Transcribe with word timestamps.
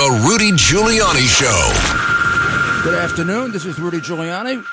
The 0.00 0.24
Rudy 0.26 0.52
Giuliani 0.52 1.26
Show. 1.28 2.82
Good 2.82 2.94
afternoon. 2.94 3.52
This 3.52 3.66
is 3.66 3.78
Rudy 3.78 3.98
Giuliani 3.98 4.64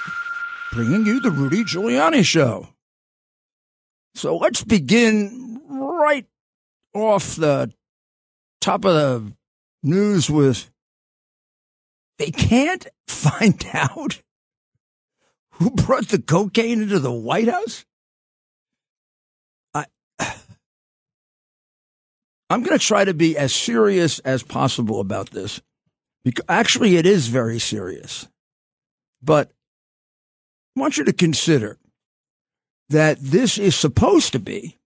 bringing 0.72 1.06
you 1.06 1.20
the 1.20 1.32
Rudy 1.32 1.66
Giuliani 1.66 2.24
Show. 2.24 2.70
So 4.16 4.38
let's 4.38 4.64
begin 4.64 5.60
right 5.68 6.26
off 6.94 7.36
the 7.36 7.74
top 8.62 8.86
of 8.86 8.94
the 8.94 9.34
news 9.84 10.30
with 10.30 10.72
they 12.20 12.32
can't 12.32 12.88
find 13.10 13.66
out 13.74 14.22
who 15.56 15.72
brought 15.72 16.08
the 16.08 16.22
cocaine 16.22 16.84
into 16.84 17.00
the 17.00 17.12
White 17.12 17.50
House? 17.50 17.84
I'm 22.50 22.64
going 22.64 22.78
to 22.78 22.86
try 22.86 23.06
to 23.06 23.14
be 23.14 23.38
as 23.38 23.54
serious 23.54 24.20
as 24.20 24.44
possible 24.44 25.00
about 25.00 25.32
this. 25.32 25.62
Because 26.24 26.46
actually, 26.48 26.98
it 26.98 27.06
is 27.06 27.28
very 27.28 27.60
serious. 27.60 28.28
But 29.22 29.52
I 30.76 30.80
want 30.80 30.98
you 30.98 31.04
to 31.06 31.14
consider 31.14 31.78
that 32.90 33.18
this 33.20 33.58
is 33.58 33.76
supposed 33.76 34.32
to 34.34 34.40
be 34.40 34.78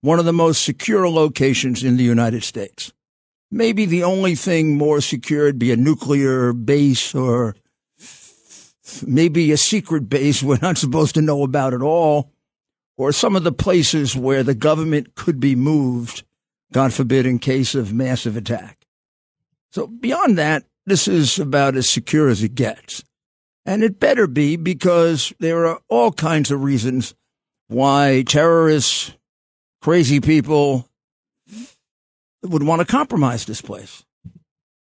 one 0.00 0.18
of 0.18 0.24
the 0.24 0.32
most 0.32 0.62
secure 0.62 1.08
locations 1.08 1.82
in 1.82 1.96
the 1.96 2.04
United 2.04 2.42
States. 2.42 2.92
Maybe 3.50 3.86
the 3.86 4.04
only 4.04 4.34
thing 4.34 4.76
more 4.76 5.00
secure 5.00 5.44
would 5.44 5.58
be 5.58 5.72
a 5.72 5.76
nuclear 5.76 6.52
base 6.52 7.14
or 7.14 7.56
maybe 9.06 9.52
a 9.52 9.56
secret 9.56 10.08
base 10.08 10.42
we're 10.42 10.58
not 10.60 10.78
supposed 10.78 11.14
to 11.14 11.22
know 11.22 11.42
about 11.42 11.74
at 11.74 11.82
all, 11.82 12.30
or 12.96 13.12
some 13.12 13.36
of 13.36 13.44
the 13.44 13.52
places 13.52 14.16
where 14.16 14.42
the 14.42 14.54
government 14.54 15.14
could 15.14 15.40
be 15.40 15.54
moved, 15.54 16.24
God 16.72 16.92
forbid, 16.92 17.26
in 17.26 17.38
case 17.38 17.74
of 17.74 17.92
massive 17.92 18.36
attack. 18.36 18.86
So 19.70 19.86
beyond 19.86 20.38
that, 20.38 20.64
this 20.86 21.08
is 21.08 21.38
about 21.38 21.76
as 21.76 21.88
secure 21.88 22.28
as 22.28 22.42
it 22.42 22.54
gets. 22.54 23.04
And 23.64 23.82
it 23.82 24.00
better 24.00 24.26
be 24.26 24.56
because 24.56 25.32
there 25.38 25.66
are 25.66 25.80
all 25.88 26.12
kinds 26.12 26.50
of 26.50 26.62
reasons 26.62 27.14
why 27.68 28.24
terrorists, 28.26 29.12
crazy 29.82 30.20
people 30.20 30.88
would 32.42 32.62
want 32.62 32.80
to 32.80 32.86
compromise 32.86 33.44
this 33.44 33.60
place 33.60 34.04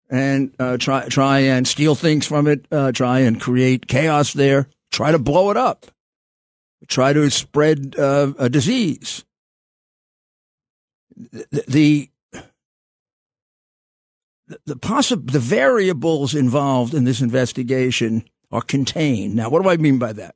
and 0.09 0.53
uh, 0.59 0.77
try 0.77 1.07
try 1.07 1.39
and 1.39 1.67
steal 1.67 1.95
things 1.95 2.27
from 2.27 2.47
it, 2.47 2.65
uh, 2.71 2.91
try 2.91 3.19
and 3.19 3.39
create 3.39 3.87
chaos 3.87 4.33
there, 4.33 4.67
try 4.91 5.11
to 5.11 5.19
blow 5.19 5.51
it 5.51 5.57
up, 5.57 5.85
try 6.87 7.13
to 7.13 7.29
spread 7.29 7.95
uh, 7.97 8.33
a 8.37 8.49
disease. 8.49 9.23
The 11.15 11.63
the 11.67 12.09
the, 14.65 14.75
possi- 14.75 15.31
the 15.31 15.39
variables 15.39 16.35
involved 16.35 16.93
in 16.93 17.03
this 17.03 17.21
investigation 17.21 18.23
are 18.51 18.61
contained. 18.61 19.35
Now, 19.35 19.49
what 19.49 19.63
do 19.63 19.69
I 19.69 19.77
mean 19.77 19.97
by 19.97 20.13
that? 20.13 20.35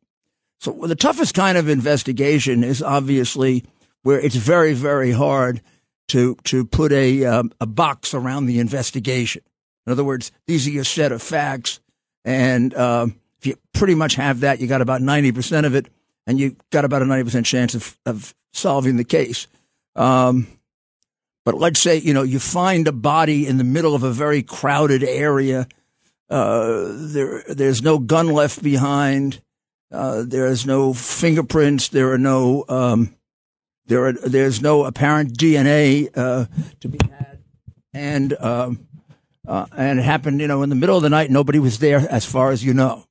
So, 0.60 0.72
well, 0.72 0.90
the 0.90 0.96
toughest 0.96 1.36
kind 1.36 1.58
of 1.58 1.70
investigation 1.70 2.64
is 2.64 2.82
obviously 2.82 3.64
where 4.04 4.20
it's 4.20 4.36
very, 4.36 4.74
very 4.74 5.12
hard 5.12 5.62
to 6.10 6.36
to 6.46 6.66
put 6.66 6.92
a 6.92 7.26
um, 7.26 7.52
a 7.62 7.66
box 7.66 8.14
around 8.14 8.48
the 8.48 8.60
investigation. 8.60 9.44
In 9.86 9.92
other 9.92 10.04
words, 10.04 10.32
these 10.48 10.68
are 10.68 10.72
your 10.72 10.84
set 10.84 11.12
of 11.12 11.22
facts, 11.22 11.80
and 12.26 12.74
uh, 12.74 13.08
if 13.38 13.46
you 13.46 13.56
pretty 13.74 13.96
much 13.96 14.16
have 14.16 14.42
that, 14.42 14.60
you 14.60 14.68
got 14.68 14.82
about 14.82 15.02
ninety 15.02 15.32
percent 15.32 15.66
of 15.66 15.76
it, 15.76 15.88
and 16.26 16.40
you 16.40 16.56
got 16.72 16.84
about 16.84 17.02
a 17.02 17.06
ninety 17.06 17.24
percent 17.24 17.46
chance 17.46 17.76
of 17.76 17.98
of 18.06 18.34
solving 18.54 18.98
the 18.98 19.04
case. 19.04 19.48
Um, 19.96 20.48
but 21.46 21.56
let's 21.56 21.80
say 21.80 21.98
you 21.98 22.14
know 22.14 22.24
you 22.24 22.40
find 22.40 22.88
a 22.88 22.92
body 22.92 23.48
in 23.48 23.58
the 23.58 23.64
middle 23.64 23.96
of 23.96 24.04
a 24.04 24.12
very 24.12 24.44
crowded 24.44 25.04
area. 25.04 25.68
Uh, 26.30 26.92
there, 26.94 27.44
there's 27.48 27.82
no 27.82 27.98
gun 27.98 28.28
left 28.28 28.62
behind. 28.62 29.42
Uh, 29.92 30.24
there 30.26 30.46
is 30.46 30.66
no 30.66 30.94
fingerprints. 30.94 31.88
There 31.88 32.12
are 32.12 32.18
no. 32.18 32.66
Um, 32.70 33.16
there 33.88 34.06
are. 34.06 34.14
There's 34.14 34.62
no 34.62 34.84
apparent 34.84 35.38
DNA 35.38 36.10
uh, 36.16 36.46
to 36.82 36.88
be 36.88 37.00
had, 37.10 37.40
and 37.94 38.34
um, 38.40 38.88
uh, 39.48 39.66
and 39.76 40.00
it 40.00 40.04
happened, 40.04 40.42
you 40.42 40.48
know, 40.48 40.62
in 40.62 40.70
the 40.70 40.76
middle 40.76 40.98
of 40.98 41.02
the 41.02 41.10
night. 41.10 41.32
Nobody 41.32 41.58
was 41.58 41.80
there, 41.80 42.08
as 42.12 42.26
far 42.26 42.52
as 42.52 42.64
you 42.64 42.74
know. 42.74 43.06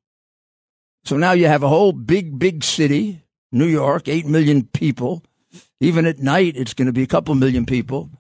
So 1.05 1.17
now 1.17 1.33
you 1.33 1.47
have 1.47 1.65
a 1.65 1.69
whole 1.69 1.93
big, 1.93 2.39
big 2.39 2.63
city, 2.63 3.25
New 3.51 3.67
York, 3.67 4.07
eight 4.07 4.27
million 4.27 4.65
people. 4.65 5.25
Even 5.81 6.07
at 6.07 6.19
night, 6.19 6.55
it's 6.57 6.75
going 6.75 6.87
to 6.87 6.93
be 6.93 7.03
a 7.03 7.09
couple 7.09 7.35
million 7.35 7.67
people 7.67 8.11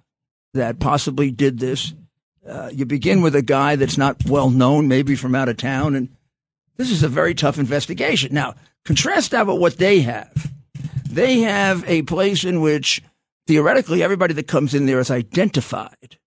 that 0.55 0.79
possibly 0.81 1.31
did 1.31 1.59
this. 1.59 1.95
Uh, 2.47 2.71
you 2.73 2.87
begin 2.87 3.21
with 3.21 3.35
a 3.35 3.43
guy 3.43 3.77
that's 3.77 3.99
not 3.99 4.25
well 4.27 4.51
known, 4.51 4.89
maybe 4.89 5.15
from 5.15 5.35
out 5.35 5.49
of 5.49 5.57
town, 5.57 5.95
and 5.95 6.09
this 6.77 6.91
is 6.91 7.03
a 7.03 7.09
very 7.09 7.35
tough 7.35 7.59
investigation. 7.59 8.33
Now, 8.33 8.55
contrast 8.85 9.33
that 9.33 9.47
with 9.47 9.59
what 9.59 9.77
they 9.77 10.01
have. 10.01 10.53
They 11.11 11.41
have 11.41 11.85
a 11.89 12.03
place 12.03 12.45
in 12.45 12.61
which 12.61 13.03
theoretically 13.47 14.03
everybody 14.03 14.35
that 14.35 14.47
comes 14.47 14.75
in 14.75 14.87
there 14.87 15.01
is 15.01 15.11
identified. 15.11 16.19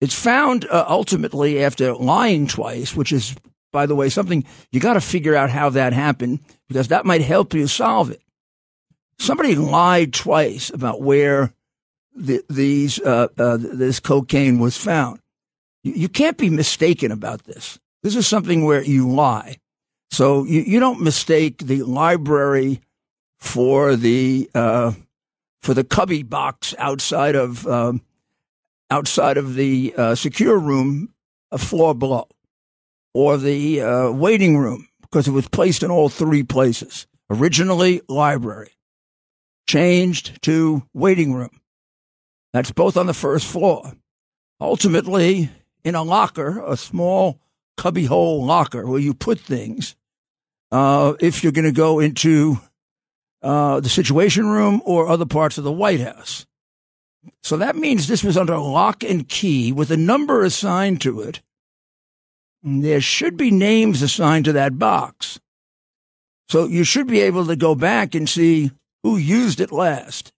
It's 0.00 0.14
found 0.14 0.66
uh, 0.66 0.84
ultimately 0.88 1.64
after 1.64 1.94
lying 1.94 2.46
twice, 2.46 2.94
which 2.94 3.12
is, 3.12 3.34
by 3.72 3.86
the 3.86 3.94
way, 3.94 4.10
something 4.10 4.44
you 4.70 4.80
got 4.80 4.94
to 4.94 5.00
figure 5.00 5.34
out 5.34 5.50
how 5.50 5.70
that 5.70 5.92
happened 5.92 6.40
because 6.68 6.88
that 6.88 7.06
might 7.06 7.22
help 7.22 7.54
you 7.54 7.66
solve 7.66 8.10
it. 8.10 8.20
Somebody 9.18 9.54
lied 9.54 10.12
twice 10.12 10.70
about 10.70 11.00
where 11.00 11.54
the, 12.14 12.44
these 12.48 13.00
uh, 13.00 13.28
uh, 13.38 13.56
this 13.58 14.00
cocaine 14.00 14.58
was 14.58 14.76
found. 14.76 15.20
You, 15.82 15.92
you, 15.92 16.08
can't 16.08 16.38
be 16.38 16.50
mistaken 16.50 17.10
about 17.10 17.44
this. 17.44 17.78
This 18.02 18.16
is 18.16 18.26
something 18.26 18.64
where 18.64 18.82
you 18.82 19.10
lie. 19.10 19.58
So 20.10 20.44
you, 20.44 20.60
you 20.60 20.80
don't 20.80 21.02
mistake 21.02 21.58
the 21.58 21.82
library 21.82 22.80
for 23.38 23.96
the 23.96 24.48
uh, 24.54 24.92
for 25.62 25.74
the 25.74 25.84
cubby 25.84 26.22
box 26.22 26.74
outside 26.78 27.34
of 27.34 27.66
um, 27.66 28.02
outside 28.90 29.36
of 29.36 29.54
the 29.54 29.94
uh, 29.96 30.14
secure 30.14 30.58
room 30.58 31.10
a 31.50 31.58
floor 31.58 31.94
below, 31.94 32.28
or 33.12 33.36
the 33.36 33.80
uh, 33.80 34.10
waiting 34.10 34.58
room, 34.58 34.88
because 35.02 35.28
it 35.28 35.32
was 35.32 35.48
placed 35.48 35.82
in 35.82 35.90
all 35.90 36.08
three 36.08 36.42
places. 36.42 37.06
Originally, 37.30 38.02
library, 38.08 38.72
changed 39.66 40.42
to 40.42 40.82
waiting 40.92 41.32
room. 41.32 41.60
That's 42.54 42.70
both 42.70 42.96
on 42.96 43.06
the 43.06 43.14
first 43.14 43.48
floor. 43.48 43.94
Ultimately, 44.60 45.50
in 45.82 45.96
a 45.96 46.04
locker, 46.04 46.64
a 46.64 46.76
small 46.76 47.40
cubbyhole 47.76 48.46
locker 48.46 48.86
where 48.86 49.00
you 49.00 49.12
put 49.12 49.40
things, 49.40 49.96
uh, 50.70 51.14
if 51.18 51.42
you're 51.42 51.50
going 51.50 51.64
to 51.64 51.72
go 51.72 51.98
into 51.98 52.60
uh, 53.42 53.80
the 53.80 53.88
Situation 53.88 54.46
Room 54.46 54.80
or 54.84 55.08
other 55.08 55.26
parts 55.26 55.58
of 55.58 55.64
the 55.64 55.72
White 55.72 55.98
House. 55.98 56.46
So 57.42 57.56
that 57.56 57.74
means 57.74 58.06
this 58.06 58.22
was 58.22 58.36
under 58.36 58.56
lock 58.56 59.02
and 59.02 59.28
key 59.28 59.72
with 59.72 59.90
a 59.90 59.96
number 59.96 60.44
assigned 60.44 61.00
to 61.00 61.22
it. 61.22 61.42
There 62.62 63.00
should 63.00 63.36
be 63.36 63.50
names 63.50 64.00
assigned 64.00 64.44
to 64.44 64.52
that 64.52 64.78
box. 64.78 65.40
So 66.48 66.66
you 66.66 66.84
should 66.84 67.08
be 67.08 67.20
able 67.22 67.46
to 67.46 67.56
go 67.56 67.74
back 67.74 68.14
and 68.14 68.28
see 68.28 68.70
who 69.02 69.16
used 69.16 69.60
it 69.60 69.72
last. 69.72 70.32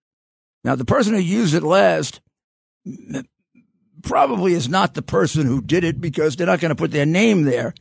Now, 0.66 0.75
the 0.75 0.84
person 0.84 1.15
who 1.15 1.21
used 1.21 1.54
it 1.54 1.62
last 1.62 2.21
probably 4.03 4.53
is 4.53 4.69
not 4.69 4.94
the 4.94 5.00
person 5.00 5.47
who 5.47 5.62
did 5.62 5.84
it 5.84 6.00
because 6.00 6.34
they're 6.34 6.49
not 6.49 6.59
going 6.59 6.71
to 6.71 6.75
put 6.75 6.91
their 6.91 7.06
name 7.06 7.44
there, 7.44 7.72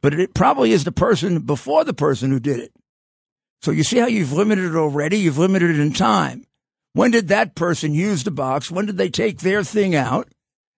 but 0.00 0.14
it 0.14 0.32
probably 0.32 0.72
is 0.72 0.84
the 0.84 0.90
person 0.90 1.40
before 1.40 1.84
the 1.84 1.92
person 1.92 2.30
who 2.30 2.40
did 2.40 2.60
it. 2.60 2.72
So 3.60 3.72
you 3.72 3.82
see 3.82 3.98
how 3.98 4.06
you've 4.06 4.32
limited 4.32 4.64
it 4.64 4.74
already? 4.74 5.18
You've 5.18 5.36
limited 5.36 5.72
it 5.72 5.78
in 5.78 5.92
time. 5.92 6.46
When 6.94 7.10
did 7.10 7.28
that 7.28 7.54
person 7.56 7.92
use 7.92 8.24
the 8.24 8.30
box? 8.30 8.70
When 8.70 8.86
did 8.86 8.96
they 8.96 9.10
take 9.10 9.40
their 9.40 9.62
thing 9.62 9.94
out? 9.94 10.26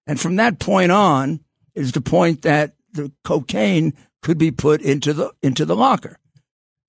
And 0.05 0.19
from 0.19 0.35
that 0.37 0.59
point 0.59 0.91
on 0.91 1.45
is 1.77 1.93
the 1.93 2.01
point 2.01 2.43
that 2.43 2.75
the 2.91 3.13
cocaine 3.23 3.95
could 4.21 4.37
be 4.37 4.51
put 4.51 4.83
into 4.83 5.13
the 5.13 5.33
into 5.45 5.65
the 5.65 5.77
locker. 5.77 6.19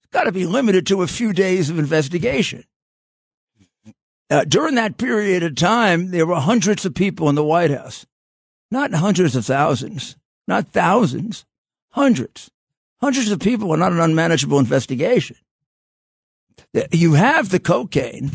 It's 0.01 0.11
got 0.11 0.23
to 0.23 0.31
be 0.31 0.47
limited 0.47 0.87
to 0.87 1.03
a 1.03 1.07
few 1.07 1.31
days 1.31 1.69
of 1.69 1.77
investigation. 1.77 2.63
Uh, 4.29 4.43
during 4.43 4.75
that 4.75 4.97
period 4.97 5.43
of 5.43 5.55
time, 5.55 6.11
there 6.11 6.25
were 6.25 6.39
hundreds 6.39 6.85
of 6.85 6.93
people 6.93 7.29
in 7.29 7.35
the 7.35 7.43
White 7.43 7.71
House, 7.71 8.05
not 8.69 8.93
hundreds 8.93 9.35
of 9.35 9.45
thousands, 9.45 10.17
not 10.47 10.67
thousands, 10.67 11.45
hundreds. 11.91 12.51
Hundreds 12.99 13.31
of 13.31 13.39
people 13.39 13.71
are 13.71 13.77
not 13.77 13.91
an 13.91 13.99
unmanageable 13.99 14.59
investigation. 14.59 15.37
You 16.91 17.13
have 17.13 17.49
the 17.49 17.59
cocaine 17.59 18.31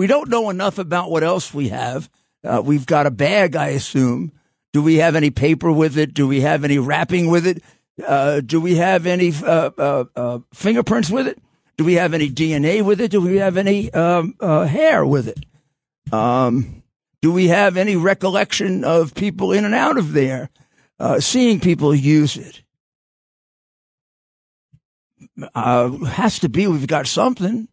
we 0.00 0.06
don't 0.06 0.30
know 0.30 0.48
enough 0.48 0.78
about 0.78 1.10
what 1.10 1.22
else 1.22 1.52
we 1.52 1.68
have. 1.68 2.08
Uh, 2.42 2.62
we've 2.64 2.86
got 2.86 3.06
a 3.06 3.10
bag, 3.10 3.54
I 3.54 3.68
assume. 3.68 4.32
Do 4.72 4.80
we 4.80 4.94
have 4.94 5.14
any 5.14 5.28
paper 5.28 5.70
with 5.70 5.98
it? 5.98 6.14
Do 6.14 6.26
we 6.26 6.40
have 6.40 6.64
any 6.64 6.78
wrapping 6.78 7.28
with 7.28 7.46
it? 7.46 7.62
Uh, 8.02 8.40
do 8.40 8.62
we 8.62 8.76
have 8.76 9.04
any 9.04 9.30
uh, 9.44 9.70
uh, 9.76 10.04
uh 10.16 10.38
fingerprints 10.54 11.10
with 11.10 11.26
it? 11.26 11.38
Do 11.80 11.86
we 11.86 11.94
have 11.94 12.12
any 12.12 12.28
DNA 12.28 12.82
with 12.82 13.00
it? 13.00 13.10
Do 13.10 13.22
we 13.22 13.38
have 13.38 13.56
any 13.56 13.90
um, 13.94 14.34
uh, 14.38 14.66
hair 14.66 15.06
with 15.06 15.28
it? 15.28 15.46
Um, 16.12 16.82
Do 17.22 17.32
we 17.32 17.48
have 17.48 17.78
any 17.78 17.96
recollection 17.96 18.84
of 18.84 19.14
people 19.14 19.50
in 19.52 19.64
and 19.64 19.74
out 19.74 19.96
of 19.96 20.12
there, 20.12 20.50
uh, 20.98 21.20
seeing 21.20 21.58
people 21.58 21.94
use 21.94 22.36
it? 22.36 22.62
Uh, 25.54 26.04
has 26.04 26.38
to 26.40 26.50
be 26.50 26.66
we've 26.66 26.86
got 26.86 27.06
something. 27.06 27.66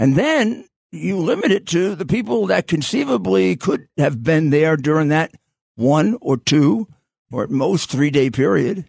And 0.00 0.16
then 0.16 0.68
you 0.90 1.16
limit 1.16 1.52
it 1.52 1.68
to 1.68 1.94
the 1.94 2.06
people 2.06 2.48
that 2.48 2.66
conceivably 2.66 3.54
could 3.54 3.86
have 3.96 4.24
been 4.24 4.50
there 4.50 4.76
during 4.76 5.10
that 5.10 5.30
one 5.76 6.18
or 6.20 6.38
two 6.38 6.88
or 7.30 7.44
at 7.44 7.50
most 7.50 7.88
three 7.88 8.10
day 8.10 8.30
period. 8.30 8.84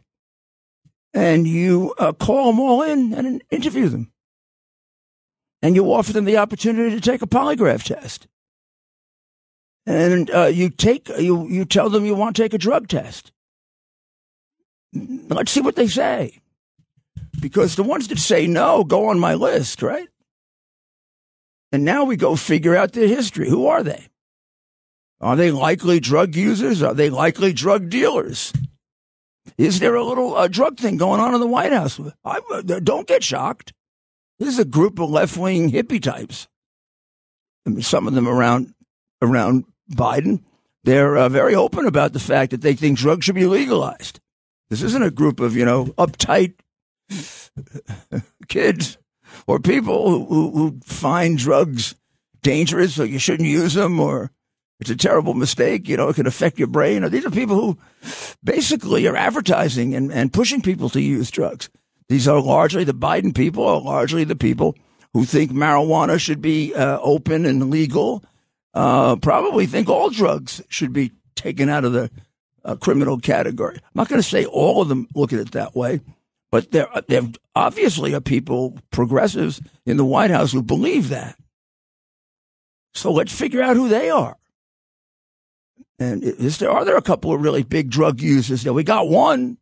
And 1.14 1.48
you 1.48 1.94
uh, 1.98 2.14
call 2.14 2.52
them 2.52 2.60
all 2.60 2.84
in 2.84 3.14
and 3.14 3.42
interview 3.50 3.90
them. 3.90 4.12
And 5.62 5.76
you 5.76 5.92
offer 5.92 6.14
them 6.14 6.26
the 6.26 6.38
opportunity 6.38 6.96
to 6.96 7.02
take 7.02 7.22
a 7.22 7.28
polygraph 7.28 7.84
test. 7.84 8.28
And 9.86 10.30
uh, 10.30 10.46
you 10.46 10.70
take 10.70 11.10
you 11.10 11.48
you 11.48 11.66
tell 11.66 11.90
them 11.90 12.06
you 12.06 12.16
want 12.16 12.36
to 12.36 12.42
take 12.42 12.54
a 12.54 12.60
drug 12.60 12.88
test. 12.88 13.32
Let's 14.94 15.52
see 15.52 15.62
what 15.62 15.76
they 15.76 15.88
say. 15.88 16.40
Because 17.42 17.76
the 17.76 17.84
ones 17.84 18.08
that 18.10 18.20
say 18.20 18.48
no 18.48 18.84
go 18.84 19.08
on 19.08 19.20
my 19.20 19.34
list, 19.34 19.82
right? 19.82 20.08
And 21.72 21.86
now 21.86 22.04
we 22.04 22.18
go 22.18 22.36
figure 22.36 22.76
out 22.76 22.94
their 22.94 23.08
history. 23.08 23.50
Who 23.50 23.68
are 23.68 23.84
they? 23.84 24.08
Are 25.22 25.36
they 25.36 25.52
likely 25.52 26.00
drug 26.00 26.36
users? 26.36 26.82
Are 26.82 26.94
they 26.94 27.10
likely 27.10 27.54
drug 27.54 27.90
dealers? 27.90 28.54
Is 29.58 29.80
there 29.80 29.96
a 29.96 30.04
little 30.04 30.36
uh, 30.36 30.48
drug 30.48 30.78
thing 30.78 30.98
going 30.98 31.20
on 31.20 31.34
in 31.34 31.40
the 31.40 31.48
White 31.48 31.72
House? 31.72 32.00
I, 32.24 32.40
uh, 32.52 32.62
don't 32.62 33.08
get 33.08 33.24
shocked. 33.24 33.74
This 34.40 34.50
is 34.50 34.60
a 34.60 34.66
group 34.66 35.00
of 35.00 35.10
left 35.10 35.38
wing 35.38 35.72
hippie 35.72 36.02
types. 36.02 36.48
I 37.66 37.72
mean, 37.72 37.82
some 37.82 38.08
of 38.08 38.14
them 38.14 38.28
around 38.28 38.74
around 39.22 39.66
Biden. 39.92 40.44
They're 40.84 41.18
uh, 41.18 41.30
very 41.30 41.56
open 41.56 41.86
about 41.86 42.14
the 42.14 42.20
fact 42.20 42.52
that 42.52 42.62
they 42.62 42.74
think 42.74 42.98
drugs 42.98 43.26
should 43.26 43.36
be 43.36 43.46
legalized. 43.46 44.20
This 44.70 44.82
isn't 44.82 45.04
a 45.04 45.12
group 45.12 45.40
of 45.40 45.56
you 45.56 45.66
know 45.66 45.86
uptight 45.98 46.54
kids 48.48 48.98
or 49.48 49.60
people 49.60 50.26
who, 50.26 50.52
who 50.52 50.80
find 50.84 51.38
drugs 51.38 51.96
dangerous 52.42 53.00
or 53.00 53.06
you 53.06 53.20
shouldn't 53.20 53.50
use 53.50 53.74
them 53.74 54.00
or 54.00 54.32
it's 54.80 54.90
a 54.90 54.96
terrible 54.96 55.34
mistake. 55.34 55.88
You 55.88 55.98
know, 55.98 56.10
it 56.10 56.16
can 56.16 56.28
affect 56.28 56.58
your 56.58 56.68
brain. 56.68 57.04
These 57.10 57.26
are 57.26 57.32
people 57.32 57.56
who 57.56 57.78
basically 58.44 59.08
are 59.08 59.16
advertising 59.16 59.94
and, 59.94 60.12
and 60.12 60.32
pushing 60.32 60.62
people 60.62 60.90
to 60.90 61.02
use 61.02 61.30
drugs. 61.30 61.70
These 62.08 62.28
are 62.28 62.42
largely 62.42 62.84
the 62.84 62.94
Biden 62.94 63.36
people 63.36 63.68
are 63.68 63.82
largely 63.82 64.24
the 64.24 64.36
people 64.36 64.76
who 65.14 65.26
think 65.26 65.52
marijuana 65.52 66.20
should 66.20 66.42
be 66.42 66.74
uh, 66.74 67.00
open 67.02 67.46
and 67.46 67.70
legal. 67.70 68.24
Uh, 68.74 69.16
probably 69.18 69.66
think 69.66 69.90
all 69.90 70.10
drugs 70.10 70.62
should 70.70 70.94
be 70.94 71.12
taken 71.36 71.70
out 71.70 71.86
of 71.86 71.94
the 71.94 72.10
uh, 72.64 72.76
criminal 72.76 73.18
category. 73.18 73.76
I'm 73.76 73.92
not 73.96 74.10
going 74.10 74.22
to 74.22 74.28
say 74.28 74.46
all 74.46 74.82
of 74.82 74.88
them 74.88 75.08
look 75.16 75.34
at 75.34 75.40
it 75.40 75.52
that 75.52 75.76
way, 75.76 76.02
but 76.52 76.72
there, 76.72 76.88
there 77.08 77.24
obviously 77.56 78.14
are 78.14 78.22
people, 78.22 78.78
progressives 78.92 79.62
in 79.86 79.98
the 79.98 80.06
White 80.06 80.32
House, 80.32 80.52
who 80.52 80.62
believe 80.62 81.10
that. 81.10 81.36
So 82.94 83.12
let's 83.12 83.34
figure 83.34 83.62
out 83.62 83.76
who 83.76 83.88
they 83.88 84.10
are. 84.10 84.36
And 86.00 86.24
is 86.24 86.60
there, 86.60 86.72
are 86.72 86.86
there 86.86 86.96
a 86.96 87.02
couple 87.02 87.34
of 87.34 87.42
really 87.42 87.64
big 87.64 87.90
drug 87.90 88.22
users 88.22 88.64
there? 88.64 88.74
We 88.74 88.84
got 88.84 89.10
one, 89.10 89.58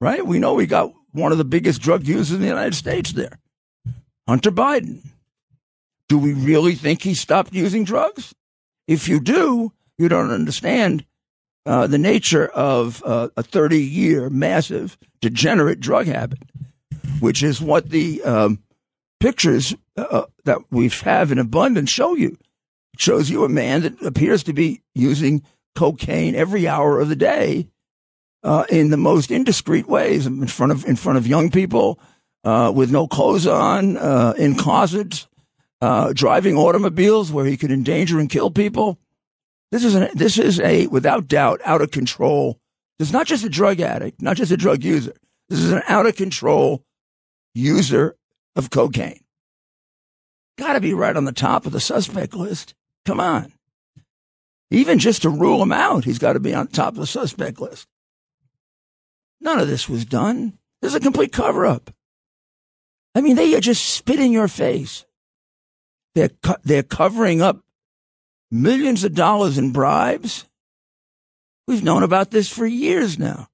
right? 0.00 0.26
We 0.26 0.40
know 0.40 0.54
we 0.54 0.66
got 0.66 0.92
one 1.12 1.30
of 1.30 1.38
the 1.38 1.44
biggest 1.44 1.80
drug 1.80 2.06
users 2.06 2.34
in 2.34 2.40
the 2.40 2.48
United 2.48 2.74
States 2.74 3.12
there, 3.12 3.38
Hunter 4.26 4.50
Biden. 4.50 5.06
Do 6.08 6.18
we 6.18 6.32
really 6.32 6.74
think 6.74 7.02
he 7.02 7.14
stopped 7.14 7.54
using 7.54 7.84
drugs? 7.84 8.34
If 8.88 9.08
you 9.08 9.20
do, 9.20 9.72
you 9.96 10.08
don't 10.08 10.32
understand 10.32 11.04
uh, 11.66 11.86
the 11.86 11.98
nature 11.98 12.48
of 12.48 13.02
uh, 13.04 13.28
a 13.36 13.42
30 13.44 13.80
year 13.80 14.28
massive 14.28 14.98
degenerate 15.20 15.78
drug 15.78 16.06
habit, 16.06 16.40
which 17.20 17.44
is 17.44 17.60
what 17.60 17.90
the 17.90 18.22
um, 18.24 18.58
pictures 19.20 19.74
uh, 19.96 20.24
that 20.44 20.58
we 20.70 20.88
have 20.88 21.30
in 21.30 21.38
abundance 21.38 21.90
show 21.90 22.16
you. 22.16 22.36
It 22.94 23.00
shows 23.00 23.30
you 23.30 23.44
a 23.44 23.48
man 23.48 23.82
that 23.82 24.02
appears 24.02 24.42
to 24.44 24.52
be 24.52 24.82
using 24.94 25.42
cocaine 25.74 26.34
every 26.34 26.66
hour 26.66 27.00
of 27.00 27.08
the 27.08 27.16
day 27.16 27.68
uh, 28.42 28.64
in 28.68 28.90
the 28.90 28.96
most 28.96 29.30
indiscreet 29.30 29.86
ways 29.86 30.26
in 30.26 30.46
front 30.46 30.72
of 30.72 30.84
in 30.84 30.96
front 30.96 31.18
of 31.18 31.26
young 31.26 31.50
people 31.50 31.98
uh, 32.44 32.72
with 32.74 32.90
no 32.90 33.06
clothes 33.06 33.46
on 33.46 33.96
uh, 33.96 34.34
in 34.38 34.54
closets 34.54 35.28
uh, 35.80 36.12
driving 36.14 36.56
automobiles 36.56 37.32
where 37.32 37.44
he 37.44 37.56
could 37.56 37.70
endanger 37.70 38.18
and 38.18 38.30
kill 38.30 38.50
people. 38.50 38.98
This 39.70 39.84
is 39.84 39.94
an, 39.94 40.08
this 40.14 40.38
is 40.38 40.60
a 40.60 40.86
without 40.88 41.28
doubt 41.28 41.60
out 41.64 41.80
of 41.80 41.90
control. 41.90 42.58
This 42.98 43.08
is 43.08 43.14
not 43.14 43.26
just 43.26 43.44
a 43.44 43.48
drug 43.48 43.80
addict 43.80 44.20
not 44.20 44.36
just 44.36 44.52
a 44.52 44.56
drug 44.56 44.84
user. 44.84 45.14
This 45.48 45.60
is 45.60 45.72
an 45.72 45.82
out 45.88 46.06
of 46.06 46.16
control 46.16 46.84
user 47.54 48.16
of 48.56 48.70
cocaine. 48.70 49.20
Got 50.58 50.74
to 50.74 50.80
be 50.80 50.94
right 50.94 51.16
on 51.16 51.24
the 51.24 51.32
top 51.32 51.66
of 51.66 51.72
the 51.72 51.80
suspect 51.80 52.34
list. 52.34 52.74
Come 53.04 53.20
on 53.20 53.52
even 54.70 54.98
just 54.98 55.22
to 55.22 55.30
rule 55.30 55.62
him 55.62 55.72
out, 55.72 56.04
he's 56.04 56.18
got 56.18 56.34
to 56.34 56.40
be 56.40 56.54
on 56.54 56.68
top 56.68 56.94
of 56.94 57.00
the 57.00 57.06
suspect 57.06 57.60
list. 57.60 57.88
None 59.40 59.58
of 59.58 59.68
this 59.68 59.88
was 59.88 60.04
done. 60.04 60.58
This 60.80 60.92
is 60.92 60.96
a 60.96 61.00
complete 61.00 61.32
cover 61.32 61.66
up. 61.66 61.90
I 63.14 63.20
mean, 63.20 63.36
they 63.36 63.54
are 63.56 63.60
just 63.60 63.84
spit 63.84 64.20
in 64.20 64.32
your 64.32 64.48
face. 64.48 65.04
They're, 66.14 66.28
co- 66.28 66.56
they're 66.62 66.82
covering 66.82 67.42
up 67.42 67.64
millions 68.50 69.04
of 69.04 69.14
dollars 69.14 69.58
in 69.58 69.72
bribes. 69.72 70.46
We've 71.66 71.84
known 71.84 72.02
about 72.02 72.30
this 72.30 72.48
for 72.48 72.66
years 72.66 73.18
now. 73.18 73.48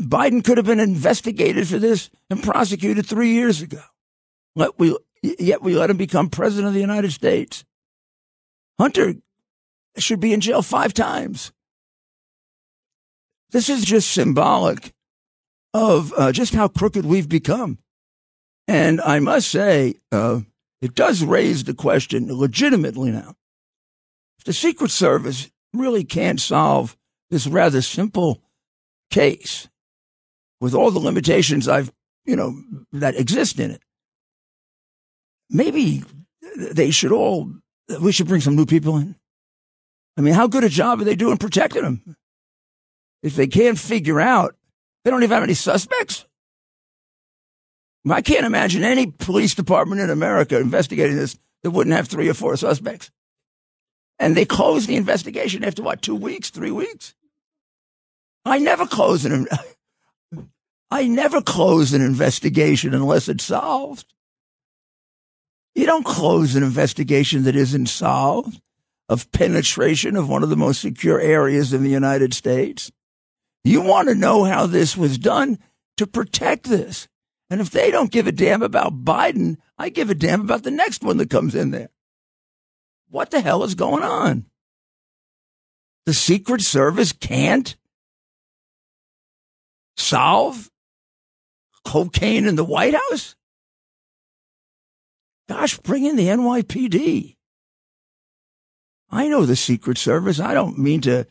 Biden 0.00 0.42
could 0.42 0.56
have 0.56 0.66
been 0.66 0.80
investigated 0.80 1.68
for 1.68 1.78
this 1.78 2.10
and 2.28 2.42
prosecuted 2.42 3.06
three 3.06 3.32
years 3.32 3.62
ago. 3.62 3.82
Let 4.56 4.78
we, 4.78 4.96
yet 5.22 5.62
we 5.62 5.76
let 5.76 5.90
him 5.90 5.96
become 5.96 6.28
president 6.28 6.68
of 6.68 6.74
the 6.74 6.80
United 6.80 7.12
States. 7.12 7.64
Hunter 8.78 9.14
should 9.98 10.20
be 10.20 10.32
in 10.32 10.40
jail 10.40 10.62
five 10.62 10.92
times. 10.94 11.52
This 13.50 13.68
is 13.68 13.84
just 13.84 14.10
symbolic 14.10 14.92
of 15.72 16.12
uh, 16.16 16.32
just 16.32 16.54
how 16.54 16.68
crooked 16.68 17.04
we've 17.04 17.28
become. 17.28 17.78
And 18.68 19.00
I 19.00 19.20
must 19.20 19.48
say, 19.48 19.94
uh, 20.10 20.40
it 20.82 20.94
does 20.94 21.24
raise 21.24 21.64
the 21.64 21.74
question 21.74 22.28
legitimately 22.32 23.12
now. 23.12 23.34
If 24.38 24.44
the 24.44 24.52
Secret 24.52 24.90
Service 24.90 25.50
really 25.72 26.04
can't 26.04 26.40
solve 26.40 26.96
this 27.30 27.46
rather 27.46 27.82
simple 27.82 28.42
case 29.10 29.68
with 30.60 30.74
all 30.74 30.90
the 30.90 30.98
limitations 30.98 31.68
I've, 31.68 31.92
you 32.24 32.36
know, 32.36 32.60
that 32.92 33.16
exist 33.16 33.60
in 33.60 33.70
it, 33.70 33.82
maybe 35.48 36.02
they 36.56 36.90
should 36.90 37.12
all, 37.12 37.52
we 38.00 38.12
should 38.12 38.26
bring 38.26 38.40
some 38.40 38.56
new 38.56 38.66
people 38.66 38.96
in. 38.96 39.14
I 40.16 40.22
mean, 40.22 40.34
how 40.34 40.46
good 40.46 40.64
a 40.64 40.68
job 40.68 41.00
are 41.00 41.04
they 41.04 41.16
doing 41.16 41.36
protecting 41.36 41.82
them? 41.82 42.16
If 43.22 43.36
they 43.36 43.46
can't 43.46 43.78
figure 43.78 44.20
out, 44.20 44.54
they 45.04 45.10
don't 45.10 45.22
even 45.22 45.34
have 45.34 45.42
any 45.42 45.54
suspects. 45.54 46.26
I 48.08 48.22
can't 48.22 48.46
imagine 48.46 48.84
any 48.84 49.06
police 49.06 49.54
department 49.54 50.00
in 50.00 50.10
America 50.10 50.58
investigating 50.58 51.16
this 51.16 51.36
that 51.62 51.72
wouldn't 51.72 51.96
have 51.96 52.06
three 52.06 52.28
or 52.28 52.34
four 52.34 52.56
suspects. 52.56 53.10
And 54.18 54.36
they 54.36 54.44
closed 54.44 54.88
the 54.88 54.96
investigation 54.96 55.64
after 55.64 55.82
what, 55.82 56.02
two 56.02 56.14
weeks, 56.14 56.50
three 56.50 56.70
weeks? 56.70 57.14
I 58.44 58.58
never 58.58 58.86
close 58.86 59.24
an, 59.24 59.48
I 60.90 61.08
never 61.08 61.42
close 61.42 61.92
an 61.92 62.00
investigation 62.00 62.94
unless 62.94 63.28
it's 63.28 63.44
solved. 63.44 64.06
You 65.74 65.84
don't 65.84 66.06
close 66.06 66.54
an 66.54 66.62
investigation 66.62 67.42
that 67.42 67.56
isn't 67.56 67.86
solved 67.86 68.62
of 69.08 69.30
penetration 69.32 70.16
of 70.16 70.28
one 70.28 70.42
of 70.42 70.50
the 70.50 70.56
most 70.56 70.80
secure 70.80 71.20
areas 71.20 71.72
in 71.72 71.82
the 71.82 71.90
United 71.90 72.34
States. 72.34 72.90
You 73.64 73.80
want 73.80 74.08
to 74.08 74.14
know 74.14 74.44
how 74.44 74.66
this 74.66 74.96
was 74.96 75.18
done 75.18 75.58
to 75.96 76.06
protect 76.06 76.64
this. 76.64 77.08
And 77.48 77.60
if 77.60 77.70
they 77.70 77.90
don't 77.90 78.10
give 78.10 78.26
a 78.26 78.32
damn 78.32 78.62
about 78.62 79.04
Biden, 79.04 79.56
I 79.78 79.88
give 79.88 80.10
a 80.10 80.14
damn 80.14 80.40
about 80.40 80.64
the 80.64 80.70
next 80.70 81.02
one 81.02 81.16
that 81.18 81.30
comes 81.30 81.54
in 81.54 81.70
there. 81.70 81.90
What 83.08 83.30
the 83.30 83.40
hell 83.40 83.62
is 83.62 83.74
going 83.74 84.02
on? 84.02 84.46
The 86.06 86.14
Secret 86.14 86.60
Service 86.60 87.12
can't 87.12 87.76
solve 89.96 90.70
cocaine 91.84 92.46
in 92.46 92.56
the 92.56 92.64
White 92.64 92.94
House? 92.94 93.36
Gosh, 95.48 95.78
bring 95.78 96.04
in 96.04 96.16
the 96.16 96.26
NYPD. 96.26 97.36
I 99.10 99.28
know 99.28 99.46
the 99.46 99.56
Secret 99.56 99.98
Service. 99.98 100.40
I 100.40 100.54
don't 100.54 100.78
mean 100.78 101.00
to 101.02 101.26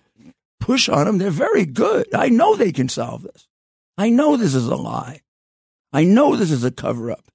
push 0.60 0.90
on 0.90 1.06
them. 1.06 1.18
They're 1.18 1.30
very 1.30 1.66
good. 1.66 2.14
I 2.14 2.30
know 2.30 2.56
they 2.56 2.72
can 2.72 2.90
solve 2.90 3.24
this. 3.24 3.48
I 3.98 4.10
know 4.10 4.38
this 4.38 4.56
is 4.56 4.68
a 4.68 4.76
lie. 4.76 5.22
I 5.94 6.04
know 6.04 6.36
this 6.36 6.52
is 6.52 6.64
a 6.64 6.72
cover 6.72 7.12
up. 7.12 7.26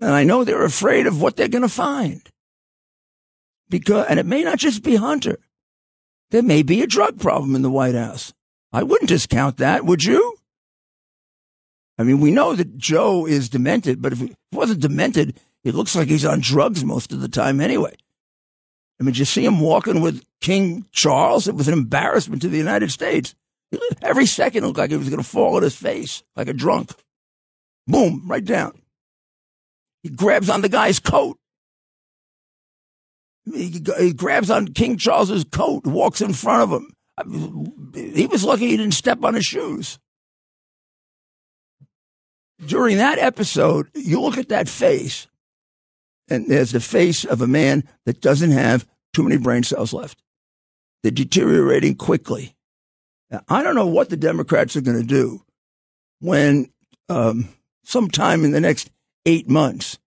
And 0.00 0.10
I 0.10 0.24
know 0.24 0.44
they're 0.44 0.64
afraid 0.64 1.06
of 1.06 1.20
what 1.20 1.36
they're 1.36 1.48
going 1.48 1.62
to 1.62 1.68
find. 1.68 2.22
because, 3.68 4.06
and 4.08 4.18
it 4.18 4.26
may 4.26 4.42
not 4.42 4.58
just 4.58 4.82
be 4.82 4.96
Hunter. 4.96 5.38
There 6.30 6.42
may 6.42 6.62
be 6.62 6.82
a 6.82 6.86
drug 6.86 7.20
problem 7.20 7.54
in 7.54 7.62
the 7.62 7.70
White 7.70 7.94
House. 7.94 8.32
I 8.72 8.82
wouldn't 8.82 9.08
discount 9.08 9.56
that, 9.58 9.84
would 9.84 10.04
you? 10.04 10.36
I 11.98 12.02
mean, 12.02 12.20
we 12.20 12.30
know 12.30 12.54
that 12.54 12.78
Joe 12.78 13.26
is 13.26 13.48
demented, 13.48 14.00
but 14.00 14.12
if 14.12 14.20
he 14.20 14.34
wasn't 14.52 14.80
demented, 14.80 15.38
it 15.64 15.74
looks 15.74 15.94
like 15.94 16.08
he's 16.08 16.24
on 16.24 16.40
drugs 16.40 16.84
most 16.84 17.12
of 17.12 17.20
the 17.20 17.28
time 17.28 17.60
anyway. 17.60 17.94
I 19.00 19.02
mean, 19.02 19.12
did 19.12 19.20
you 19.20 19.24
see 19.24 19.44
him 19.44 19.60
walking 19.60 20.02
with 20.02 20.22
King 20.42 20.84
Charles? 20.92 21.48
It 21.48 21.54
was 21.54 21.68
an 21.68 21.72
embarrassment 21.72 22.42
to 22.42 22.48
the 22.48 22.58
United 22.58 22.90
States. 22.90 23.34
Every 24.02 24.26
second 24.26 24.64
looked 24.64 24.78
like 24.78 24.90
he 24.90 24.96
was 24.96 25.08
going 25.08 25.22
to 25.22 25.28
fall 25.28 25.56
on 25.56 25.62
his 25.62 25.74
face 25.74 26.22
like 26.36 26.48
a 26.48 26.52
drunk. 26.52 26.92
Boom, 27.86 28.24
right 28.26 28.44
down. 28.44 28.72
He 30.02 30.10
grabs 30.10 30.50
on 30.50 30.60
the 30.60 30.68
guy's 30.68 31.00
coat. 31.00 31.38
He, 33.46 33.82
he 33.98 34.12
grabs 34.12 34.50
on 34.50 34.68
King 34.68 34.98
Charles's 34.98 35.44
coat, 35.44 35.86
walks 35.86 36.20
in 36.20 36.34
front 36.34 36.62
of 36.62 36.70
him. 36.70 36.92
He 37.94 38.26
was 38.26 38.44
lucky 38.44 38.68
he 38.68 38.76
didn't 38.76 38.94
step 38.94 39.24
on 39.24 39.34
his 39.34 39.46
shoes. 39.46 39.98
During 42.66 42.98
that 42.98 43.18
episode, 43.18 43.88
you 43.94 44.20
look 44.20 44.36
at 44.36 44.50
that 44.50 44.68
face, 44.68 45.26
and 46.30 46.46
there's 46.46 46.72
the 46.72 46.80
face 46.80 47.24
of 47.24 47.42
a 47.42 47.46
man 47.46 47.84
that 48.06 48.20
doesn't 48.20 48.52
have 48.52 48.86
too 49.12 49.22
many 49.22 49.36
brain 49.36 49.62
cells 49.62 49.92
left. 49.92 50.22
They're 51.02 51.10
deteriorating 51.10 51.96
quickly. 51.96 52.54
Now, 53.30 53.42
I 53.48 53.62
don't 53.62 53.74
know 53.74 53.86
what 53.86 54.10
the 54.10 54.16
Democrats 54.16 54.76
are 54.76 54.80
going 54.80 55.00
to 55.00 55.06
do 55.06 55.42
when 56.20 56.70
um, 57.08 57.48
sometime 57.84 58.44
in 58.44 58.52
the 58.52 58.60
next 58.60 58.90
eight 59.26 59.48
months, 59.48 59.98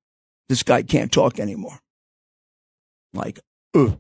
this 0.49 0.63
guy 0.63 0.83
can't 0.83 1.11
talk 1.11 1.39
anymore. 1.39 1.79
Like, 3.13 3.39
ugh. 3.75 3.97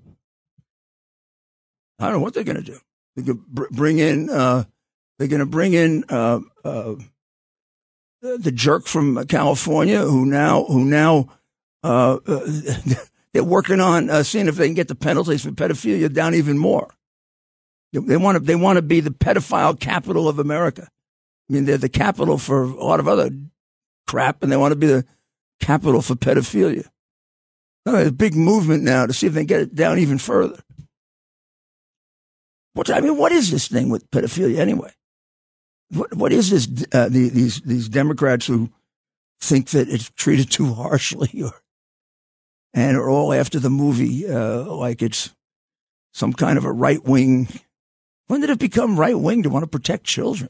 I 1.99 2.05
don't 2.05 2.13
know 2.13 2.19
what 2.19 2.33
they're 2.33 2.43
going 2.43 2.57
to 2.57 2.71
do. 2.71 2.79
They're 3.15 3.25
going 3.25 3.45
to 3.55 3.67
bring 3.71 3.99
in, 3.99 4.29
uh, 4.29 4.63
they're 5.17 5.27
going 5.27 5.39
to 5.39 5.45
bring 5.45 5.73
in 5.73 6.03
uh, 6.09 6.39
uh, 6.63 6.95
the 8.21 8.51
jerk 8.51 8.87
from 8.87 9.25
California 9.27 10.01
who 10.01 10.25
now, 10.25 10.63
who 10.65 10.85
now, 10.85 11.29
uh, 11.83 12.19
they're 13.33 13.43
working 13.43 13.79
on 13.79 14.09
uh, 14.09 14.23
seeing 14.23 14.47
if 14.47 14.55
they 14.55 14.67
can 14.67 14.73
get 14.73 14.87
the 14.87 14.95
penalties 14.95 15.43
for 15.43 15.51
pedophilia 15.51 16.11
down 16.11 16.33
even 16.35 16.57
more. 16.57 16.93
They 17.91 18.17
want 18.17 18.37
to, 18.37 18.43
they 18.43 18.55
want 18.55 18.77
to 18.77 18.81
be 18.81 19.01
the 19.01 19.11
pedophile 19.11 19.79
capital 19.79 20.27
of 20.27 20.39
America. 20.39 20.89
I 21.49 21.53
mean, 21.53 21.65
they're 21.65 21.77
the 21.77 21.89
capital 21.89 22.37
for 22.37 22.63
a 22.63 22.83
lot 22.83 22.99
of 22.99 23.07
other 23.07 23.29
crap, 24.07 24.41
and 24.41 24.51
they 24.51 24.57
want 24.57 24.71
to 24.71 24.77
be 24.77 24.87
the 24.87 25.05
capital 25.59 26.01
for 26.01 26.15
pedophilia. 26.15 26.87
There's 27.85 28.07
a 28.07 28.11
big 28.11 28.35
movement 28.35 28.83
now 28.83 29.05
to 29.05 29.13
see 29.13 29.27
if 29.27 29.33
they 29.33 29.41
can 29.41 29.47
get 29.47 29.61
it 29.61 29.75
down 29.75 29.99
even 29.99 30.17
further. 30.17 30.59
What 32.73 32.89
I 32.89 33.01
mean, 33.01 33.17
what 33.17 33.31
is 33.31 33.51
this 33.51 33.67
thing 33.67 33.89
with 33.89 34.09
pedophilia 34.09 34.57
anyway? 34.57 34.91
What 35.89 36.15
what 36.15 36.31
is 36.31 36.49
this? 36.49 36.85
Uh, 36.91 37.09
the, 37.09 37.29
these 37.29 37.61
these 37.61 37.89
Democrats 37.89 38.47
who 38.47 38.71
think 39.39 39.69
that 39.69 39.89
it's 39.89 40.09
treated 40.15 40.49
too 40.49 40.73
harshly, 40.73 41.29
or 41.43 41.51
and 42.73 42.97
are 42.97 43.09
all 43.09 43.33
after 43.33 43.59
the 43.59 43.69
movie 43.69 44.27
uh, 44.27 44.63
like 44.63 45.01
it's 45.01 45.33
some 46.13 46.33
kind 46.33 46.57
of 46.57 46.65
a 46.65 46.71
right 46.71 47.03
wing. 47.03 47.47
When 48.27 48.41
did 48.41 48.49
it 48.49 48.59
become 48.59 48.99
right 48.99 49.17
wing 49.17 49.43
to 49.43 49.49
want 49.49 49.63
to 49.63 49.67
protect 49.67 50.05
children? 50.05 50.49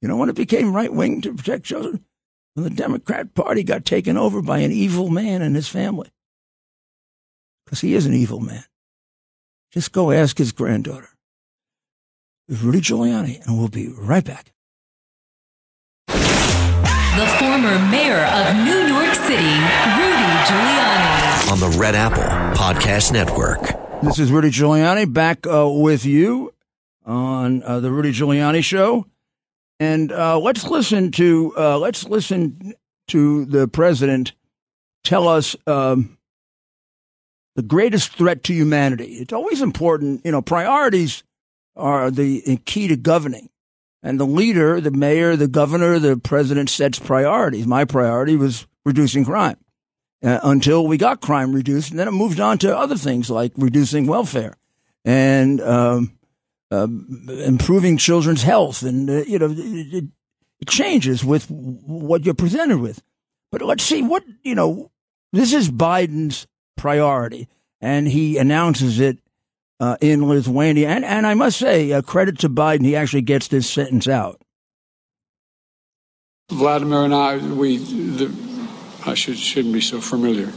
You 0.00 0.08
know 0.08 0.16
when 0.16 0.28
it 0.28 0.34
became 0.34 0.74
right 0.74 0.92
wing 0.92 1.20
to 1.22 1.34
protect 1.34 1.64
children? 1.64 2.04
when 2.54 2.64
the 2.64 2.70
Democrat 2.70 3.34
Party 3.34 3.62
got 3.62 3.84
taken 3.84 4.16
over 4.16 4.42
by 4.42 4.58
an 4.58 4.72
evil 4.72 5.08
man 5.08 5.42
and 5.42 5.56
his 5.56 5.68
family. 5.68 6.10
Because 7.64 7.80
he 7.80 7.94
is 7.94 8.06
an 8.06 8.14
evil 8.14 8.40
man. 8.40 8.64
Just 9.72 9.92
go 9.92 10.10
ask 10.10 10.36
his 10.36 10.52
granddaughter. 10.52 11.08
Rudy 12.48 12.80
Giuliani, 12.80 13.44
and 13.46 13.56
we'll 13.56 13.68
be 13.68 13.88
right 13.88 14.24
back. 14.24 14.52
The 17.14 17.26
former 17.38 17.78
mayor 17.90 18.24
of 18.24 18.56
New 18.64 18.86
York 18.86 19.14
City, 19.14 19.36
Rudy 19.36 20.28
Giuliani. 20.48 21.52
On 21.52 21.60
the 21.60 21.76
Red 21.78 21.94
Apple 21.94 22.22
Podcast 22.58 23.12
Network. 23.12 23.60
This 24.02 24.18
is 24.18 24.32
Rudy 24.32 24.48
Giuliani 24.48 25.12
back 25.12 25.46
uh, 25.46 25.68
with 25.68 26.06
you 26.06 26.54
on 27.04 27.62
uh, 27.64 27.80
the 27.80 27.90
Rudy 27.90 28.12
Giuliani 28.12 28.64
Show. 28.64 29.06
And 29.78 30.10
uh, 30.10 30.38
let's 30.38 30.64
listen 30.64 31.10
to 31.12 31.52
uh, 31.56 31.78
let's 31.78 32.04
listen 32.04 32.72
to 33.08 33.44
the 33.44 33.68
president 33.68 34.32
tell 35.04 35.28
us 35.28 35.54
um, 35.66 36.16
the 37.56 37.62
greatest 37.62 38.12
threat 38.12 38.42
to 38.44 38.54
humanity. 38.54 39.16
It's 39.16 39.34
always 39.34 39.60
important, 39.60 40.22
you 40.24 40.32
know. 40.32 40.40
Priorities 40.40 41.22
are 41.76 42.10
the 42.10 42.56
key 42.64 42.88
to 42.88 42.96
governing, 42.96 43.50
and 44.02 44.18
the 44.18 44.26
leader, 44.26 44.80
the 44.80 44.90
mayor, 44.90 45.36
the 45.36 45.48
governor, 45.48 45.98
the 45.98 46.16
president 46.16 46.68
sets 46.70 46.98
priorities. 46.98 47.66
My 47.66 47.84
priority 47.84 48.36
was 48.36 48.66
reducing 48.84 49.24
crime. 49.24 49.56
Uh, 50.24 50.38
until 50.44 50.86
we 50.86 50.96
got 50.96 51.20
crime 51.20 51.52
reduced, 51.52 51.90
and 51.90 51.98
then 51.98 52.06
it 52.06 52.12
moved 52.12 52.38
on 52.38 52.56
to 52.56 52.76
other 52.76 52.96
things 52.96 53.28
like 53.28 53.52
reducing 53.56 54.06
welfare 54.06 54.56
and 55.04 55.60
um, 55.60 56.16
uh, 56.70 56.86
improving 57.44 57.96
children's 57.96 58.44
health, 58.44 58.84
and 58.84 59.10
uh, 59.10 59.24
you 59.26 59.36
know, 59.36 59.52
it, 59.56 60.04
it 60.60 60.68
changes 60.68 61.24
with 61.24 61.50
what 61.50 62.24
you're 62.24 62.34
presented 62.34 62.78
with. 62.78 63.02
But 63.50 63.62
let's 63.62 63.82
see 63.82 64.02
what 64.02 64.22
you 64.44 64.54
know. 64.54 64.92
This 65.32 65.52
is 65.52 65.68
Biden's 65.70 66.46
priority, 66.76 67.48
and 67.80 68.06
he 68.06 68.38
announces 68.38 69.00
it 69.00 69.18
uh, 69.82 69.96
in 70.00 70.28
Lithuania. 70.28 70.88
And 70.88 71.04
and 71.04 71.26
I 71.26 71.34
must 71.34 71.58
say, 71.58 71.90
uh, 71.92 72.02
credit 72.02 72.38
to 72.38 72.48
Biden, 72.48 72.84
he 72.84 72.94
actually 72.94 73.22
gets 73.22 73.48
this 73.48 73.68
sentence 73.68 74.06
out. 74.06 74.40
Vladimir 76.50 77.04
and 77.04 77.14
I, 77.14 77.38
we, 77.38 77.78
the, 77.78 78.32
I 79.04 79.14
should 79.14 79.36
shouldn't 79.36 79.74
be 79.74 79.80
so 79.80 80.00
familiar. 80.00 80.52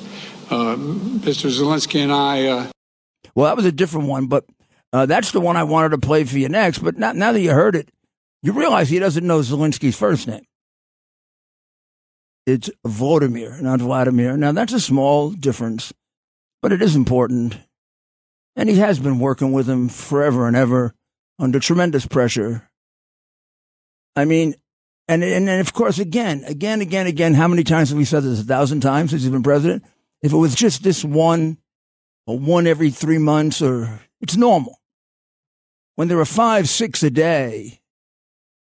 Uh, 0.52 0.76
Mr. 0.76 1.50
Zelensky 1.50 2.04
and 2.04 2.12
I. 2.12 2.48
Uh, 2.48 2.68
well, 3.34 3.48
that 3.48 3.56
was 3.56 3.66
a 3.66 3.72
different 3.72 4.08
one, 4.08 4.28
but 4.28 4.46
uh, 4.94 5.08
that's 5.08 5.32
the 5.32 5.42
one 5.42 5.58
I 5.58 5.64
wanted 5.64 5.90
to 5.90 5.98
play 5.98 6.24
for 6.24 6.38
you 6.38 6.48
next. 6.48 6.80
But 6.80 6.98
now, 6.98 7.14
now 7.14 7.32
that 7.32 7.42
you 7.42 7.52
heard 7.52 7.76
it, 7.76 7.90
you 8.44 8.54
realize 8.54 8.90
he 8.90 9.00
doesn't 9.00 9.26
know 9.26 9.40
Zelensky's 9.40 9.98
first 9.98 10.28
name. 10.28 10.46
It's 12.46 12.70
Volodymyr, 12.86 13.60
not 13.60 13.80
Vladimir. 13.80 14.38
Now, 14.38 14.52
that's 14.52 14.74
a 14.74 14.80
small 14.80 15.32
difference, 15.32 15.92
but 16.62 16.72
it 16.72 16.84
is 16.84 16.96
important. 16.96 17.58
And 18.56 18.70
he 18.70 18.78
has 18.78 19.00
been 19.00 19.20
working 19.20 19.52
with 19.52 19.70
him 19.70 19.90
forever 19.90 20.48
and 20.48 20.56
ever 20.56 20.94
under 21.40 21.60
tremendous 21.60 22.06
pressure. 22.06 22.70
I 24.16 24.26
mean, 24.26 24.56
and, 25.08 25.24
and, 25.24 25.50
and 25.50 25.62
of 25.62 25.74
course, 25.74 26.00
again, 26.00 26.44
again, 26.46 26.82
again, 26.82 27.06
again, 27.08 27.34
how 27.34 27.48
many 27.48 27.64
times 27.64 27.90
have 27.90 27.98
we 27.98 28.06
said 28.06 28.24
this? 28.24 28.42
A 28.42 28.44
thousand 28.44 28.82
times 28.82 29.12
since 29.12 29.24
he's 29.24 29.32
been 29.32 29.44
president? 29.44 29.84
If 30.22 30.32
it 30.32 30.38
was 30.38 30.56
just 30.56 30.84
this 30.84 31.04
one, 31.04 31.58
or 32.26 32.40
one 32.40 32.66
every 32.66 32.90
three 32.90 33.20
months, 33.20 33.62
or 33.62 34.00
it's 34.22 34.36
normal 34.36 34.80
when 35.96 36.08
there 36.08 36.20
are 36.20 36.26
five, 36.26 36.68
six 36.68 37.04
a 37.04 37.10
day, 37.10 37.82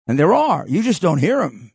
and 0.07 0.19
there 0.19 0.35
are, 0.35 0.67
you 0.67 0.83
just 0.83 1.03
don't 1.03 1.19
hear 1.19 1.39
them. 1.39 1.73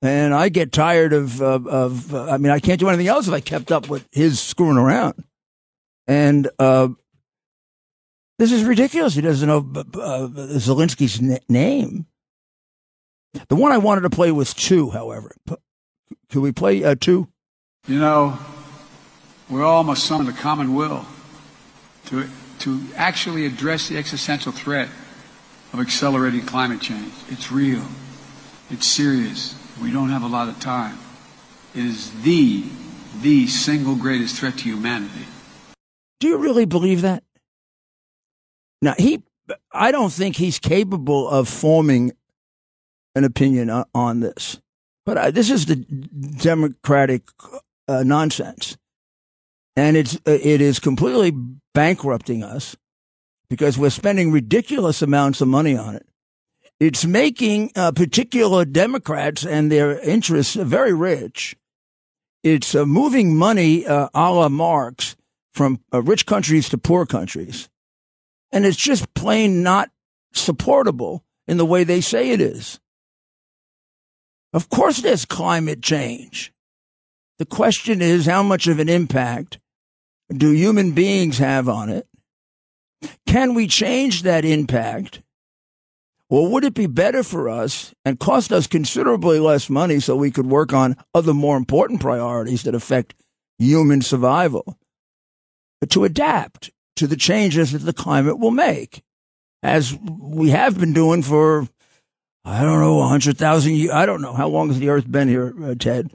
And 0.00 0.34
I 0.34 0.48
get 0.48 0.72
tired 0.72 1.12
of, 1.12 1.40
of, 1.40 1.68
of 1.68 2.14
I 2.14 2.36
mean, 2.38 2.50
I 2.50 2.58
can't 2.58 2.80
do 2.80 2.88
anything 2.88 3.06
else 3.06 3.28
if 3.28 3.34
I 3.34 3.40
kept 3.40 3.70
up 3.70 3.88
with 3.88 4.08
his 4.10 4.40
screwing 4.40 4.78
around. 4.78 5.22
And 6.06 6.50
uh, 6.58 6.88
this 8.38 8.52
is 8.52 8.64
ridiculous. 8.64 9.14
He 9.14 9.20
doesn't 9.20 9.46
know 9.46 9.58
uh, 9.58 10.28
Zelensky's 10.58 11.20
n- 11.20 11.38
name. 11.48 12.06
The 13.48 13.56
one 13.56 13.72
I 13.72 13.78
wanted 13.78 14.02
to 14.02 14.10
play 14.10 14.30
was 14.30 14.52
two, 14.52 14.90
however. 14.90 15.34
Can 16.28 16.40
we 16.40 16.52
play 16.52 16.84
uh, 16.84 16.96
two? 16.98 17.28
You 17.86 17.98
know, 17.98 18.38
we 19.48 19.62
all 19.62 19.84
must 19.84 20.04
summon 20.04 20.26
the 20.26 20.32
common 20.32 20.74
will 20.74 21.06
to 22.06 22.28
to 22.60 22.80
actually 22.94 23.44
address 23.44 23.88
the 23.88 23.98
existential 23.98 24.52
threat 24.52 24.88
of 25.72 25.80
accelerating 25.80 26.42
climate 26.42 26.80
change. 26.80 27.12
It's 27.28 27.50
real. 27.50 27.82
It's 28.70 28.86
serious. 28.86 29.56
We 29.82 29.90
don't 29.92 30.10
have 30.10 30.22
a 30.22 30.28
lot 30.28 30.48
of 30.48 30.60
time. 30.60 30.98
It 31.74 31.84
is 31.84 32.22
the, 32.22 32.64
the 33.20 33.46
single 33.48 33.96
greatest 33.96 34.36
threat 34.36 34.58
to 34.58 34.64
humanity. 34.64 35.26
Do 36.22 36.28
you 36.28 36.36
really 36.36 36.66
believe 36.66 37.02
that? 37.02 37.24
Now, 38.80 38.94
he, 38.96 39.24
I 39.72 39.90
don't 39.90 40.12
think 40.12 40.36
he's 40.36 40.60
capable 40.60 41.28
of 41.28 41.48
forming 41.48 42.12
an 43.16 43.24
opinion 43.24 43.70
on, 43.92 44.20
this. 44.20 44.60
But 45.04 45.18
I, 45.18 45.30
this 45.32 45.50
is 45.50 45.66
the 45.66 45.74
Democratic 45.74 47.24
uh, 47.88 48.04
nonsense 48.04 48.76
and 49.74 49.96
it's 49.96 50.14
uh, 50.14 50.38
it 50.40 50.60
is 50.60 50.78
completely 50.78 51.32
bankrupting 51.74 52.44
us 52.44 52.76
because 53.50 53.76
we're 53.76 53.90
spending 53.90 54.30
ridiculous 54.30 55.02
amounts 55.02 55.40
of 55.40 55.48
money 55.48 55.76
on 55.76 55.96
it. 55.96 56.06
It's 56.78 57.04
making 57.04 57.72
uh, 57.74 57.90
particular 57.90 58.64
Democrats 58.64 59.44
and 59.44 59.72
their 59.72 59.98
interests 59.98 60.54
very 60.54 60.94
rich. 60.94 61.56
it's 62.44 62.76
uh, 62.76 62.86
moving 62.86 63.36
money 63.36 63.84
uh, 63.84 64.08
a 64.14 64.32
la 64.32 64.48
Marx 64.48 65.16
from 65.52 65.80
uh, 65.92 66.02
rich 66.02 66.26
countries 66.26 66.68
to 66.70 66.78
poor 66.78 67.06
countries. 67.06 67.68
And 68.50 68.66
it's 68.66 68.76
just 68.76 69.12
plain 69.14 69.62
not 69.62 69.90
supportable 70.32 71.24
in 71.46 71.56
the 71.56 71.66
way 71.66 71.84
they 71.84 72.00
say 72.00 72.30
it 72.30 72.40
is. 72.40 72.80
Of 74.52 74.68
course, 74.68 75.00
there's 75.00 75.24
climate 75.24 75.82
change. 75.82 76.52
The 77.38 77.46
question 77.46 78.02
is, 78.02 78.26
how 78.26 78.42
much 78.42 78.66
of 78.66 78.78
an 78.78 78.88
impact 78.88 79.58
do 80.30 80.50
human 80.50 80.92
beings 80.92 81.38
have 81.38 81.68
on 81.68 81.88
it? 81.88 82.06
Can 83.26 83.54
we 83.54 83.66
change 83.66 84.22
that 84.22 84.44
impact? 84.44 85.22
Or 86.28 86.48
would 86.48 86.64
it 86.64 86.74
be 86.74 86.86
better 86.86 87.22
for 87.22 87.48
us 87.48 87.94
and 88.04 88.18
cost 88.18 88.52
us 88.52 88.66
considerably 88.66 89.38
less 89.38 89.68
money 89.68 90.00
so 90.00 90.16
we 90.16 90.30
could 90.30 90.46
work 90.46 90.72
on 90.72 90.96
other 91.14 91.34
more 91.34 91.56
important 91.56 92.00
priorities 92.00 92.62
that 92.62 92.74
affect 92.74 93.14
human 93.58 94.00
survival? 94.00 94.78
But 95.82 95.90
to 95.90 96.04
adapt 96.04 96.70
to 96.94 97.08
the 97.08 97.16
changes 97.16 97.72
that 97.72 97.80
the 97.80 97.92
climate 97.92 98.38
will 98.38 98.52
make, 98.52 99.02
as 99.64 99.92
we 99.92 100.50
have 100.50 100.78
been 100.78 100.92
doing 100.92 101.22
for, 101.22 101.66
I 102.44 102.62
don't 102.62 102.78
know, 102.78 102.98
100,000 102.98 103.74
years. 103.74 103.90
I 103.90 104.06
don't 104.06 104.22
know. 104.22 104.32
How 104.32 104.46
long 104.46 104.68
has 104.68 104.78
the 104.78 104.90
earth 104.90 105.10
been 105.10 105.26
here, 105.26 105.52
uh, 105.60 105.74
Ted? 105.76 106.12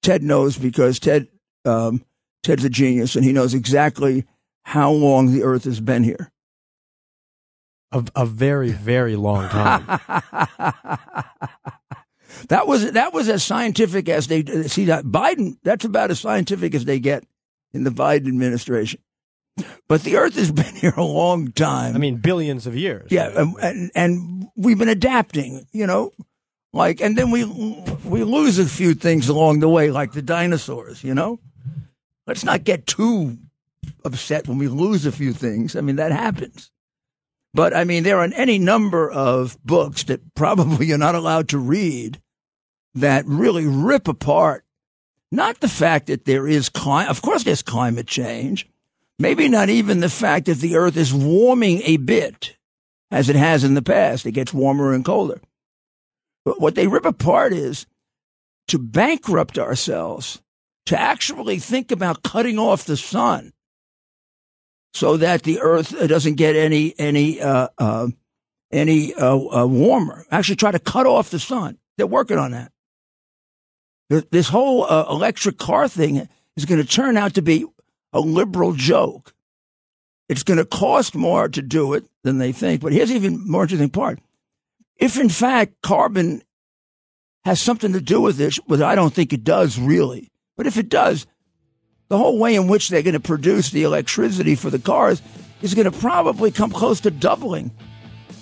Ted 0.00 0.22
knows 0.22 0.56
because 0.56 1.00
Ted, 1.00 1.26
um, 1.64 2.04
Ted's 2.44 2.62
a 2.62 2.70
genius 2.70 3.16
and 3.16 3.24
he 3.24 3.32
knows 3.32 3.52
exactly 3.52 4.26
how 4.62 4.92
long 4.92 5.32
the 5.32 5.42
earth 5.42 5.64
has 5.64 5.80
been 5.80 6.04
here. 6.04 6.30
A, 7.90 8.04
a 8.14 8.24
very, 8.24 8.70
very 8.70 9.16
long 9.16 9.48
time. 9.48 9.86
that 12.48 12.68
was 12.68 12.92
that 12.92 13.12
was 13.12 13.28
as 13.28 13.42
scientific 13.42 14.08
as 14.08 14.28
they 14.28 14.44
see 14.68 14.84
that 14.84 15.04
Biden. 15.04 15.56
That's 15.64 15.84
about 15.84 16.12
as 16.12 16.20
scientific 16.20 16.76
as 16.76 16.84
they 16.84 17.00
get 17.00 17.24
in 17.74 17.84
the 17.84 17.90
Biden 17.90 18.28
administration. 18.28 19.00
But 19.88 20.02
the 20.02 20.16
Earth 20.16 20.36
has 20.36 20.50
been 20.62 20.74
here 20.74 20.94
a 20.96 21.04
long 21.04 21.52
time. 21.52 21.94
I 21.94 21.98
mean, 21.98 22.16
billions 22.16 22.66
of 22.66 22.76
years. 22.76 23.10
Yeah, 23.10 23.30
and, 23.34 23.56
and, 23.60 23.90
and 23.94 24.48
we've 24.56 24.78
been 24.78 24.88
adapting. 24.88 25.66
You 25.72 25.86
know, 25.86 26.12
like, 26.72 27.00
and 27.00 27.16
then 27.18 27.30
we 27.30 27.44
we 28.04 28.24
lose 28.24 28.58
a 28.58 28.66
few 28.66 28.94
things 28.94 29.28
along 29.28 29.60
the 29.60 29.68
way, 29.68 29.90
like 29.90 30.12
the 30.12 30.22
dinosaurs. 30.22 31.04
You 31.04 31.14
know, 31.14 31.40
let's 32.26 32.44
not 32.44 32.64
get 32.64 32.86
too 32.86 33.38
upset 34.04 34.48
when 34.48 34.58
we 34.58 34.68
lose 34.68 35.04
a 35.06 35.12
few 35.12 35.32
things. 35.32 35.76
I 35.76 35.80
mean, 35.80 35.96
that 35.96 36.12
happens. 36.12 36.70
But 37.52 37.74
I 37.74 37.84
mean, 37.84 38.02
there 38.02 38.18
are 38.18 38.28
any 38.34 38.58
number 38.58 39.10
of 39.10 39.56
books 39.64 40.04
that 40.04 40.34
probably 40.34 40.86
you're 40.88 40.98
not 40.98 41.14
allowed 41.14 41.48
to 41.50 41.58
read 41.58 42.20
that 42.94 43.24
really 43.26 43.66
rip 43.66 44.08
apart 44.08 44.63
not 45.32 45.60
the 45.60 45.68
fact 45.68 46.06
that 46.06 46.24
there 46.24 46.46
is 46.46 46.68
climate, 46.68 47.10
of 47.10 47.22
course, 47.22 47.44
there's 47.44 47.62
climate 47.62 48.06
change. 48.06 48.68
Maybe 49.18 49.48
not 49.48 49.68
even 49.68 50.00
the 50.00 50.08
fact 50.08 50.46
that 50.46 50.58
the 50.58 50.76
earth 50.76 50.96
is 50.96 51.14
warming 51.14 51.82
a 51.84 51.96
bit 51.98 52.56
as 53.10 53.28
it 53.28 53.36
has 53.36 53.62
in 53.62 53.74
the 53.74 53.82
past. 53.82 54.26
It 54.26 54.32
gets 54.32 54.52
warmer 54.52 54.92
and 54.92 55.04
colder. 55.04 55.40
But 56.44 56.60
what 56.60 56.74
they 56.74 56.86
rip 56.86 57.04
apart 57.04 57.52
is 57.52 57.86
to 58.68 58.78
bankrupt 58.78 59.58
ourselves, 59.58 60.40
to 60.86 61.00
actually 61.00 61.58
think 61.58 61.90
about 61.90 62.22
cutting 62.22 62.58
off 62.58 62.84
the 62.84 62.96
sun 62.96 63.52
so 64.92 65.16
that 65.16 65.42
the 65.42 65.60
earth 65.60 65.90
doesn't 66.08 66.34
get 66.34 66.56
any 66.56 66.94
any 66.98 67.40
uh, 67.40 67.68
uh, 67.78 68.08
any 68.70 69.14
uh, 69.14 69.62
uh, 69.62 69.66
warmer. 69.66 70.24
Actually, 70.30 70.56
try 70.56 70.70
to 70.70 70.78
cut 70.78 71.06
off 71.06 71.30
the 71.30 71.38
sun. 71.38 71.78
They're 71.96 72.06
working 72.06 72.38
on 72.38 72.52
that. 72.52 72.72
This 74.08 74.48
whole 74.48 74.84
uh, 74.84 75.06
electric 75.08 75.58
car 75.58 75.88
thing 75.88 76.28
is 76.56 76.66
going 76.66 76.80
to 76.80 76.88
turn 76.88 77.16
out 77.16 77.34
to 77.34 77.42
be 77.42 77.64
a 78.12 78.20
liberal 78.20 78.72
joke. 78.72 79.34
It's 80.28 80.42
going 80.42 80.58
to 80.58 80.64
cost 80.64 81.14
more 81.14 81.48
to 81.48 81.62
do 81.62 81.94
it 81.94 82.04
than 82.22 82.38
they 82.38 82.52
think. 82.52 82.82
But 82.82 82.92
here's 82.92 83.10
even 83.10 83.48
more 83.48 83.62
interesting 83.62 83.90
part. 83.90 84.18
If 84.96 85.18
in 85.18 85.28
fact 85.28 85.80
carbon 85.82 86.42
has 87.44 87.60
something 87.60 87.92
to 87.92 88.00
do 88.00 88.20
with 88.20 88.36
this, 88.36 88.58
but 88.66 88.82
I 88.82 88.94
don't 88.94 89.12
think 89.12 89.32
it 89.32 89.44
does 89.44 89.78
really. 89.78 90.30
But 90.56 90.66
if 90.66 90.76
it 90.76 90.88
does, 90.88 91.26
the 92.08 92.18
whole 92.18 92.38
way 92.38 92.54
in 92.54 92.68
which 92.68 92.88
they're 92.88 93.02
going 93.02 93.14
to 93.14 93.20
produce 93.20 93.70
the 93.70 93.82
electricity 93.82 94.54
for 94.54 94.70
the 94.70 94.78
cars 94.78 95.20
is 95.62 95.74
going 95.74 95.90
to 95.90 95.98
probably 95.98 96.50
come 96.50 96.70
close 96.70 97.00
to 97.00 97.10
doubling, 97.10 97.70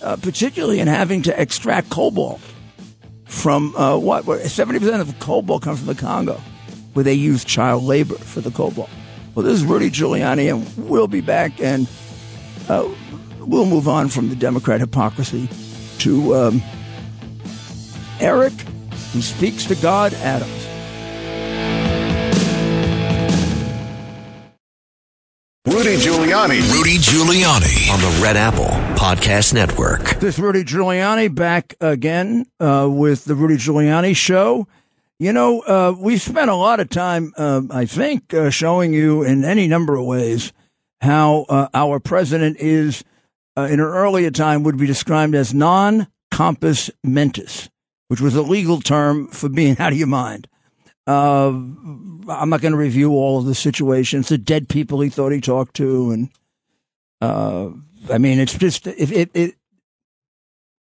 uh, 0.02 0.16
particularly 0.16 0.80
in 0.80 0.88
having 0.88 1.22
to 1.22 1.40
extract 1.40 1.88
cobalt 1.88 2.40
from 3.32 3.74
uh, 3.76 3.96
what? 3.96 4.24
Seventy 4.42 4.78
percent 4.78 5.00
of 5.00 5.18
cobalt 5.18 5.62
comes 5.62 5.78
from 5.78 5.88
the 5.88 5.94
Congo, 5.94 6.40
where 6.92 7.02
they 7.02 7.14
use 7.14 7.44
child 7.44 7.82
labor 7.82 8.14
for 8.14 8.40
the 8.40 8.50
cobalt. 8.50 8.90
Well, 9.34 9.44
this 9.44 9.54
is 9.54 9.64
Rudy 9.64 9.90
Giuliani, 9.90 10.52
and 10.52 10.88
we'll 10.88 11.08
be 11.08 11.22
back, 11.22 11.58
and 11.60 11.88
uh, 12.68 12.86
we'll 13.40 13.66
move 13.66 13.88
on 13.88 14.08
from 14.08 14.28
the 14.28 14.36
Democrat 14.36 14.80
hypocrisy 14.80 15.48
to 15.98 16.34
um, 16.34 16.62
Eric, 18.20 18.52
who 19.12 19.22
speaks 19.22 19.64
to 19.64 19.74
God, 19.76 20.12
Adams. 20.14 20.71
Rudy 25.72 25.96
Giuliani. 25.96 26.70
Rudy 26.70 26.98
Giuliani 26.98 27.90
on 27.90 27.98
the 27.98 28.20
Red 28.22 28.36
Apple 28.36 28.66
Podcast 28.94 29.54
Network. 29.54 30.20
This 30.20 30.34
is 30.34 30.38
Rudy 30.38 30.64
Giuliani 30.64 31.34
back 31.34 31.74
again 31.80 32.44
uh, 32.60 32.86
with 32.90 33.24
the 33.24 33.34
Rudy 33.34 33.54
Giuliani 33.54 34.14
Show. 34.14 34.68
You 35.18 35.32
know, 35.32 35.60
uh, 35.60 35.94
we've 35.98 36.20
spent 36.20 36.50
a 36.50 36.54
lot 36.54 36.78
of 36.78 36.90
time, 36.90 37.32
uh, 37.38 37.62
I 37.70 37.86
think, 37.86 38.34
uh, 38.34 38.50
showing 38.50 38.92
you 38.92 39.22
in 39.22 39.44
any 39.46 39.66
number 39.66 39.96
of 39.96 40.04
ways 40.04 40.52
how 41.00 41.46
uh, 41.48 41.68
our 41.72 41.98
president 42.00 42.58
is, 42.60 43.02
uh, 43.56 43.62
in 43.62 43.80
an 43.80 43.80
earlier 43.80 44.30
time, 44.30 44.64
would 44.64 44.76
be 44.76 44.86
described 44.86 45.34
as 45.34 45.54
non 45.54 46.06
compos 46.30 46.90
mentis, 47.02 47.70
which 48.08 48.20
was 48.20 48.36
a 48.36 48.42
legal 48.42 48.82
term 48.82 49.26
for 49.28 49.48
being 49.48 49.76
out 49.78 49.92
of 49.92 49.98
your 49.98 50.06
mind. 50.06 50.48
Uh, 51.06 51.48
I'm 51.48 52.48
not 52.48 52.60
going 52.60 52.72
to 52.72 52.78
review 52.78 53.12
all 53.12 53.38
of 53.38 53.46
the 53.46 53.54
situations, 53.54 54.28
the 54.28 54.38
dead 54.38 54.68
people 54.68 55.00
he 55.00 55.08
thought 55.08 55.32
he 55.32 55.40
talked 55.40 55.74
to, 55.76 56.12
and 56.12 56.30
uh, 57.20 57.70
I 58.12 58.18
mean, 58.18 58.38
it's 58.38 58.56
just 58.56 58.86
if 58.86 59.10
it, 59.10 59.30
it 59.34 59.54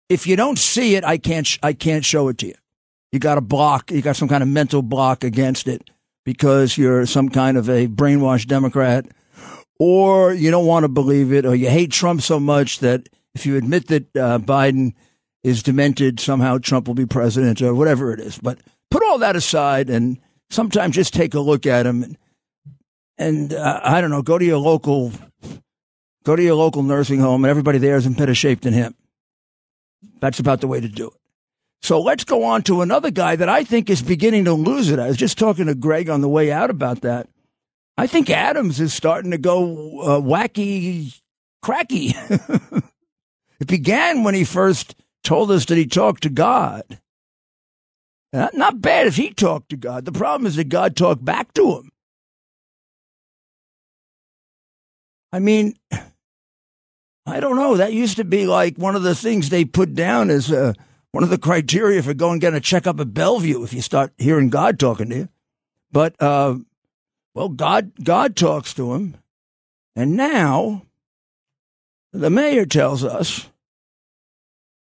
if 0.09 0.25
you 0.27 0.35
don't 0.35 0.57
see 0.57 0.95
it, 0.95 1.03
I 1.03 1.17
can't 1.17 1.45
sh- 1.45 1.59
I 1.61 1.73
can't 1.73 2.05
show 2.05 2.29
it 2.29 2.37
to 2.39 2.47
you. 2.47 2.55
You 3.11 3.19
got 3.19 3.37
a 3.37 3.41
block. 3.41 3.91
You 3.91 4.01
got 4.01 4.15
some 4.15 4.27
kind 4.27 4.43
of 4.43 4.49
mental 4.49 4.81
block 4.81 5.23
against 5.23 5.67
it 5.67 5.89
because 6.23 6.77
you're 6.77 7.05
some 7.05 7.29
kind 7.29 7.57
of 7.57 7.69
a 7.69 7.87
brainwashed 7.87 8.47
Democrat, 8.47 9.07
or 9.79 10.33
you 10.33 10.49
don't 10.49 10.65
want 10.65 10.83
to 10.83 10.89
believe 10.89 11.33
it, 11.33 11.45
or 11.45 11.55
you 11.55 11.69
hate 11.69 11.91
Trump 11.91 12.21
so 12.21 12.39
much 12.39 12.79
that 12.79 13.09
if 13.33 13.45
you 13.45 13.57
admit 13.57 13.87
that 13.87 14.15
uh, 14.15 14.39
Biden 14.39 14.93
is 15.43 15.61
demented, 15.61 16.19
somehow 16.19 16.57
Trump 16.57 16.87
will 16.87 16.95
be 16.95 17.05
president, 17.05 17.61
or 17.61 17.73
whatever 17.73 18.13
it 18.13 18.19
is. 18.19 18.37
But 18.37 18.59
put 18.91 19.03
all 19.03 19.19
that 19.19 19.35
aside 19.35 19.89
and 19.89 20.19
sometimes 20.49 20.95
just 20.95 21.13
take 21.13 21.33
a 21.33 21.39
look 21.39 21.65
at 21.65 21.85
him 21.85 22.03
and, 22.03 22.17
and 23.17 23.53
uh, 23.53 23.79
I 23.83 24.01
don't 24.01 24.11
know, 24.11 24.21
go 24.21 24.37
to 24.37 24.45
your 24.45 24.57
local, 24.57 25.11
go 26.23 26.35
to 26.35 26.43
your 26.43 26.55
local 26.55 26.83
nursing 26.83 27.19
home 27.19 27.43
and 27.43 27.49
everybody 27.49 27.77
there 27.77 27.95
is 27.95 28.05
in 28.05 28.13
better 28.13 28.35
shape 28.35 28.61
than 28.61 28.73
him. 28.73 28.95
That's 30.19 30.39
about 30.39 30.61
the 30.61 30.67
way 30.67 30.79
to 30.79 30.87
do 30.87 31.07
it. 31.07 31.13
So 31.81 32.01
let's 32.01 32.23
go 32.23 32.43
on 32.43 32.63
to 32.63 32.81
another 32.81 33.11
guy 33.11 33.35
that 33.35 33.47
I 33.47 33.63
think 33.63 33.89
is 33.89 34.01
beginning 34.01 34.45
to 34.45 34.53
lose 34.53 34.89
it. 34.89 34.97
I 34.97 35.07
was 35.07 35.17
just 35.17 35.37
talking 35.37 35.67
to 35.67 35.75
Greg 35.75 36.09
on 36.09 36.21
the 36.21 36.29
way 36.29 36.51
out 36.51 36.69
about 36.69 37.01
that. 37.01 37.29
I 37.97 38.07
think 38.07 38.29
Adams 38.29 38.79
is 38.79 38.93
starting 38.93 39.31
to 39.31 39.37
go 39.37 40.01
uh, 40.01 40.19
wacky, 40.19 41.21
cracky. 41.61 42.15
it 43.59 43.67
began 43.67 44.23
when 44.23 44.33
he 44.33 44.43
first 44.43 44.95
told 45.23 45.51
us 45.51 45.65
that 45.65 45.77
he 45.77 45.85
talked 45.85 46.23
to 46.23 46.29
God. 46.29 46.83
Not 48.53 48.81
bad 48.81 49.07
if 49.07 49.15
he 49.15 49.31
talked 49.31 49.69
to 49.69 49.77
God. 49.77 50.03
The 50.03 50.11
problem 50.11 50.45
is 50.45 50.57
that 50.57 50.67
God 50.69 50.95
talked 50.95 51.23
back 51.23 51.53
to 51.53 51.77
him. 51.77 51.91
I 55.31 55.39
mean, 55.39 55.75
I 57.25 57.39
don't 57.39 57.55
know. 57.55 57.77
That 57.77 57.93
used 57.93 58.17
to 58.17 58.23
be 58.23 58.45
like 58.45 58.77
one 58.77 58.95
of 58.95 59.03
the 59.03 59.15
things 59.15 59.49
they 59.49 59.65
put 59.65 59.95
down 59.95 60.29
as 60.29 60.51
uh, 60.51 60.73
one 61.11 61.23
of 61.23 61.29
the 61.29 61.37
criteria 61.37 62.03
for 62.03 62.13
going 62.13 62.39
getting 62.39 62.57
a 62.57 62.61
checkup 62.61 62.99
at 62.99 63.13
Bellevue 63.13 63.63
if 63.63 63.73
you 63.73 63.81
start 63.81 64.13
hearing 64.17 64.49
God 64.49 64.79
talking 64.79 65.09
to 65.09 65.15
you. 65.15 65.29
But 65.91 66.21
uh, 66.21 66.57
well, 67.33 67.49
God 67.49 67.93
God 68.03 68.35
talks 68.35 68.73
to 68.73 68.93
him, 68.93 69.15
and 69.95 70.17
now 70.17 70.83
the 72.11 72.29
mayor 72.29 72.65
tells 72.65 73.03
us 73.03 73.49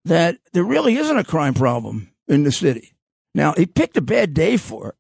that 0.05 0.39
there 0.53 0.65
really 0.65 0.97
isn't 0.97 1.19
a 1.19 1.25
crime 1.25 1.55
problem 1.55 2.11
in 2.29 2.45
the 2.45 2.53
city. 2.53 2.93
Now, 3.35 3.53
he 3.53 3.67
picked 3.67 3.97
a 3.97 4.03
bad 4.03 4.35
day 4.35 4.57
for 4.57 4.91
it. 4.91 4.95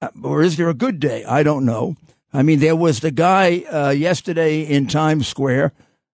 Uh, 0.00 0.08
or 0.22 0.42
is 0.42 0.56
there 0.56 0.68
a 0.68 0.74
good 0.74 1.00
day? 1.00 1.24
I 1.24 1.42
don't 1.42 1.64
know. 1.64 1.96
I 2.32 2.42
mean, 2.42 2.60
there 2.60 2.76
was 2.76 3.00
the 3.00 3.10
guy 3.10 3.60
uh, 3.60 3.90
yesterday 3.90 4.62
in 4.62 4.86
Times 4.86 5.28
Square 5.28 5.72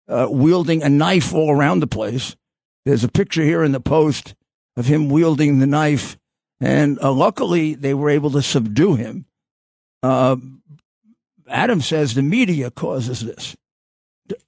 uh, 0.08 0.28
wielding 0.30 0.82
a 0.82 0.88
knife 0.88 1.32
all 1.32 1.50
around 1.50 1.80
the 1.80 1.86
place. 1.86 2.36
There's 2.84 3.04
a 3.04 3.08
picture 3.08 3.42
here 3.42 3.62
in 3.62 3.72
the 3.72 3.80
Post 3.80 4.34
of 4.76 4.86
him 4.86 5.08
wielding 5.08 5.58
the 5.58 5.66
knife 5.66 6.16
And 6.60 6.98
uh, 7.00 7.12
luckily, 7.12 7.74
they 7.74 7.94
were 7.94 8.10
able 8.10 8.30
to 8.32 8.42
subdue 8.42 8.94
him. 8.96 9.26
Uh, 10.02 10.36
Adam 11.48 11.80
says 11.80 12.14
the 12.14 12.22
media 12.22 12.70
causes 12.70 13.20
this. 13.20 13.56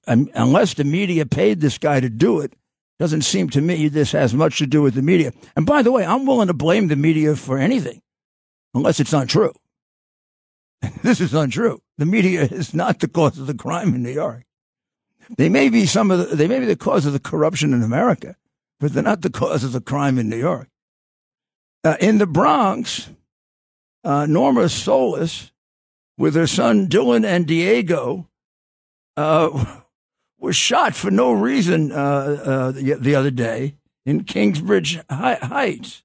Unless 0.05 0.75
the 0.75 0.83
media 0.83 1.25
paid 1.25 1.61
this 1.61 1.77
guy 1.77 1.99
to 1.99 2.09
do 2.09 2.41
it, 2.41 2.53
doesn't 3.01 3.23
seem 3.23 3.49
to 3.49 3.61
me 3.61 3.87
this 3.87 4.11
has 4.11 4.31
much 4.31 4.59
to 4.59 4.67
do 4.67 4.83
with 4.83 4.93
the 4.93 5.01
media. 5.01 5.33
And 5.55 5.65
by 5.65 5.81
the 5.81 5.91
way, 5.91 6.05
I'm 6.05 6.27
willing 6.27 6.49
to 6.49 6.53
blame 6.53 6.87
the 6.87 6.95
media 6.95 7.35
for 7.35 7.57
anything, 7.57 7.99
unless 8.75 8.99
it's 8.99 9.11
untrue. 9.11 9.53
this 11.01 11.19
is 11.19 11.33
untrue. 11.33 11.81
The 11.97 12.05
media 12.05 12.41
is 12.51 12.75
not 12.75 12.99
the 12.99 13.07
cause 13.07 13.39
of 13.39 13.47
the 13.47 13.55
crime 13.55 13.95
in 13.95 14.03
New 14.03 14.11
York. 14.11 14.43
They 15.35 15.49
may 15.49 15.69
be 15.69 15.87
some 15.87 16.11
of 16.11 16.29
the, 16.29 16.35
they 16.35 16.47
may 16.47 16.59
be 16.59 16.67
the 16.67 16.75
cause 16.75 17.07
of 17.07 17.13
the 17.13 17.19
corruption 17.19 17.73
in 17.73 17.81
America, 17.81 18.35
but 18.79 18.93
they're 18.93 19.01
not 19.01 19.21
the 19.21 19.31
cause 19.31 19.63
of 19.63 19.71
the 19.71 19.81
crime 19.81 20.19
in 20.19 20.29
New 20.29 20.37
York. 20.37 20.69
Uh, 21.83 21.97
in 21.99 22.19
the 22.19 22.27
Bronx, 22.27 23.09
uh, 24.03 24.27
Norma 24.27 24.69
Solis, 24.69 25.51
with 26.19 26.35
her 26.35 26.45
son 26.45 26.87
Dylan 26.87 27.25
and 27.25 27.47
Diego, 27.47 28.29
uh, 29.17 29.81
was 30.41 30.55
shot 30.55 30.95
for 30.95 31.11
no 31.11 31.31
reason 31.31 31.91
uh, 31.91 31.95
uh, 31.95 32.71
the, 32.71 32.95
the, 32.99 33.15
other 33.15 33.31
day 33.31 33.75
in 34.05 34.23
Kingsbridge 34.23 34.99
Heights. 35.09 36.03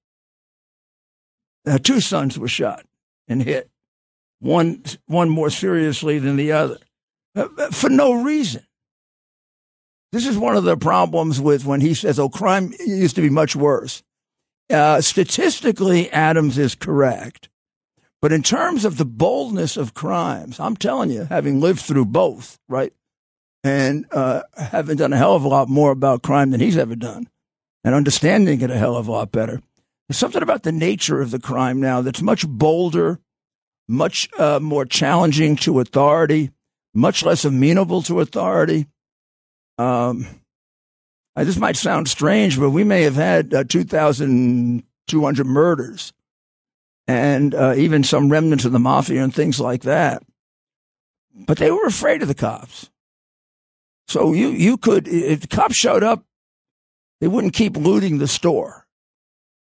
Uh, 1.66 1.78
two 1.78 2.00
sons 2.00 2.38
were 2.38 2.46
shot 2.46 2.84
and 3.26 3.42
hit, 3.42 3.70
one 4.38 4.84
one 5.06 5.28
more 5.28 5.50
seriously 5.50 6.18
than 6.18 6.36
the 6.36 6.52
other, 6.52 6.78
for 7.72 7.90
no 7.90 8.22
reason. 8.22 8.64
This 10.12 10.26
is 10.26 10.38
one 10.38 10.56
of 10.56 10.64
the 10.64 10.76
problems 10.76 11.40
with 11.40 11.64
when 11.64 11.80
he 11.80 11.94
says, 11.94 12.20
"Oh, 12.20 12.28
crime 12.28 12.72
used 12.86 13.16
to 13.16 13.22
be 13.22 13.30
much 13.30 13.56
worse." 13.56 14.04
Uh, 14.70 15.00
statistically, 15.00 16.10
Adams 16.10 16.58
is 16.58 16.74
correct. 16.74 17.48
But 18.22 18.32
in 18.32 18.42
terms 18.42 18.84
of 18.84 18.96
the 18.96 19.04
boldness 19.04 19.76
of 19.76 19.94
crimes, 19.94 20.58
I'm 20.58 20.76
telling 20.76 21.10
you, 21.10 21.24
having 21.24 21.60
lived 21.60 21.80
through 21.80 22.06
both, 22.06 22.58
right, 22.68 22.92
and 23.66 24.06
uh, 24.12 24.42
having 24.56 24.96
done 24.96 25.12
a 25.12 25.16
hell 25.16 25.34
of 25.34 25.44
a 25.44 25.48
lot 25.48 25.68
more 25.68 25.90
about 25.90 26.22
crime 26.22 26.50
than 26.50 26.60
he's 26.60 26.76
ever 26.76 26.96
done, 26.96 27.28
and 27.84 27.94
understanding 27.94 28.60
it 28.60 28.70
a 28.70 28.78
hell 28.78 28.96
of 28.96 29.08
a 29.08 29.12
lot 29.12 29.32
better, 29.32 29.60
there's 30.08 30.18
something 30.18 30.42
about 30.42 30.62
the 30.62 30.72
nature 30.72 31.20
of 31.20 31.30
the 31.30 31.38
crime 31.38 31.80
now 31.80 32.00
that's 32.00 32.22
much 32.22 32.46
bolder, 32.46 33.18
much 33.88 34.28
uh, 34.38 34.60
more 34.60 34.84
challenging 34.84 35.56
to 35.56 35.80
authority, 35.80 36.50
much 36.94 37.24
less 37.24 37.44
amenable 37.44 38.02
to 38.02 38.20
authority. 38.20 38.86
Um, 39.78 40.26
this 41.34 41.58
might 41.58 41.76
sound 41.76 42.08
strange, 42.08 42.58
but 42.58 42.70
we 42.70 42.84
may 42.84 43.02
have 43.02 43.16
had 43.16 43.52
uh, 43.52 43.64
2,200 43.64 45.46
murders 45.46 46.12
and 47.08 47.54
uh, 47.54 47.74
even 47.76 48.02
some 48.02 48.30
remnants 48.30 48.64
of 48.64 48.72
the 48.72 48.78
mafia 48.78 49.22
and 49.22 49.34
things 49.34 49.60
like 49.60 49.82
that. 49.82 50.22
But 51.34 51.58
they 51.58 51.70
were 51.70 51.86
afraid 51.86 52.22
of 52.22 52.28
the 52.28 52.34
cops. 52.34 52.90
So 54.08 54.32
you, 54.32 54.48
you 54.48 54.76
could, 54.76 55.08
if 55.08 55.40
the 55.40 55.48
cops 55.48 55.74
showed 55.76 56.02
up, 56.02 56.24
they 57.20 57.28
wouldn't 57.28 57.54
keep 57.54 57.76
looting 57.76 58.18
the 58.18 58.28
store. 58.28 58.86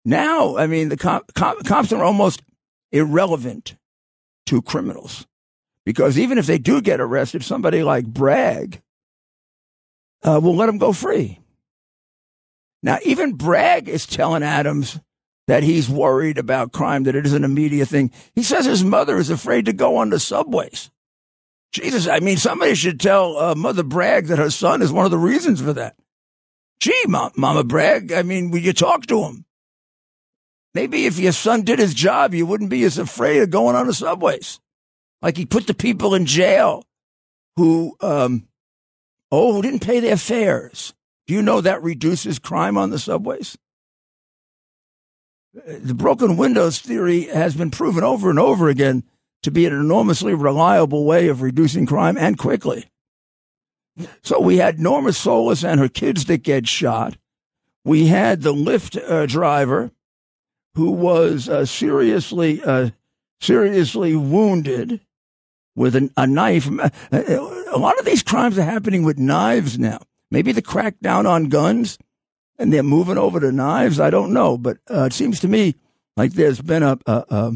Now, 0.04 0.56
I 0.56 0.66
mean, 0.66 0.90
the 0.90 0.96
cop, 0.96 1.32
cop, 1.34 1.64
cops 1.64 1.92
are 1.92 2.04
almost 2.04 2.42
irrelevant 2.92 3.76
to 4.46 4.60
criminals 4.60 5.26
because 5.86 6.18
even 6.18 6.38
if 6.38 6.46
they 6.46 6.58
do 6.58 6.80
get 6.82 7.00
arrested, 7.00 7.42
somebody 7.42 7.82
like 7.82 8.04
Bragg 8.06 8.82
uh, 10.22 10.40
will 10.42 10.56
let 10.56 10.66
them 10.66 10.78
go 10.78 10.92
free. 10.92 11.38
Now, 12.82 12.98
even 13.04 13.34
Bragg 13.34 13.88
is 13.88 14.06
telling 14.06 14.42
Adams 14.42 15.00
that 15.46 15.62
he's 15.62 15.88
worried 15.88 16.38
about 16.38 16.72
crime, 16.72 17.04
that 17.04 17.14
it 17.14 17.26
isn't 17.26 17.44
a 17.44 17.48
media 17.48 17.86
thing. 17.86 18.10
He 18.34 18.42
says 18.42 18.64
his 18.64 18.84
mother 18.84 19.16
is 19.18 19.30
afraid 19.30 19.66
to 19.66 19.72
go 19.72 19.96
on 19.96 20.10
the 20.10 20.20
subways. 20.20 20.90
Jesus, 21.74 22.06
I 22.06 22.20
mean, 22.20 22.36
somebody 22.36 22.76
should 22.76 23.00
tell 23.00 23.36
uh, 23.36 23.54
Mother 23.56 23.82
Bragg 23.82 24.26
that 24.26 24.38
her 24.38 24.50
son 24.50 24.80
is 24.80 24.92
one 24.92 25.06
of 25.06 25.10
the 25.10 25.18
reasons 25.18 25.60
for 25.60 25.72
that. 25.72 25.96
Gee, 26.78 27.04
Mama 27.08 27.64
Bragg, 27.64 28.12
I 28.12 28.22
mean, 28.22 28.52
will 28.52 28.60
you 28.60 28.72
talk 28.72 29.06
to 29.06 29.24
him? 29.24 29.44
Maybe 30.72 31.06
if 31.06 31.18
your 31.18 31.32
son 31.32 31.62
did 31.62 31.80
his 31.80 31.92
job, 31.92 32.32
you 32.32 32.46
wouldn't 32.46 32.70
be 32.70 32.84
as 32.84 32.96
afraid 32.96 33.42
of 33.42 33.50
going 33.50 33.74
on 33.74 33.88
the 33.88 33.92
subways. 33.92 34.60
Like 35.20 35.36
he 35.36 35.46
put 35.46 35.66
the 35.66 35.74
people 35.74 36.14
in 36.14 36.26
jail 36.26 36.84
who, 37.56 37.96
um, 38.00 38.46
oh, 39.32 39.54
who 39.54 39.62
didn't 39.62 39.84
pay 39.84 39.98
their 39.98 40.16
fares. 40.16 40.94
Do 41.26 41.34
you 41.34 41.42
know 41.42 41.60
that 41.60 41.82
reduces 41.82 42.38
crime 42.38 42.78
on 42.78 42.90
the 42.90 43.00
subways? 43.00 43.58
The 45.54 45.94
broken 45.94 46.36
windows 46.36 46.78
theory 46.78 47.22
has 47.24 47.56
been 47.56 47.72
proven 47.72 48.04
over 48.04 48.30
and 48.30 48.38
over 48.38 48.68
again 48.68 49.02
to 49.44 49.50
be 49.50 49.66
an 49.66 49.74
enormously 49.74 50.32
reliable 50.32 51.04
way 51.04 51.28
of 51.28 51.42
reducing 51.42 51.84
crime 51.84 52.16
and 52.16 52.38
quickly. 52.38 52.86
So 54.22 54.40
we 54.40 54.56
had 54.56 54.80
Norma 54.80 55.12
Solis 55.12 55.62
and 55.62 55.78
her 55.78 55.88
kids 55.88 56.24
that 56.24 56.38
get 56.38 56.66
shot. 56.66 57.16
We 57.84 58.06
had 58.06 58.40
the 58.40 58.54
Lyft 58.54 58.98
uh, 58.98 59.26
driver 59.26 59.92
who 60.74 60.90
was 60.90 61.48
uh, 61.48 61.66
seriously 61.66 62.62
uh, 62.64 62.90
seriously 63.38 64.16
wounded 64.16 65.00
with 65.76 65.94
an, 65.94 66.10
a 66.16 66.26
knife. 66.26 66.66
Uh, 66.80 66.88
a 67.12 67.78
lot 67.78 67.98
of 67.98 68.06
these 68.06 68.22
crimes 68.22 68.58
are 68.58 68.64
happening 68.64 69.04
with 69.04 69.18
knives 69.18 69.78
now. 69.78 69.98
Maybe 70.30 70.52
the 70.52 70.62
crackdown 70.62 71.28
on 71.28 71.50
guns 71.50 71.98
and 72.58 72.72
they're 72.72 72.82
moving 72.82 73.18
over 73.18 73.40
to 73.40 73.52
knives. 73.52 74.00
I 74.00 74.08
don't 74.08 74.32
know, 74.32 74.56
but 74.56 74.78
uh, 74.90 75.04
it 75.04 75.12
seems 75.12 75.38
to 75.40 75.48
me 75.48 75.74
like 76.16 76.32
there's 76.32 76.62
been 76.62 76.82
a, 76.82 76.98
a, 77.06 77.24
a, 77.28 77.52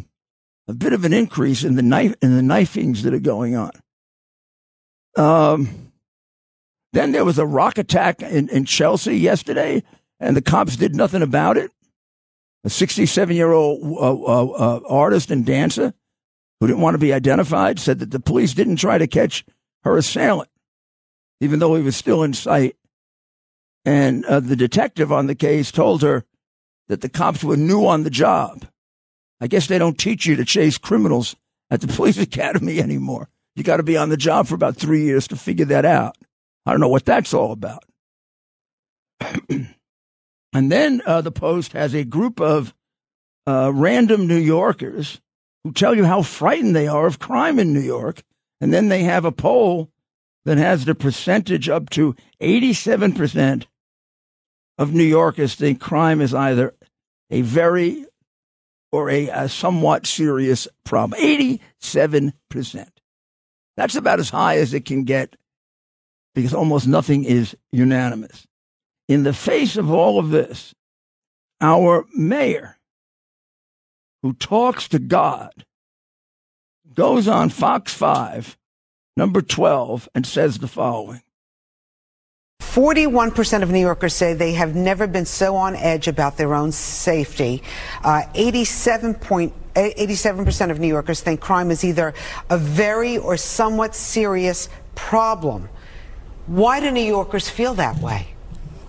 a 0.69 0.75
bit 0.75 0.93
of 0.93 1.05
an 1.05 1.13
increase 1.13 1.65
in 1.65 1.75
the 1.75 1.83
knife 1.83 2.15
in 2.23 2.37
the 2.37 2.43
knifings 2.43 3.03
that 3.03 3.15
are 3.15 3.19
going 3.19 3.57
on. 3.57 3.71
Um, 5.17 5.93
then 6.93 7.13
there 7.13 7.25
was 7.25 7.39
a 7.39 7.47
rock 7.47 7.79
attack 7.79 8.23
in, 8.23 8.49
in 8.49 8.65
Chelsea 8.65 9.17
yesterday, 9.17 9.83
and 10.21 10.37
the 10.37 10.43
cops 10.43 10.77
did 10.77 10.95
nothing 10.95 11.23
about 11.23 11.57
it. 11.57 11.71
A 12.65 12.71
67 12.71 13.35
year 13.35 13.53
old 13.53 13.83
uh, 13.83 14.23
uh, 14.23 14.47
uh, 14.47 14.81
artist 14.89 15.31
and 15.31 15.45
dancer 15.45 15.95
who 16.61 16.67
didn't 16.67 16.83
want 16.83 16.95
to 16.95 16.99
be 16.99 17.13
identified 17.13 17.79
said 17.79 18.01
that 18.01 18.11
the 18.11 18.21
police 18.21 18.53
didn't 18.53 18.77
try 18.77 18.99
to 18.99 19.07
catch 19.07 19.45
her 19.85 19.97
assailant 19.97 20.51
even 21.41 21.59
though 21.59 21.75
he 21.75 21.83
was 21.83 21.97
still 21.97 22.23
in 22.23 22.33
sight. 22.33 22.77
And 23.85 24.25
uh, 24.25 24.41
the 24.41 24.57
detective 24.57 25.13
on 25.13 25.27
the 25.27 25.35
case 25.35 25.71
told 25.71 26.03
her 26.03 26.25
that 26.89 27.01
the 27.01 27.09
cops 27.09 27.45
were 27.45 27.57
new 27.57 27.87
on 27.87 28.03
the 28.03 28.11
job. 28.11 28.67
I 29.41 29.47
guess 29.47 29.67
they 29.67 29.79
don't 29.79 29.99
teach 29.99 30.27
you 30.27 30.37
to 30.37 30.45
chase 30.45 30.79
criminals 30.79 31.37
at 31.71 31.81
the 31.81 31.87
police 31.95 32.19
academy 32.19 32.81
anymore. 32.81 33.29
You 33.55 33.65
got 33.65 33.79
to 33.79 33.83
be 33.83 33.97
on 33.97 34.09
the 34.09 34.17
job 34.17 34.47
for 34.47 34.55
about 34.55 34.77
three 34.77 35.03
years 35.03 35.29
to 35.29 35.37
figure 35.37 35.67
that 35.67 35.85
out. 35.85 36.17
I 36.65 36.71
don't 36.71 36.81
know 36.81 36.89
what 36.89 37.05
that's 37.05 37.35
all 37.35 37.53
about. 37.53 37.85
and 39.49 39.75
then 40.53 41.03
uh, 41.05 41.23
the 41.23 41.33
Post 41.33 41.73
has 41.73 41.95
a 41.95 42.05
group 42.05 42.41
of 42.41 42.75
uh, 43.47 43.73
random 43.75 44.27
New 44.27 44.37
Yorkers 44.37 45.21
who 45.65 45.73
tell 45.73 45.95
you 45.95 46.05
how 46.05 46.23
frightened 46.23 46.77
they 46.77 46.87
are 46.87 47.07
of 47.07 47.19
crime 47.19 47.59
in 47.59 47.73
New 47.73 47.81
York. 47.81 48.23
And 48.61 48.73
then 48.73 48.89
they 48.89 49.05
have 49.05 49.25
a 49.25 49.33
poll 49.33 49.91
that 50.45 50.59
has 50.59 50.85
the 50.85 50.95
percentage 50.95 51.69
up 51.69 51.91
to 51.91 52.15
87% 52.41 53.67
of 54.79 54.95
New 54.95 55.03
Yorkers 55.03 55.55
think 55.55 55.81
crime 55.81 56.21
is 56.21 56.33
either 56.33 56.75
a 57.31 57.43
very 57.43 58.07
or 58.93 59.11
a, 59.11 59.29
a 59.29 59.49
somewhat 59.49 60.07
serious 60.07 60.67
problem. 60.85 61.21
87%. 61.21 62.33
That's 63.77 63.97
about 63.97 64.21
as 64.21 64.31
high 64.31 64.59
as 64.59 64.75
it 64.75 64.85
can 64.85 65.05
get 65.05 65.37
because 66.35 66.55
almost 66.55 66.87
nothing 66.87 67.25
is 67.25 67.57
unanimous. 67.73 68.47
In 69.09 69.23
the 69.23 69.33
face 69.33 69.77
of 69.77 69.91
all 69.91 70.19
of 70.19 70.31
this, 70.31 70.75
our 71.61 72.05
mayor, 72.15 72.77
who 74.23 74.33
talks 74.35 74.89
to 74.89 74.99
God, 74.99 75.65
goes 76.95 77.29
on 77.29 77.51
Fox 77.51 77.93
5 77.93 78.57
number 79.17 79.43
12, 79.43 80.09
and 80.15 80.25
says 80.25 80.59
the 80.59 80.69
following 80.69 81.23
41% 82.73 83.63
of 83.63 83.71
New 83.71 83.81
Yorkers 83.81 84.15
say 84.15 84.35
they 84.35 84.53
have 84.53 84.75
never 84.77 85.07
been 85.07 85.25
so 85.25 85.57
on 85.57 85.75
edge 85.75 86.07
about 86.07 86.37
their 86.37 86.55
own 86.55 86.71
safety. 86.71 87.63
Uh, 88.05 88.23
87 88.35 89.15
point, 89.15 89.55
87% 89.75 90.71
of 90.71 90.79
New 90.79 90.89
Yorkers 90.89 91.23
think 91.23 91.41
crime 91.41 91.71
is 91.71 91.83
either 91.83 92.13
a 92.51 92.59
very 92.59 93.17
or 93.17 93.39
somewhat 93.39 93.95
serious 93.95 94.69
problem. 94.95 95.71
Why 96.47 96.81
do 96.81 96.91
New 96.91 97.01
Yorkers 97.01 97.49
feel 97.49 97.73
that 97.75 97.97
way? 98.01 98.35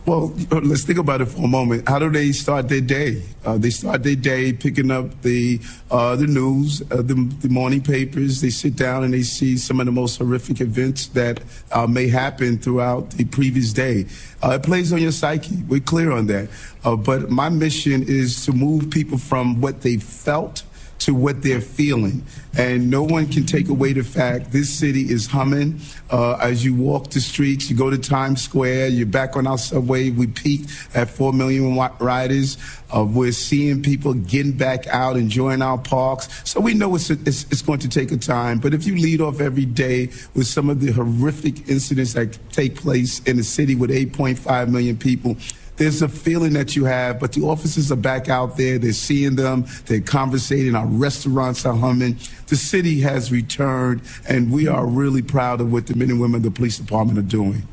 Well, 0.10 0.34
let's 0.63 0.86
think 0.86 0.98
about 0.98 1.22
it 1.22 1.28
for 1.28 1.43
a 1.43 1.48
moment. 1.48 1.88
How 1.88 2.00
do 2.00 2.10
they 2.10 2.32
start 2.32 2.67
their 2.67 2.82
day? 2.82 3.22
Uh, 3.45 3.60
they 3.60 3.69
start 3.69 4.02
their 4.02 4.15
day 4.15 4.52
picking 4.54 4.89
up 4.89 5.22
the 5.22 5.60
uh, 5.91 6.15
the 6.15 6.26
news, 6.26 6.82
uh, 6.89 7.04
the, 7.04 7.13
the, 7.41 7.50
morning 7.50 7.80
papers. 7.80 8.41
They 8.41 8.50
sit 8.50 8.76
down 8.76 9.04
and 9.04 9.13
they 9.13 9.22
see 9.22 9.56
some 9.56 9.80
of 9.80 9.86
the 9.86 9.91
most 9.91 10.17
horrific 10.17 10.62
events 10.62 11.10
that 11.10 11.41
uh, 11.72 11.86
may 11.86 12.08
happen 12.08 12.58
throughout 12.58 13.12
the 13.12 13.26
previous 13.26 13.72
day. 13.72 14.08
Uh, 14.41 14.54
it 14.54 14.63
plays 14.63 14.91
on 14.91 15.00
your 15.00 15.12
psyche. 15.12 15.58
We're 15.67 15.80
clear 15.80 16.12
on 16.12 16.26
that. 16.26 16.50
Uh, 16.84 16.95
but 16.95 17.30
my 17.30 17.50
mission 17.50 18.04
is 18.08 18.43
to 18.48 18.52
move 18.52 18.89
people 18.89 19.19
from 19.19 19.62
what 19.62 19.82
they 19.82 19.98
felt 19.98 20.63
to 20.99 21.13
what 21.13 21.41
they're 21.41 21.62
feeling. 21.62 22.23
And 22.57 22.89
no 22.89 23.03
one 23.03 23.27
can 23.27 23.45
take 23.45 23.69
away 23.69 23.93
the 23.93 24.03
fact 24.03 24.51
this 24.51 24.69
city 24.69 25.01
is 25.01 25.27
humming. 25.27 25.79
Uh, 26.09 26.33
as 26.35 26.65
you 26.65 26.75
walk 26.75 27.09
the 27.12 27.21
streets, 27.21 27.69
you 27.69 27.77
go 27.77 27.89
to 27.89 27.97
Times 27.97 28.41
Square, 28.41 28.88
you're 28.88 29.05
back 29.05 29.35
on 29.35 29.47
our 29.47 29.57
subway. 29.57 30.09
We 30.09 30.27
peaked 30.27 30.71
at 30.93 31.09
4 31.09 31.31
million 31.31 31.75
riders. 31.99 32.57
Uh, 32.93 33.05
we're 33.05 33.31
seeing 33.31 33.81
people 33.81 34.13
getting 34.13 34.53
back 34.53 34.88
out, 34.88 35.15
enjoying 35.15 35.62
our 35.62 35.77
parks. 35.77 36.27
So 36.49 36.59
we 36.59 36.73
know 36.73 36.95
it's, 36.95 37.09
a, 37.09 37.13
it's, 37.25 37.43
it's 37.51 37.62
going 37.62 37.79
to 37.79 37.89
take 37.89 38.12
a 38.12 38.17
time. 38.17 38.59
But 38.59 38.73
if 38.73 38.85
you 38.85 38.95
lead 38.95 39.21
off 39.21 39.39
every 39.39 39.65
day 39.65 40.07
with 40.33 40.47
some 40.47 40.69
of 40.69 40.81
the 40.81 40.91
horrific 40.91 41.69
incidents 41.69 42.13
that 42.13 42.38
take 42.51 42.75
place 42.75 43.21
in 43.23 43.39
a 43.39 43.43
city 43.43 43.75
with 43.75 43.91
8.5 43.91 44.69
million 44.69 44.97
people, 44.97 45.38
there's 45.79 46.01
a 46.01 46.09
feeling 46.09 46.53
that 46.53 46.75
you 46.75 46.83
have, 46.85 47.19
but 47.19 47.31
the 47.31 47.41
officers 47.41 47.89
are 47.91 47.95
back 47.95 48.27
out 48.27 48.57
there. 48.57 48.77
They're 48.77 48.91
seeing 48.91 49.37
them. 49.37 49.65
They're 49.85 50.01
conversating. 50.01 50.75
Our 50.75 50.85
restaurants 50.85 51.65
are 51.65 51.73
humming. 51.73 52.17
The 52.47 52.57
city 52.57 52.99
has 52.99 53.31
returned, 53.31 54.01
and 54.27 54.51
we 54.51 54.67
are 54.67 54.85
really 54.85 55.21
proud 55.21 55.61
of 55.61 55.71
what 55.71 55.87
the 55.87 55.95
men 55.95 56.11
and 56.11 56.19
women 56.19 56.35
of 56.37 56.43
the 56.43 56.51
police 56.51 56.77
department 56.77 57.17
are 57.17 57.23
doing. 57.23 57.63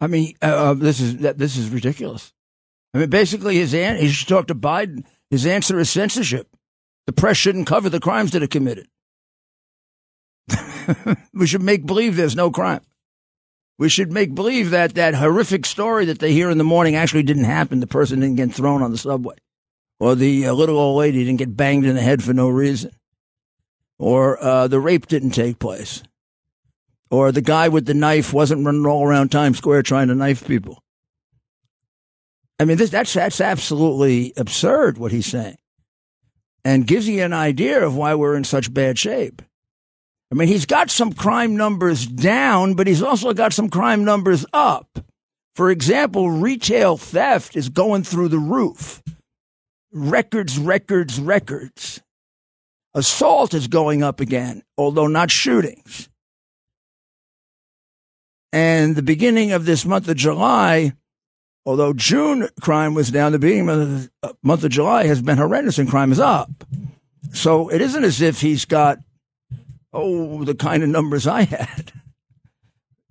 I 0.00 0.08
mean, 0.08 0.34
uh, 0.42 0.46
uh 0.46 0.74
this 0.74 1.00
is 1.00 1.18
this 1.18 1.56
is 1.56 1.70
ridiculous. 1.70 2.32
I 2.92 2.98
mean, 2.98 3.10
basically, 3.10 3.56
his 3.56 3.72
an- 3.72 3.98
he 3.98 4.08
should 4.08 4.28
talk 4.28 4.48
to 4.48 4.54
Biden. 4.54 5.04
His 5.30 5.46
answer 5.46 5.78
is 5.78 5.88
censorship. 5.88 6.48
The 7.06 7.12
press 7.12 7.36
shouldn't 7.36 7.68
cover 7.68 7.88
the 7.88 8.00
crimes 8.00 8.32
that 8.32 8.42
are 8.42 8.48
committed. 8.48 8.88
we 11.32 11.46
should 11.46 11.62
make 11.62 11.86
believe 11.86 12.16
there's 12.16 12.36
no 12.36 12.50
crime. 12.50 12.80
We 13.76 13.88
should 13.88 14.12
make 14.12 14.34
believe 14.34 14.70
that 14.70 14.94
that 14.94 15.16
horrific 15.16 15.66
story 15.66 16.04
that 16.04 16.20
they 16.20 16.32
hear 16.32 16.48
in 16.48 16.58
the 16.58 16.64
morning 16.64 16.94
actually 16.94 17.24
didn't 17.24 17.44
happen. 17.44 17.80
The 17.80 17.86
person 17.86 18.20
didn't 18.20 18.36
get 18.36 18.52
thrown 18.52 18.82
on 18.82 18.92
the 18.92 18.98
subway, 18.98 19.34
or 19.98 20.14
the 20.14 20.46
uh, 20.46 20.52
little 20.52 20.78
old 20.78 20.98
lady 20.98 21.24
didn't 21.24 21.38
get 21.38 21.56
banged 21.56 21.84
in 21.84 21.96
the 21.96 22.00
head 22.00 22.22
for 22.22 22.32
no 22.32 22.48
reason, 22.48 22.92
or 23.98 24.42
uh, 24.42 24.68
the 24.68 24.78
rape 24.78 25.06
didn't 25.06 25.32
take 25.32 25.58
place, 25.58 26.04
or 27.10 27.32
the 27.32 27.40
guy 27.40 27.68
with 27.68 27.86
the 27.86 27.94
knife 27.94 28.32
wasn't 28.32 28.64
running 28.64 28.86
all 28.86 29.04
around 29.04 29.30
Times 29.30 29.58
Square 29.58 29.82
trying 29.82 30.06
to 30.06 30.14
knife 30.14 30.46
people. 30.46 30.80
I 32.60 32.64
mean, 32.64 32.76
this, 32.76 32.90
that's 32.90 33.12
that's 33.12 33.40
absolutely 33.40 34.32
absurd 34.36 34.98
what 34.98 35.10
he's 35.10 35.26
saying, 35.26 35.56
and 36.64 36.86
gives 36.86 37.08
you 37.08 37.24
an 37.24 37.32
idea 37.32 37.84
of 37.84 37.96
why 37.96 38.14
we're 38.14 38.36
in 38.36 38.44
such 38.44 38.72
bad 38.72 39.00
shape. 39.00 39.42
I 40.30 40.34
mean, 40.34 40.48
he's 40.48 40.66
got 40.66 40.90
some 40.90 41.12
crime 41.12 41.56
numbers 41.56 42.06
down, 42.06 42.74
but 42.74 42.86
he's 42.86 43.02
also 43.02 43.32
got 43.32 43.52
some 43.52 43.68
crime 43.68 44.04
numbers 44.04 44.44
up. 44.52 44.98
For 45.54 45.70
example, 45.70 46.30
retail 46.30 46.96
theft 46.96 47.56
is 47.56 47.68
going 47.68 48.02
through 48.02 48.28
the 48.28 48.38
roof. 48.38 49.02
Records, 49.92 50.58
records, 50.58 51.20
records. 51.20 52.02
Assault 52.94 53.54
is 53.54 53.68
going 53.68 54.02
up 54.02 54.20
again, 54.20 54.62
although 54.76 55.06
not 55.06 55.30
shootings. 55.30 56.08
And 58.52 58.94
the 58.94 59.02
beginning 59.02 59.52
of 59.52 59.66
this 59.66 59.84
month 59.84 60.08
of 60.08 60.16
July, 60.16 60.92
although 61.66 61.92
June 61.92 62.48
crime 62.60 62.94
was 62.94 63.10
down, 63.10 63.32
the 63.32 63.38
beginning 63.38 63.68
of 63.68 63.78
the 64.22 64.36
month 64.42 64.62
of 64.64 64.70
July 64.70 65.06
has 65.06 65.20
been 65.22 65.38
horrendous 65.38 65.78
and 65.78 65.90
crime 65.90 66.12
is 66.12 66.20
up. 66.20 66.50
So 67.32 67.68
it 67.68 67.80
isn't 67.80 68.04
as 68.04 68.20
if 68.20 68.40
he's 68.40 68.64
got 68.64 68.98
oh, 69.94 70.44
the 70.44 70.54
kind 70.54 70.82
of 70.82 70.88
numbers 70.88 71.26
I 71.26 71.42
had. 71.42 71.92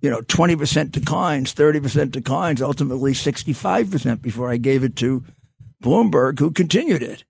You 0.00 0.10
know, 0.10 0.20
20% 0.20 0.90
declines, 0.92 1.54
30% 1.54 2.10
declines, 2.10 2.60
ultimately 2.60 3.12
65% 3.12 4.20
before 4.20 4.50
I 4.50 4.58
gave 4.58 4.84
it 4.84 4.96
to 4.96 5.24
Bloomberg, 5.82 6.38
who 6.38 6.50
continued 6.50 7.02
it. 7.02 7.24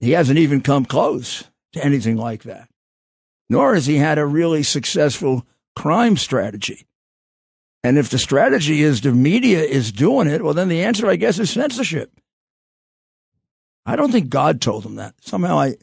He 0.00 0.12
hasn't 0.12 0.38
even 0.38 0.60
come 0.60 0.84
close 0.84 1.44
to 1.72 1.84
anything 1.84 2.16
like 2.16 2.42
that. 2.42 2.68
Nor 3.48 3.74
has 3.74 3.86
he 3.86 3.96
had 3.96 4.18
a 4.18 4.26
really 4.26 4.62
successful 4.62 5.46
crime 5.74 6.16
strategy. 6.16 6.86
And 7.82 7.96
if 7.96 8.10
the 8.10 8.18
strategy 8.18 8.82
is 8.82 9.00
the 9.00 9.12
media 9.12 9.62
is 9.62 9.92
doing 9.92 10.26
it, 10.26 10.42
well, 10.42 10.54
then 10.54 10.68
the 10.68 10.84
answer, 10.84 11.08
I 11.08 11.16
guess, 11.16 11.38
is 11.38 11.50
censorship. 11.50 12.12
I 13.86 13.96
don't 13.96 14.12
think 14.12 14.28
God 14.28 14.60
told 14.60 14.84
him 14.84 14.96
that. 14.96 15.14
Somehow 15.20 15.58
I, 15.58 15.76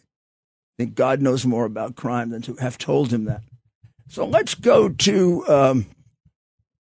think 0.78 0.96
God 0.96 1.22
knows 1.22 1.46
more 1.46 1.66
about 1.66 1.96
crime 1.96 2.30
than 2.30 2.42
to 2.44 2.56
have 2.56 2.78
told 2.78 3.12
him 3.12 3.26
that. 3.26 3.42
So 4.10 4.26
let's 4.26 4.56
go 4.56 4.90
to 4.90 5.48
um, 5.48 5.86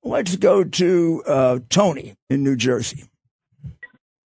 let's 0.04 0.36
go 0.36 0.64
to 0.64 1.24
uh, 1.26 1.60
Tony 1.70 2.16
in 2.30 2.44
New 2.44 2.56
Jersey. 2.56 3.06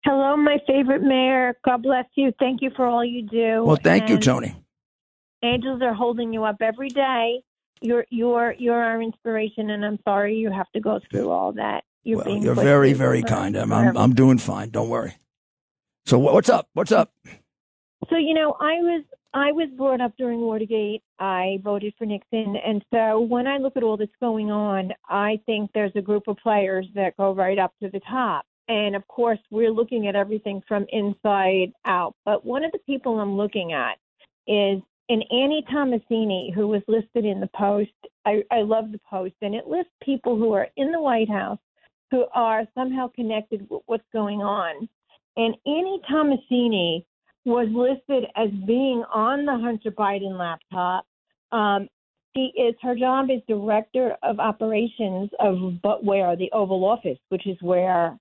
Hello, 0.05 0.35
my 0.35 0.57
favorite 0.67 1.01
mayor. 1.01 1.55
God 1.65 1.83
bless 1.83 2.05
you. 2.15 2.33
Thank 2.37 2.61
you 2.61 2.71
for 2.75 2.85
all 2.85 3.05
you 3.05 3.25
do. 3.25 3.63
Well, 3.63 3.77
thank 3.81 4.03
and 4.03 4.09
you, 4.11 4.19
Tony. 4.19 4.55
Angels 5.43 5.81
are 5.81 5.93
holding 5.93 6.33
you 6.33 6.43
up 6.43 6.57
every 6.61 6.89
day. 6.89 7.41
You're 7.81 8.05
you're 8.09 8.53
you're 8.57 8.81
our 8.81 9.01
inspiration, 9.01 9.69
and 9.69 9.83
I'm 9.83 9.99
sorry 10.05 10.35
you 10.35 10.51
have 10.51 10.69
to 10.73 10.79
go 10.79 10.99
through 11.09 11.31
all 11.31 11.53
that. 11.53 11.83
You're 12.03 12.17
well, 12.17 12.37
you're 12.37 12.55
very 12.55 12.93
very 12.93 13.23
kind. 13.23 13.55
I'm, 13.55 13.71
I'm 13.71 13.97
I'm 13.97 14.13
doing 14.13 14.37
fine. 14.37 14.69
Don't 14.69 14.89
worry. 14.89 15.15
So 16.05 16.19
what's 16.19 16.49
up? 16.49 16.67
What's 16.73 16.91
up? 16.91 17.13
So 18.09 18.17
you 18.17 18.33
know, 18.33 18.55
I 18.59 18.75
was 18.81 19.03
I 19.33 19.51
was 19.51 19.69
brought 19.75 20.01
up 20.01 20.13
during 20.17 20.41
Watergate. 20.41 21.01
I 21.19 21.59
voted 21.63 21.93
for 21.97 22.05
Nixon. 22.05 22.55
And 22.55 22.83
so 22.93 23.19
when 23.19 23.47
I 23.47 23.57
look 23.57 23.75
at 23.75 23.83
all 23.83 23.97
that's 23.97 24.11
going 24.19 24.51
on, 24.51 24.91
I 25.09 25.39
think 25.45 25.71
there's 25.73 25.95
a 25.95 26.01
group 26.01 26.27
of 26.27 26.37
players 26.37 26.85
that 26.93 27.17
go 27.17 27.33
right 27.33 27.57
up 27.57 27.73
to 27.81 27.89
the 27.89 28.01
top. 28.09 28.45
And 28.67 28.95
of 28.95 29.07
course, 29.07 29.39
we're 29.49 29.71
looking 29.71 30.07
at 30.07 30.15
everything 30.15 30.61
from 30.67 30.85
inside 30.89 31.73
out. 31.85 32.15
But 32.25 32.45
one 32.45 32.63
of 32.63 32.71
the 32.71 32.79
people 32.79 33.19
I'm 33.19 33.35
looking 33.35 33.73
at 33.73 33.97
is 34.47 34.81
an 35.09 35.21
Annie 35.31 35.65
Tomasini, 35.69 36.53
who 36.53 36.67
was 36.67 36.81
listed 36.87 37.25
in 37.25 37.39
the 37.39 37.49
Post. 37.55 37.91
I, 38.25 38.43
I 38.51 38.61
love 38.61 38.91
the 38.91 39.01
Post, 39.09 39.35
and 39.41 39.53
it 39.53 39.67
lists 39.67 39.91
people 40.01 40.37
who 40.37 40.53
are 40.53 40.67
in 40.77 40.91
the 40.91 41.01
White 41.01 41.29
House 41.29 41.59
who 42.09 42.25
are 42.33 42.63
somehow 42.75 43.09
connected 43.15 43.67
with 43.69 43.81
what's 43.87 44.07
going 44.13 44.41
on. 44.41 44.87
And 45.35 45.55
Annie 45.65 45.99
Tomasini 46.09 47.03
was 47.45 47.67
listed 47.71 48.29
as 48.35 48.49
being 48.65 49.03
on 49.13 49.45
the 49.45 49.57
Hunter 49.57 49.91
Biden 49.91 50.37
laptop. 50.37 51.05
Um, 51.51 51.87
she 52.35 52.51
is 52.57 52.75
her 52.81 52.95
job 52.95 53.29
is 53.29 53.41
director 53.47 54.15
of 54.23 54.39
operations 54.39 55.29
of 55.39 55.81
but 55.81 56.03
where 56.03 56.35
the 56.35 56.51
Oval 56.51 56.83
Office, 56.85 57.19
which 57.29 57.45
is 57.45 57.57
where 57.61 58.17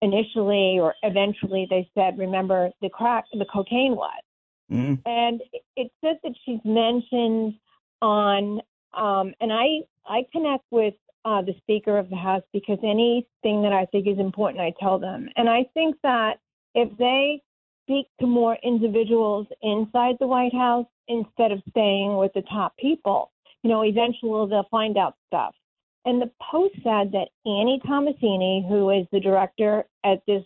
initially 0.00 0.78
or 0.80 0.94
eventually 1.02 1.66
they 1.70 1.88
said, 1.94 2.18
remember 2.18 2.70
the 2.80 2.88
crack, 2.88 3.24
the 3.32 3.46
cocaine 3.52 3.96
was. 3.96 4.22
Mm-hmm. 4.70 4.94
And 5.06 5.40
it 5.76 5.90
says 6.04 6.16
that 6.22 6.34
she's 6.44 6.60
mentioned 6.64 7.54
on, 8.00 8.60
um, 8.94 9.34
and 9.40 9.52
I 9.52 9.82
I 10.06 10.24
connect 10.32 10.64
with 10.70 10.94
uh, 11.24 11.42
the 11.42 11.54
Speaker 11.58 11.98
of 11.98 12.10
the 12.10 12.16
House 12.16 12.42
because 12.52 12.78
anything 12.82 13.62
that 13.62 13.72
I 13.72 13.86
think 13.86 14.06
is 14.06 14.18
important, 14.18 14.60
I 14.60 14.72
tell 14.80 14.98
them. 14.98 15.28
And 15.36 15.48
I 15.48 15.64
think 15.74 15.96
that 16.02 16.38
if 16.74 16.96
they 16.98 17.42
speak 17.82 18.06
to 18.20 18.26
more 18.26 18.56
individuals 18.62 19.46
inside 19.62 20.16
the 20.18 20.26
White 20.26 20.54
House 20.54 20.86
instead 21.08 21.52
of 21.52 21.62
staying 21.70 22.16
with 22.16 22.32
the 22.34 22.42
top 22.42 22.76
people. 22.76 23.30
You 23.62 23.70
know, 23.70 23.82
eventually 23.82 24.48
they'll 24.48 24.66
find 24.70 24.96
out 24.96 25.16
stuff. 25.26 25.54
And 26.04 26.20
the 26.20 26.30
Post 26.50 26.74
said 26.76 27.12
that 27.12 27.28
Annie 27.46 27.80
Tomasini, 27.86 28.68
who 28.68 28.90
is 28.90 29.06
the 29.12 29.20
director 29.20 29.84
at 30.04 30.22
this 30.26 30.42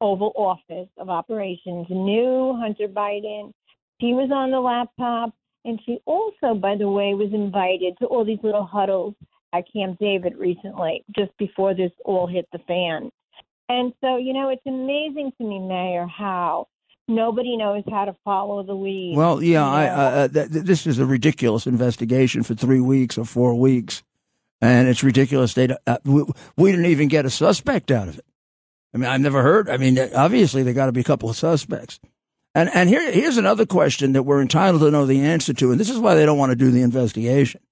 Oval 0.00 0.32
Office 0.36 0.88
of 0.98 1.08
Operations, 1.08 1.86
knew 1.88 2.54
Hunter 2.58 2.88
Biden. 2.88 3.52
She 4.00 4.12
was 4.12 4.30
on 4.32 4.50
the 4.50 4.60
laptop. 4.60 5.34
And 5.64 5.80
she 5.86 6.00
also, 6.06 6.54
by 6.54 6.74
the 6.76 6.90
way, 6.90 7.14
was 7.14 7.32
invited 7.32 7.96
to 7.98 8.06
all 8.06 8.24
these 8.24 8.42
little 8.42 8.64
huddles 8.64 9.14
at 9.52 9.64
Camp 9.72 9.96
David 10.00 10.36
recently, 10.36 11.04
just 11.14 11.30
before 11.38 11.72
this 11.72 11.92
all 12.04 12.26
hit 12.26 12.48
the 12.52 12.58
fan. 12.66 13.12
And 13.68 13.92
so, 14.00 14.16
you 14.16 14.32
know, 14.32 14.48
it's 14.50 14.66
amazing 14.66 15.32
to 15.38 15.44
me, 15.44 15.58
Mayor, 15.58 16.06
how 16.06 16.68
nobody 17.08 17.56
knows 17.56 17.84
how 17.90 18.04
to 18.04 18.14
follow 18.24 18.62
the 18.62 18.74
lead. 18.74 19.16
Well, 19.16 19.42
yeah, 19.42 19.66
I, 19.66 19.86
uh, 19.86 20.28
th- 20.28 20.48
this 20.48 20.86
is 20.86 20.98
a 20.98 21.06
ridiculous 21.06 21.66
investigation 21.66 22.42
for 22.42 22.54
three 22.54 22.80
weeks 22.80 23.16
or 23.18 23.24
four 23.24 23.54
weeks, 23.54 24.02
and 24.60 24.88
it's 24.88 25.02
ridiculous. 25.02 25.54
They 25.54 25.74
uh, 25.86 25.98
we, 26.04 26.24
we, 26.56 26.70
didn't 26.70 26.86
even 26.86 27.08
get 27.08 27.24
a 27.24 27.30
suspect 27.30 27.90
out 27.90 28.08
of 28.08 28.18
it. 28.18 28.24
I 28.94 28.98
mean, 28.98 29.08
I've 29.08 29.20
never 29.20 29.42
heard. 29.42 29.70
I 29.70 29.76
mean, 29.78 29.98
obviously 30.14 30.62
there 30.62 30.74
got 30.74 30.86
to 30.86 30.92
be 30.92 31.00
a 31.00 31.04
couple 31.04 31.30
of 31.30 31.36
suspects. 31.36 31.98
And 32.54 32.68
and 32.74 32.88
here 32.88 33.10
here's 33.10 33.38
another 33.38 33.64
question 33.64 34.12
that 34.12 34.24
we're 34.24 34.42
entitled 34.42 34.82
to 34.82 34.90
know 34.90 35.06
the 35.06 35.22
answer 35.22 35.54
to, 35.54 35.70
and 35.70 35.80
this 35.80 35.88
is 35.88 35.98
why 35.98 36.14
they 36.14 36.26
don't 36.26 36.38
want 36.38 36.50
to 36.50 36.56
do 36.56 36.70
the 36.70 36.82
investigation: 36.82 37.62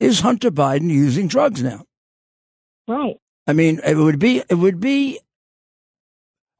Is 0.00 0.20
Hunter 0.20 0.50
Biden 0.50 0.90
using 0.90 1.28
drugs 1.28 1.62
now? 1.62 1.84
Right. 2.86 3.16
I 3.46 3.54
mean, 3.54 3.80
it 3.84 3.96
would 3.96 4.18
be, 4.18 4.42
it 4.48 4.54
would 4.54 4.78
be, 4.78 5.20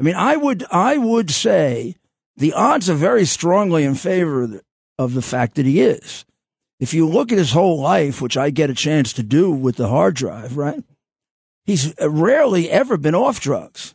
I 0.00 0.04
mean, 0.04 0.14
I 0.14 0.36
would, 0.36 0.64
I 0.70 0.96
would 0.96 1.30
say 1.30 1.96
the 2.36 2.52
odds 2.52 2.88
are 2.88 2.94
very 2.94 3.24
strongly 3.24 3.84
in 3.84 3.94
favor 3.94 4.60
of 4.96 5.14
the, 5.14 5.22
fact 5.22 5.56
that 5.56 5.66
he 5.66 5.80
is. 5.80 6.24
If 6.80 6.94
you 6.94 7.08
look 7.08 7.32
at 7.32 7.38
his 7.38 7.52
whole 7.52 7.80
life, 7.80 8.20
which 8.22 8.36
I 8.36 8.50
get 8.50 8.70
a 8.70 8.74
chance 8.74 9.12
to 9.14 9.22
do 9.22 9.50
with 9.50 9.76
the 9.76 9.88
hard 9.88 10.14
drive, 10.14 10.56
right? 10.56 10.84
He's 11.66 11.92
rarely 12.00 12.70
ever 12.70 12.96
been 12.96 13.14
off 13.14 13.40
drugs. 13.40 13.94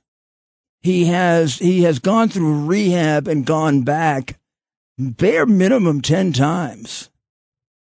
He 0.82 1.06
has, 1.06 1.58
he 1.60 1.84
has 1.84 2.00
gone 2.00 2.28
through 2.28 2.66
rehab 2.66 3.28
and 3.28 3.46
gone 3.46 3.84
back 3.84 4.38
bare 4.98 5.46
minimum 5.46 6.02
10 6.02 6.34
times. 6.34 7.10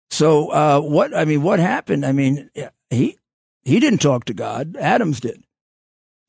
So, 0.09 0.49
uh, 0.49 0.81
what, 0.81 1.15
I 1.15 1.23
mean, 1.23 1.41
what 1.41 1.59
happened? 1.59 2.05
I 2.05 2.11
mean, 2.11 2.49
he, 2.89 3.17
he 3.63 3.79
didn't 3.79 4.01
talk 4.01 4.25
to 4.25 4.33
God. 4.33 4.75
Adams 4.75 5.21
did. 5.21 5.43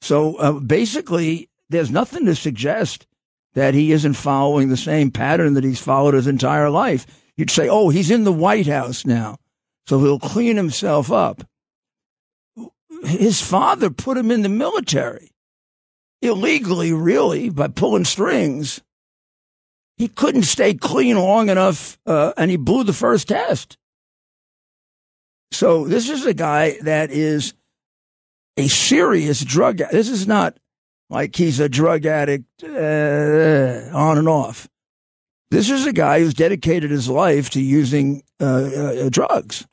So, 0.00 0.36
uh, 0.36 0.52
basically, 0.60 1.50
there's 1.72 1.90
nothing 1.90 2.26
to 2.26 2.34
suggest 2.34 3.06
that 3.54 3.74
he 3.74 3.92
isn't 3.92 4.14
following 4.14 4.68
the 4.68 4.76
same 4.76 5.10
pattern 5.10 5.54
that 5.54 5.64
he's 5.64 5.80
followed 5.80 6.14
his 6.14 6.26
entire 6.26 6.70
life. 6.70 7.06
You'd 7.36 7.50
say, 7.50 7.68
oh, 7.68 7.88
he's 7.88 8.10
in 8.10 8.24
the 8.24 8.32
White 8.32 8.66
House 8.66 9.04
now, 9.04 9.36
so 9.86 9.98
he'll 10.00 10.18
clean 10.18 10.56
himself 10.56 11.10
up. 11.10 11.42
His 13.04 13.40
father 13.40 13.90
put 13.90 14.16
him 14.16 14.30
in 14.30 14.42
the 14.42 14.48
military 14.48 15.32
illegally, 16.22 16.92
really, 16.92 17.50
by 17.50 17.68
pulling 17.68 18.04
strings. 18.04 18.80
He 19.96 20.08
couldn't 20.08 20.44
stay 20.44 20.74
clean 20.74 21.16
long 21.16 21.48
enough, 21.48 21.98
uh, 22.06 22.32
and 22.36 22.50
he 22.50 22.56
blew 22.56 22.84
the 22.84 22.92
first 22.92 23.28
test. 23.28 23.76
So 25.50 25.86
this 25.86 26.08
is 26.08 26.24
a 26.24 26.32
guy 26.32 26.78
that 26.82 27.10
is 27.10 27.54
a 28.56 28.68
serious 28.68 29.44
drug. 29.44 29.78
This 29.78 30.08
is 30.08 30.26
not 30.26 30.56
like 31.12 31.36
he's 31.36 31.60
a 31.60 31.68
drug 31.68 32.06
addict 32.06 32.64
uh, 32.64 33.90
on 33.92 34.16
and 34.16 34.28
off. 34.28 34.66
This 35.50 35.68
is 35.68 35.86
a 35.86 35.92
guy 35.92 36.20
who's 36.20 36.32
dedicated 36.32 36.90
his 36.90 37.06
life 37.06 37.50
to 37.50 37.60
using 37.60 38.22
uh, 38.40 38.44
uh, 38.46 39.08
drugs. 39.10 39.66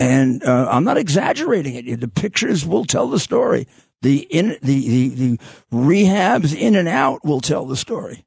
And 0.00 0.42
uh, 0.42 0.66
I'm 0.68 0.82
not 0.82 0.98
exaggerating 0.98 1.76
it. 1.76 2.00
The 2.00 2.08
pictures 2.08 2.66
will 2.66 2.84
tell 2.84 3.06
the 3.06 3.20
story. 3.20 3.68
The, 4.00 4.22
in, 4.22 4.58
the, 4.60 4.88
the, 4.88 5.08
the 5.10 5.38
rehabs 5.72 6.52
in 6.52 6.74
and 6.74 6.88
out 6.88 7.24
will 7.24 7.40
tell 7.40 7.64
the 7.66 7.76
story. 7.76 8.24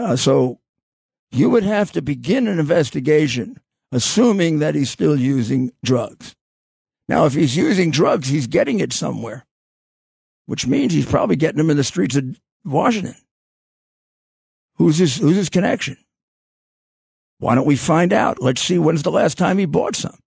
Uh, 0.00 0.16
so 0.16 0.58
you 1.30 1.48
would 1.50 1.62
have 1.62 1.92
to 1.92 2.02
begin 2.02 2.48
an 2.48 2.58
investigation 2.58 3.60
assuming 3.92 4.58
that 4.58 4.74
he's 4.74 4.90
still 4.90 5.14
using 5.16 5.70
drugs. 5.84 6.34
Now, 7.08 7.26
if 7.26 7.34
he's 7.34 7.56
using 7.56 7.92
drugs, 7.92 8.26
he's 8.26 8.48
getting 8.48 8.80
it 8.80 8.92
somewhere, 8.92 9.46
which 10.46 10.66
means 10.66 10.92
he's 10.92 11.06
probably 11.06 11.36
getting 11.36 11.58
them 11.58 11.70
in 11.70 11.76
the 11.76 11.84
streets 11.84 12.16
of 12.16 12.24
Washington. 12.64 13.14
Who's 14.76 14.98
his, 14.98 15.16
who's 15.16 15.36
his 15.36 15.48
connection? 15.48 15.96
Why 17.38 17.54
don't 17.54 17.66
we 17.66 17.76
find 17.76 18.12
out? 18.12 18.40
Let's 18.40 18.62
see 18.62 18.78
when's 18.78 19.02
the 19.02 19.10
last 19.10 19.36
time 19.36 19.58
he 19.58 19.66
bought 19.66 19.96
some. 19.96 20.18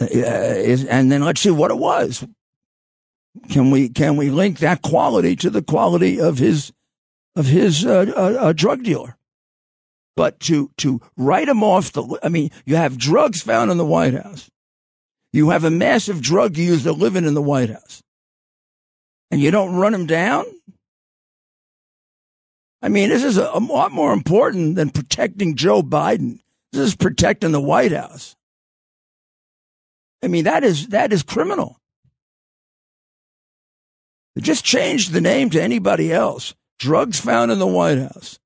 Uh, 0.00 0.06
is, 0.10 0.84
and 0.86 1.12
then 1.12 1.24
let's 1.24 1.40
see 1.40 1.50
what 1.50 1.70
it 1.70 1.78
was. 1.78 2.26
Can 3.50 3.70
we 3.70 3.88
can 3.88 4.16
we 4.16 4.30
link 4.30 4.58
that 4.58 4.82
quality 4.82 5.36
to 5.36 5.50
the 5.50 5.62
quality 5.62 6.20
of 6.20 6.38
his 6.38 6.72
of 7.36 7.46
his 7.46 7.84
uh, 7.86 8.12
uh, 8.16 8.46
uh 8.46 8.52
drug 8.52 8.82
dealer? 8.82 9.16
But 10.16 10.40
to 10.40 10.70
to 10.78 11.00
write 11.16 11.48
him 11.48 11.62
off 11.62 11.92
the 11.92 12.18
I 12.22 12.28
mean, 12.28 12.50
you 12.64 12.76
have 12.76 12.98
drugs 12.98 13.42
found 13.42 13.70
in 13.70 13.76
the 13.76 13.84
White 13.84 14.14
House. 14.14 14.50
You 15.32 15.50
have 15.50 15.64
a 15.64 15.70
massive 15.70 16.20
drug 16.20 16.56
user 16.56 16.92
living 16.92 17.24
in 17.24 17.34
the 17.34 17.42
White 17.42 17.70
House. 17.70 18.02
And 19.30 19.40
you 19.40 19.50
don't 19.50 19.76
run 19.76 19.94
him 19.94 20.06
down? 20.06 20.44
I 22.82 22.88
mean, 22.88 23.10
this 23.10 23.24
is 23.24 23.36
a, 23.36 23.50
a 23.52 23.60
lot 23.60 23.92
more 23.92 24.12
important 24.12 24.76
than 24.76 24.90
protecting 24.90 25.54
Joe 25.54 25.82
Biden. 25.82 26.40
This 26.72 26.88
is 26.88 26.96
protecting 26.96 27.52
the 27.52 27.60
White 27.60 27.92
House. 27.92 28.36
I 30.22 30.28
mean, 30.28 30.44
that 30.44 30.64
is 30.64 30.88
that 30.88 31.12
is 31.12 31.22
criminal. 31.22 31.78
They 34.34 34.42
just 34.42 34.64
change 34.64 35.08
the 35.08 35.20
name 35.20 35.50
to 35.50 35.62
anybody 35.62 36.12
else. 36.12 36.54
Drugs 36.78 37.20
found 37.20 37.50
in 37.50 37.58
the 37.58 37.66
White 37.66 37.98
House. 37.98 38.38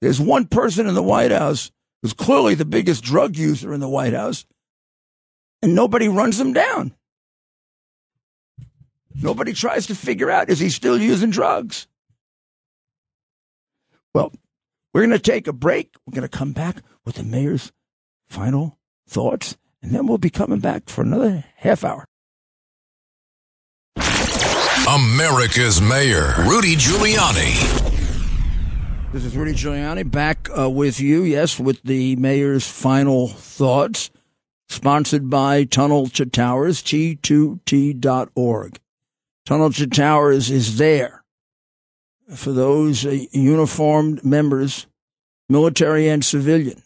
There's 0.00 0.20
one 0.20 0.46
person 0.46 0.86
in 0.86 0.94
the 0.94 1.02
White 1.02 1.30
House 1.30 1.70
who's 2.02 2.12
clearly 2.12 2.54
the 2.54 2.64
biggest 2.64 3.04
drug 3.04 3.36
user 3.36 3.74
in 3.74 3.80
the 3.80 3.88
White 3.88 4.14
House, 4.14 4.46
and 5.60 5.74
nobody 5.74 6.08
runs 6.08 6.40
him 6.40 6.52
down. 6.52 6.94
Nobody 9.14 9.52
tries 9.52 9.86
to 9.86 9.94
figure 9.94 10.30
out 10.30 10.50
is 10.50 10.60
he 10.60 10.70
still 10.70 11.00
using 11.00 11.30
drugs? 11.30 11.86
Well, 14.14 14.32
we're 14.92 15.02
going 15.02 15.10
to 15.10 15.18
take 15.18 15.46
a 15.46 15.52
break. 15.52 15.94
We're 16.06 16.14
going 16.14 16.28
to 16.28 16.38
come 16.38 16.52
back 16.52 16.82
with 17.04 17.16
the 17.16 17.22
mayor's 17.24 17.72
final 18.28 18.78
thoughts, 19.08 19.56
and 19.82 19.92
then 19.92 20.06
we'll 20.06 20.18
be 20.18 20.30
coming 20.30 20.60
back 20.60 20.88
for 20.88 21.02
another 21.02 21.44
half 21.56 21.84
hour. 21.84 22.04
America's 24.88 25.80
Mayor, 25.80 26.34
Rudy 26.48 26.74
Giuliani. 26.74 27.90
This 29.12 29.24
is 29.24 29.36
Rudy 29.36 29.52
Giuliani 29.52 30.10
back 30.10 30.48
uh, 30.56 30.70
with 30.70 31.00
you, 31.00 31.22
yes, 31.22 31.60
with 31.60 31.82
the 31.82 32.16
mayor's 32.16 32.66
final 32.66 33.28
thoughts, 33.28 34.10
sponsored 34.68 35.30
by 35.30 35.64
Tunnel 35.64 36.08
to 36.08 36.26
Towers, 36.26 36.82
T2T.org. 36.82 38.80
Tunnel 39.46 39.72
to 39.72 39.86
Towers 39.86 40.50
is 40.50 40.78
there 40.78 41.24
for 42.34 42.52
those 42.52 43.04
uh, 43.04 43.18
uniformed 43.32 44.24
members, 44.24 44.86
military 45.48 46.08
and 46.08 46.24
civilian, 46.24 46.82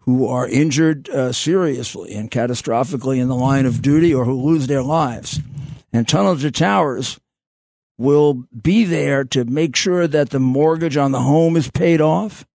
who 0.00 0.26
are 0.26 0.48
injured 0.48 1.08
uh, 1.10 1.32
seriously 1.32 2.14
and 2.14 2.30
catastrophically 2.30 3.18
in 3.18 3.28
the 3.28 3.34
line 3.34 3.66
of 3.66 3.82
duty 3.82 4.14
or 4.14 4.24
who 4.24 4.40
lose 4.40 4.66
their 4.66 4.82
lives. 4.82 5.40
And 5.92 6.08
Tunnel 6.08 6.36
to 6.38 6.50
Towers 6.50 7.18
will 7.98 8.44
be 8.60 8.84
there 8.84 9.24
to 9.24 9.44
make 9.44 9.74
sure 9.74 10.06
that 10.06 10.30
the 10.30 10.40
mortgage 10.40 10.96
on 10.96 11.12
the 11.12 11.22
home 11.22 11.56
is 11.56 11.70
paid 11.70 12.00
off, 12.00 12.46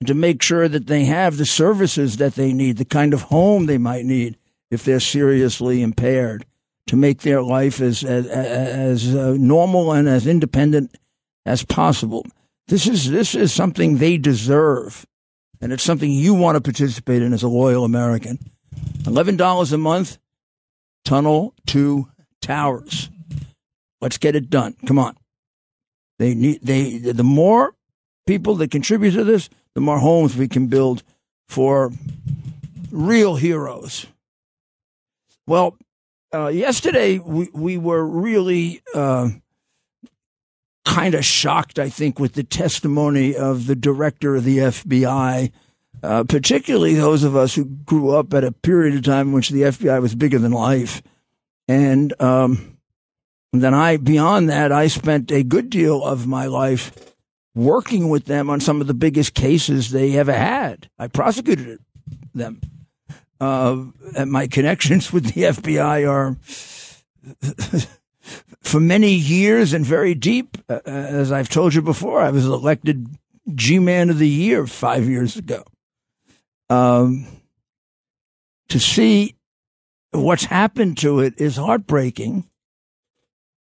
and 0.00 0.06
to 0.06 0.14
make 0.14 0.42
sure 0.42 0.68
that 0.68 0.86
they 0.86 1.04
have 1.04 1.36
the 1.36 1.46
services 1.46 2.16
that 2.18 2.34
they 2.34 2.52
need, 2.52 2.76
the 2.76 2.84
kind 2.84 3.14
of 3.14 3.22
home 3.22 3.66
they 3.66 3.78
might 3.78 4.04
need 4.04 4.36
if 4.70 4.84
they're 4.84 5.00
seriously 5.00 5.82
impaired, 5.82 6.46
to 6.90 6.96
make 6.96 7.20
their 7.20 7.40
life 7.40 7.80
as 7.80 8.02
as, 8.02 8.26
as 8.26 9.14
uh, 9.14 9.36
normal 9.38 9.92
and 9.92 10.08
as 10.08 10.26
independent 10.26 10.98
as 11.46 11.64
possible. 11.64 12.26
This 12.66 12.88
is 12.88 13.08
this 13.08 13.36
is 13.36 13.52
something 13.52 13.98
they 13.98 14.18
deserve, 14.18 15.06
and 15.60 15.72
it's 15.72 15.84
something 15.84 16.10
you 16.10 16.34
want 16.34 16.56
to 16.56 16.60
participate 16.60 17.22
in 17.22 17.32
as 17.32 17.44
a 17.44 17.48
loyal 17.48 17.84
American. 17.84 18.40
Eleven 19.06 19.36
dollars 19.36 19.72
a 19.72 19.78
month, 19.78 20.18
tunnel 21.04 21.54
to 21.66 22.08
towers. 22.42 23.08
Let's 24.00 24.18
get 24.18 24.34
it 24.34 24.50
done. 24.50 24.74
Come 24.84 24.98
on. 24.98 25.16
They 26.18 26.34
need 26.34 26.58
they 26.60 26.98
the 26.98 27.22
more 27.22 27.72
people 28.26 28.56
that 28.56 28.72
contribute 28.72 29.12
to 29.12 29.22
this, 29.22 29.48
the 29.76 29.80
more 29.80 30.00
homes 30.00 30.36
we 30.36 30.48
can 30.48 30.66
build 30.66 31.04
for 31.46 31.92
real 32.90 33.36
heroes. 33.36 34.06
Well, 35.46 35.76
uh, 36.32 36.48
yesterday 36.48 37.18
we 37.18 37.48
we 37.52 37.78
were 37.78 38.04
really 38.04 38.82
uh, 38.94 39.30
kind 40.84 41.14
of 41.14 41.24
shocked, 41.24 41.78
I 41.78 41.88
think, 41.88 42.18
with 42.18 42.34
the 42.34 42.44
testimony 42.44 43.34
of 43.36 43.66
the 43.66 43.76
director 43.76 44.36
of 44.36 44.44
the 44.44 44.58
FBI. 44.58 45.52
Uh, 46.02 46.24
particularly 46.24 46.94
those 46.94 47.24
of 47.24 47.36
us 47.36 47.54
who 47.54 47.64
grew 47.64 48.10
up 48.10 48.32
at 48.32 48.42
a 48.42 48.52
period 48.52 48.94
of 48.94 49.02
time 49.02 49.28
in 49.28 49.32
which 49.34 49.50
the 49.50 49.62
FBI 49.62 50.00
was 50.00 50.14
bigger 50.14 50.38
than 50.38 50.52
life. 50.52 51.02
And 51.68 52.18
um, 52.22 52.78
and 53.52 53.62
then 53.62 53.74
I, 53.74 53.96
beyond 53.96 54.48
that, 54.48 54.72
I 54.72 54.86
spent 54.86 55.30
a 55.30 55.42
good 55.42 55.70
deal 55.70 56.02
of 56.02 56.26
my 56.26 56.46
life 56.46 57.14
working 57.54 58.08
with 58.08 58.26
them 58.26 58.48
on 58.48 58.60
some 58.60 58.80
of 58.80 58.86
the 58.86 58.94
biggest 58.94 59.34
cases 59.34 59.90
they 59.90 60.16
ever 60.16 60.32
had. 60.32 60.88
I 60.98 61.08
prosecuted 61.08 61.80
them. 62.34 62.60
Uh, 63.40 63.84
and 64.16 64.30
my 64.30 64.46
connections 64.46 65.12
with 65.12 65.32
the 65.32 65.42
FBI 65.44 66.08
are 66.08 66.36
for 68.60 68.80
many 68.80 69.12
years 69.12 69.72
and 69.72 69.84
very 69.84 70.14
deep. 70.14 70.58
Uh, 70.68 70.80
as 70.84 71.32
I've 71.32 71.48
told 71.48 71.74
you 71.74 71.82
before, 71.82 72.20
I 72.20 72.30
was 72.30 72.44
elected 72.46 73.06
G 73.54 73.78
Man 73.78 74.10
of 74.10 74.18
the 74.18 74.28
Year 74.28 74.66
five 74.66 75.08
years 75.08 75.36
ago. 75.36 75.64
Um, 76.68 77.26
to 78.68 78.78
see 78.78 79.34
what's 80.12 80.44
happened 80.44 80.98
to 80.98 81.20
it 81.20 81.40
is 81.40 81.56
heartbreaking. 81.56 82.44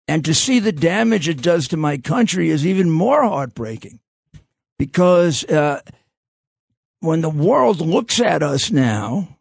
And 0.08 0.24
to 0.24 0.34
see 0.34 0.60
the 0.60 0.72
damage 0.72 1.28
it 1.28 1.42
does 1.42 1.68
to 1.68 1.76
my 1.76 1.98
country 1.98 2.50
is 2.50 2.64
even 2.64 2.90
more 2.90 3.24
heartbreaking 3.24 3.98
because 4.78 5.44
uh, 5.44 5.80
when 7.00 7.20
the 7.20 7.30
world 7.30 7.80
looks 7.80 8.20
at 8.20 8.42
us 8.42 8.70
now, 8.70 9.35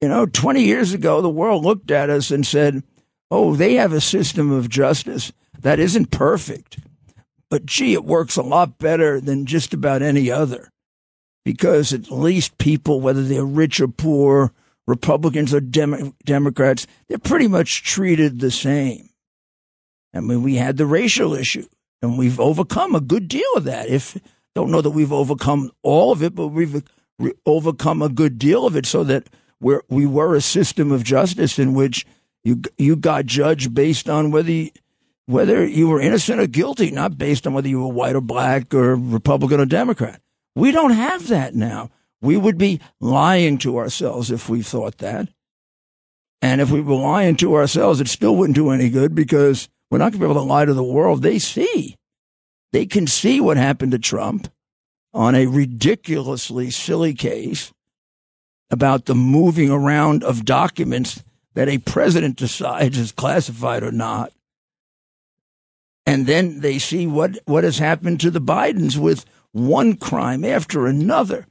You 0.00 0.08
know, 0.08 0.26
20 0.26 0.62
years 0.62 0.94
ago, 0.94 1.20
the 1.20 1.28
world 1.28 1.64
looked 1.64 1.90
at 1.90 2.10
us 2.10 2.30
and 2.30 2.46
said, 2.46 2.82
oh, 3.30 3.54
they 3.54 3.74
have 3.74 3.92
a 3.92 4.00
system 4.00 4.50
of 4.50 4.68
justice 4.68 5.32
that 5.60 5.78
isn't 5.78 6.10
perfect, 6.10 6.78
but 7.50 7.66
gee, 7.66 7.92
it 7.92 8.04
works 8.04 8.36
a 8.36 8.42
lot 8.42 8.78
better 8.78 9.20
than 9.20 9.46
just 9.46 9.74
about 9.74 10.02
any 10.02 10.30
other 10.30 10.70
because 11.44 11.92
at 11.92 12.10
least 12.10 12.58
people, 12.58 13.00
whether 13.00 13.22
they're 13.22 13.44
rich 13.44 13.80
or 13.80 13.88
poor, 13.88 14.52
Republicans 14.86 15.54
or 15.54 15.60
Dem- 15.60 16.14
Democrats, 16.24 16.86
they're 17.08 17.18
pretty 17.18 17.48
much 17.48 17.82
treated 17.82 18.40
the 18.40 18.50
same. 18.50 19.08
I 20.14 20.20
mean, 20.20 20.42
we 20.42 20.56
had 20.56 20.76
the 20.76 20.86
racial 20.86 21.34
issue, 21.34 21.66
and 22.02 22.18
we've 22.18 22.40
overcome 22.40 22.94
a 22.94 23.00
good 23.00 23.28
deal 23.28 23.52
of 23.56 23.64
that. 23.64 23.88
If 23.88 24.16
don't 24.54 24.70
know 24.70 24.80
that 24.80 24.90
we've 24.90 25.12
overcome 25.12 25.70
all 25.82 26.10
of 26.10 26.22
it, 26.22 26.34
but 26.34 26.48
we've 26.48 26.82
re- 27.18 27.32
overcome 27.46 28.02
a 28.02 28.08
good 28.08 28.38
deal 28.38 28.66
of 28.66 28.76
it, 28.76 28.86
so 28.86 29.04
that 29.04 29.28
we're, 29.60 29.82
we 29.88 30.06
were 30.06 30.34
a 30.34 30.40
system 30.40 30.90
of 30.90 31.04
justice 31.04 31.58
in 31.58 31.74
which 31.74 32.06
you 32.42 32.62
you 32.78 32.96
got 32.96 33.26
judged 33.26 33.74
based 33.74 34.08
on 34.08 34.30
whether 34.30 34.50
you, 34.50 34.70
whether 35.26 35.66
you 35.66 35.88
were 35.88 36.00
innocent 36.00 36.40
or 36.40 36.46
guilty, 36.46 36.90
not 36.90 37.18
based 37.18 37.46
on 37.46 37.52
whether 37.52 37.68
you 37.68 37.80
were 37.80 37.92
white 37.92 38.16
or 38.16 38.20
black 38.20 38.72
or 38.74 38.96
Republican 38.96 39.60
or 39.60 39.66
Democrat. 39.66 40.20
We 40.56 40.72
don't 40.72 40.92
have 40.92 41.28
that 41.28 41.54
now. 41.54 41.90
We 42.22 42.36
would 42.36 42.58
be 42.58 42.80
lying 43.00 43.58
to 43.58 43.78
ourselves 43.78 44.30
if 44.30 44.48
we 44.48 44.62
thought 44.62 44.98
that. 44.98 45.28
And 46.42 46.60
if 46.60 46.70
we 46.70 46.80
were 46.80 46.96
lying 46.96 47.36
to 47.36 47.54
ourselves, 47.54 48.00
it 48.00 48.08
still 48.08 48.34
wouldn't 48.34 48.56
do 48.56 48.70
any 48.70 48.88
good 48.88 49.14
because 49.14 49.68
we're 49.90 49.98
not 49.98 50.12
going 50.12 50.20
to 50.20 50.26
be 50.26 50.30
able 50.30 50.42
to 50.42 50.48
lie 50.48 50.64
to 50.64 50.74
the 50.74 50.82
world. 50.82 51.22
They 51.22 51.38
see. 51.38 51.96
They 52.72 52.86
can 52.86 53.06
see 53.06 53.40
what 53.40 53.56
happened 53.56 53.92
to 53.92 53.98
Trump 53.98 54.48
on 55.12 55.34
a 55.34 55.46
ridiculously 55.46 56.70
silly 56.70 57.14
case 57.14 57.72
about 58.70 59.06
the 59.06 59.14
moving 59.14 59.70
around 59.70 60.22
of 60.22 60.44
documents 60.44 61.22
that 61.54 61.68
a 61.68 61.78
president 61.78 62.36
decides 62.36 62.96
is 62.96 63.12
classified 63.12 63.82
or 63.82 63.92
not. 63.92 64.32
And 66.06 66.26
then 66.26 66.60
they 66.60 66.78
see 66.78 67.06
what, 67.06 67.38
what 67.44 67.64
has 67.64 67.78
happened 67.78 68.20
to 68.20 68.30
the 68.30 68.40
Bidens 68.40 68.96
with 68.96 69.24
one 69.52 69.96
crime 69.96 70.44
after 70.44 70.86
another, 70.86 71.46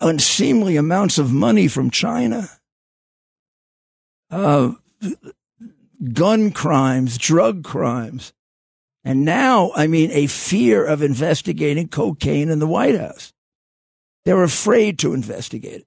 unseemly 0.00 0.76
amounts 0.76 1.18
of 1.18 1.32
money 1.32 1.68
from 1.68 1.90
China, 1.90 2.48
uh, 4.30 4.72
gun 6.12 6.50
crimes, 6.50 7.18
drug 7.18 7.64
crimes. 7.64 8.32
And 9.02 9.24
now, 9.24 9.72
I 9.74 9.86
mean, 9.86 10.10
a 10.12 10.26
fear 10.26 10.84
of 10.84 11.02
investigating 11.02 11.88
cocaine 11.88 12.50
in 12.50 12.58
the 12.58 12.66
White 12.66 12.98
House. 12.98 13.32
They're 14.24 14.42
afraid 14.42 14.98
to 15.00 15.14
investigate 15.14 15.80
it. 15.80 15.86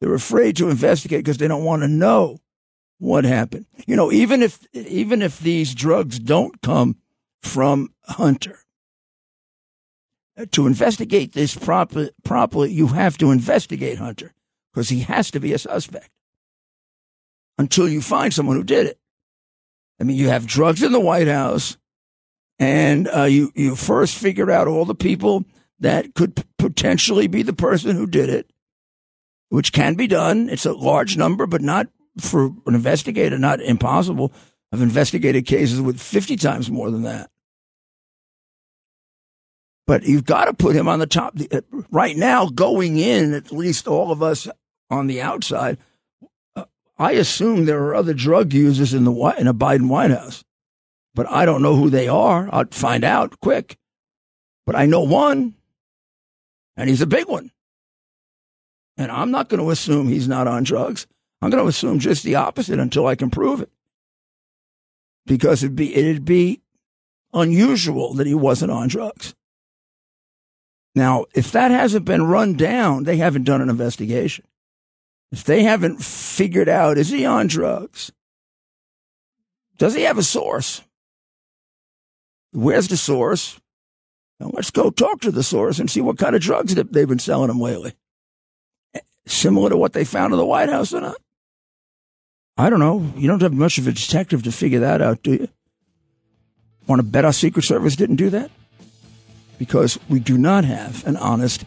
They're 0.00 0.14
afraid 0.14 0.56
to 0.56 0.70
investigate 0.70 1.20
because 1.20 1.38
they 1.38 1.48
don't 1.48 1.64
want 1.64 1.82
to 1.82 1.88
know 1.88 2.38
what 2.98 3.24
happened. 3.24 3.66
You 3.86 3.96
know, 3.96 4.12
even 4.12 4.42
if 4.42 4.64
even 4.72 5.22
if 5.22 5.38
these 5.38 5.74
drugs 5.74 6.18
don't 6.18 6.60
come 6.62 6.96
from 7.42 7.92
Hunter, 8.04 8.58
to 10.46 10.66
investigate 10.66 11.32
this 11.32 11.54
proper, 11.54 12.10
properly, 12.24 12.70
you 12.70 12.88
have 12.88 13.18
to 13.18 13.30
investigate 13.30 13.98
Hunter 13.98 14.32
because 14.72 14.88
he 14.88 15.00
has 15.00 15.30
to 15.32 15.40
be 15.40 15.52
a 15.52 15.58
suspect 15.58 16.10
until 17.58 17.88
you 17.88 18.00
find 18.00 18.32
someone 18.32 18.56
who 18.56 18.64
did 18.64 18.86
it. 18.86 18.98
I 20.00 20.04
mean, 20.04 20.16
you 20.16 20.28
have 20.28 20.46
drugs 20.46 20.82
in 20.82 20.92
the 20.92 21.00
White 21.00 21.26
House, 21.26 21.76
and 22.58 23.08
uh, 23.08 23.24
you 23.24 23.50
you 23.54 23.74
first 23.74 24.16
figure 24.16 24.50
out 24.50 24.68
all 24.68 24.84
the 24.84 24.94
people 24.94 25.44
that 25.80 26.14
could 26.14 26.44
potentially 26.56 27.26
be 27.26 27.42
the 27.42 27.52
person 27.52 27.96
who 27.96 28.06
did 28.06 28.28
it, 28.28 28.50
which 29.48 29.72
can 29.72 29.94
be 29.94 30.06
done. 30.06 30.48
It's 30.48 30.66
a 30.66 30.72
large 30.72 31.16
number, 31.16 31.46
but 31.46 31.62
not 31.62 31.88
for 32.20 32.46
an 32.66 32.74
investigator, 32.74 33.38
not 33.38 33.60
impossible. 33.60 34.32
I've 34.72 34.82
investigated 34.82 35.46
cases 35.46 35.80
with 35.80 36.00
50 36.00 36.36
times 36.36 36.70
more 36.70 36.90
than 36.90 37.02
that. 37.02 37.30
But 39.86 40.02
you've 40.02 40.26
got 40.26 40.44
to 40.44 40.52
put 40.52 40.76
him 40.76 40.86
on 40.86 40.98
the 40.98 41.06
top. 41.06 41.34
Uh, 41.50 41.62
right 41.90 42.14
now, 42.14 42.46
going 42.46 42.98
in, 42.98 43.32
at 43.32 43.50
least 43.50 43.88
all 43.88 44.12
of 44.12 44.22
us 44.22 44.46
on 44.90 45.06
the 45.06 45.22
outside, 45.22 45.78
uh, 46.54 46.66
I 46.98 47.12
assume 47.12 47.64
there 47.64 47.82
are 47.84 47.94
other 47.94 48.12
drug 48.12 48.52
users 48.52 48.92
in 48.92 49.04
the 49.04 49.12
in 49.38 49.46
a 49.46 49.54
Biden 49.54 49.88
White 49.88 50.10
House, 50.10 50.44
but 51.14 51.26
I 51.30 51.46
don't 51.46 51.62
know 51.62 51.74
who 51.74 51.88
they 51.88 52.06
are. 52.06 52.50
I'll 52.52 52.66
find 52.70 53.02
out 53.02 53.40
quick. 53.40 53.78
But 54.66 54.76
I 54.76 54.84
know 54.84 55.00
one, 55.00 55.54
and 56.76 56.90
he's 56.90 57.00
a 57.00 57.06
big 57.06 57.26
one. 57.26 57.50
And 58.98 59.12
I'm 59.12 59.30
not 59.30 59.48
going 59.48 59.62
to 59.62 59.70
assume 59.70 60.08
he's 60.08 60.28
not 60.28 60.48
on 60.48 60.64
drugs. 60.64 61.06
I'm 61.40 61.50
going 61.50 61.62
to 61.62 61.68
assume 61.68 62.00
just 62.00 62.24
the 62.24 62.34
opposite 62.34 62.80
until 62.80 63.06
I 63.06 63.14
can 63.14 63.30
prove 63.30 63.62
it. 63.62 63.70
Because 65.24 65.62
it'd 65.62 65.76
be 65.76 65.94
it'd 65.94 66.24
be 66.24 66.60
unusual 67.32 68.14
that 68.14 68.26
he 68.26 68.34
wasn't 68.34 68.72
on 68.72 68.88
drugs. 68.88 69.34
Now, 70.94 71.26
if 71.32 71.52
that 71.52 71.70
hasn't 71.70 72.06
been 72.06 72.24
run 72.24 72.54
down, 72.54 73.04
they 73.04 73.18
haven't 73.18 73.44
done 73.44 73.60
an 73.60 73.70
investigation. 73.70 74.44
If 75.30 75.44
they 75.44 75.62
haven't 75.62 76.02
figured 76.02 76.68
out, 76.68 76.98
is 76.98 77.10
he 77.10 77.24
on 77.24 77.46
drugs? 77.46 78.10
Does 79.76 79.94
he 79.94 80.02
have 80.02 80.18
a 80.18 80.24
source? 80.24 80.82
Where's 82.52 82.88
the 82.88 82.96
source? 82.96 83.60
Now 84.40 84.50
let's 84.52 84.70
go 84.70 84.90
talk 84.90 85.20
to 85.20 85.30
the 85.30 85.42
source 85.42 85.78
and 85.78 85.88
see 85.88 86.00
what 86.00 86.18
kind 86.18 86.34
of 86.34 86.40
drugs 86.40 86.74
they've 86.74 87.08
been 87.08 87.18
selling 87.18 87.50
him 87.50 87.60
lately. 87.60 87.92
Similar 89.28 89.70
to 89.70 89.76
what 89.76 89.92
they 89.92 90.04
found 90.04 90.32
in 90.32 90.38
the 90.38 90.46
White 90.46 90.68
House 90.68 90.92
or 90.92 91.00
not? 91.00 91.16
I 92.56 92.70
don't 92.70 92.80
know. 92.80 93.12
You 93.16 93.28
don't 93.28 93.42
have 93.42 93.52
much 93.52 93.78
of 93.78 93.86
a 93.86 93.92
detective 93.92 94.42
to 94.42 94.52
figure 94.52 94.80
that 94.80 95.00
out, 95.00 95.22
do 95.22 95.32
you? 95.32 95.48
Want 96.86 97.00
to 97.00 97.06
bet 97.06 97.24
our 97.24 97.32
Secret 97.32 97.64
Service 97.64 97.94
didn't 97.94 98.16
do 98.16 98.30
that? 98.30 98.50
because 99.58 99.98
we 100.08 100.20
do 100.20 100.38
not 100.38 100.64
have 100.64 101.06
an 101.06 101.16
honest 101.16 101.64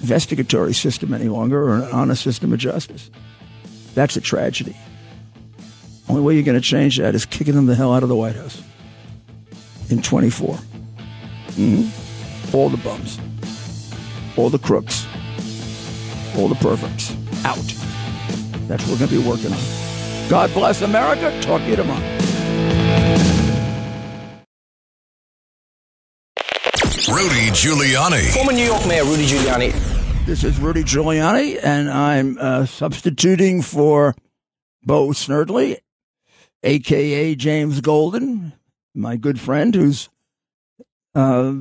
investigatory 0.00 0.72
system 0.72 1.12
any 1.12 1.28
longer 1.28 1.62
or 1.62 1.76
an 1.76 1.90
honest 1.92 2.22
system 2.22 2.52
of 2.52 2.58
justice. 2.58 3.10
That's 3.94 4.16
a 4.16 4.20
tragedy. 4.20 4.76
Only 6.08 6.22
way 6.22 6.34
you're 6.34 6.44
going 6.44 6.60
to 6.60 6.66
change 6.66 6.98
that 6.98 7.14
is 7.14 7.26
kicking 7.26 7.54
them 7.54 7.66
the 7.66 7.74
hell 7.74 7.92
out 7.92 8.02
of 8.02 8.08
the 8.08 8.16
White 8.16 8.36
House 8.36 8.62
in 9.90 10.02
24. 10.02 10.54
Mm-hmm. 10.54 12.56
All 12.56 12.68
the 12.68 12.76
bums, 12.78 13.18
all 14.36 14.50
the 14.50 14.58
crooks, 14.58 15.06
all 16.36 16.48
the 16.48 16.54
perverts 16.56 17.16
out. 17.44 17.56
That's 18.68 18.82
what 18.84 19.00
we're 19.00 19.06
going 19.06 19.10
to 19.10 19.20
be 19.22 19.28
working 19.28 19.52
on. 19.52 20.28
God 20.28 20.52
bless 20.54 20.82
America. 20.82 21.30
Talk 21.42 21.60
to 21.62 21.68
you 21.68 21.76
tomorrow. 21.76 22.00
Rudy 27.08 27.50
Giuliani. 27.50 28.32
Former 28.32 28.52
New 28.52 28.64
York 28.64 28.86
Mayor 28.86 29.04
Rudy 29.04 29.26
Giuliani. 29.26 29.72
This 30.24 30.44
is 30.44 30.58
Rudy 30.58 30.84
Giuliani, 30.84 31.58
and 31.62 31.90
I'm 31.90 32.38
uh, 32.38 32.64
substituting 32.64 33.60
for 33.60 34.14
Bo 34.84 35.08
Snerdley, 35.08 35.78
aka 36.62 37.34
James 37.34 37.80
Golden, 37.80 38.52
my 38.94 39.16
good 39.16 39.40
friend 39.40 39.74
who's 39.74 40.08
uh, 41.14 41.52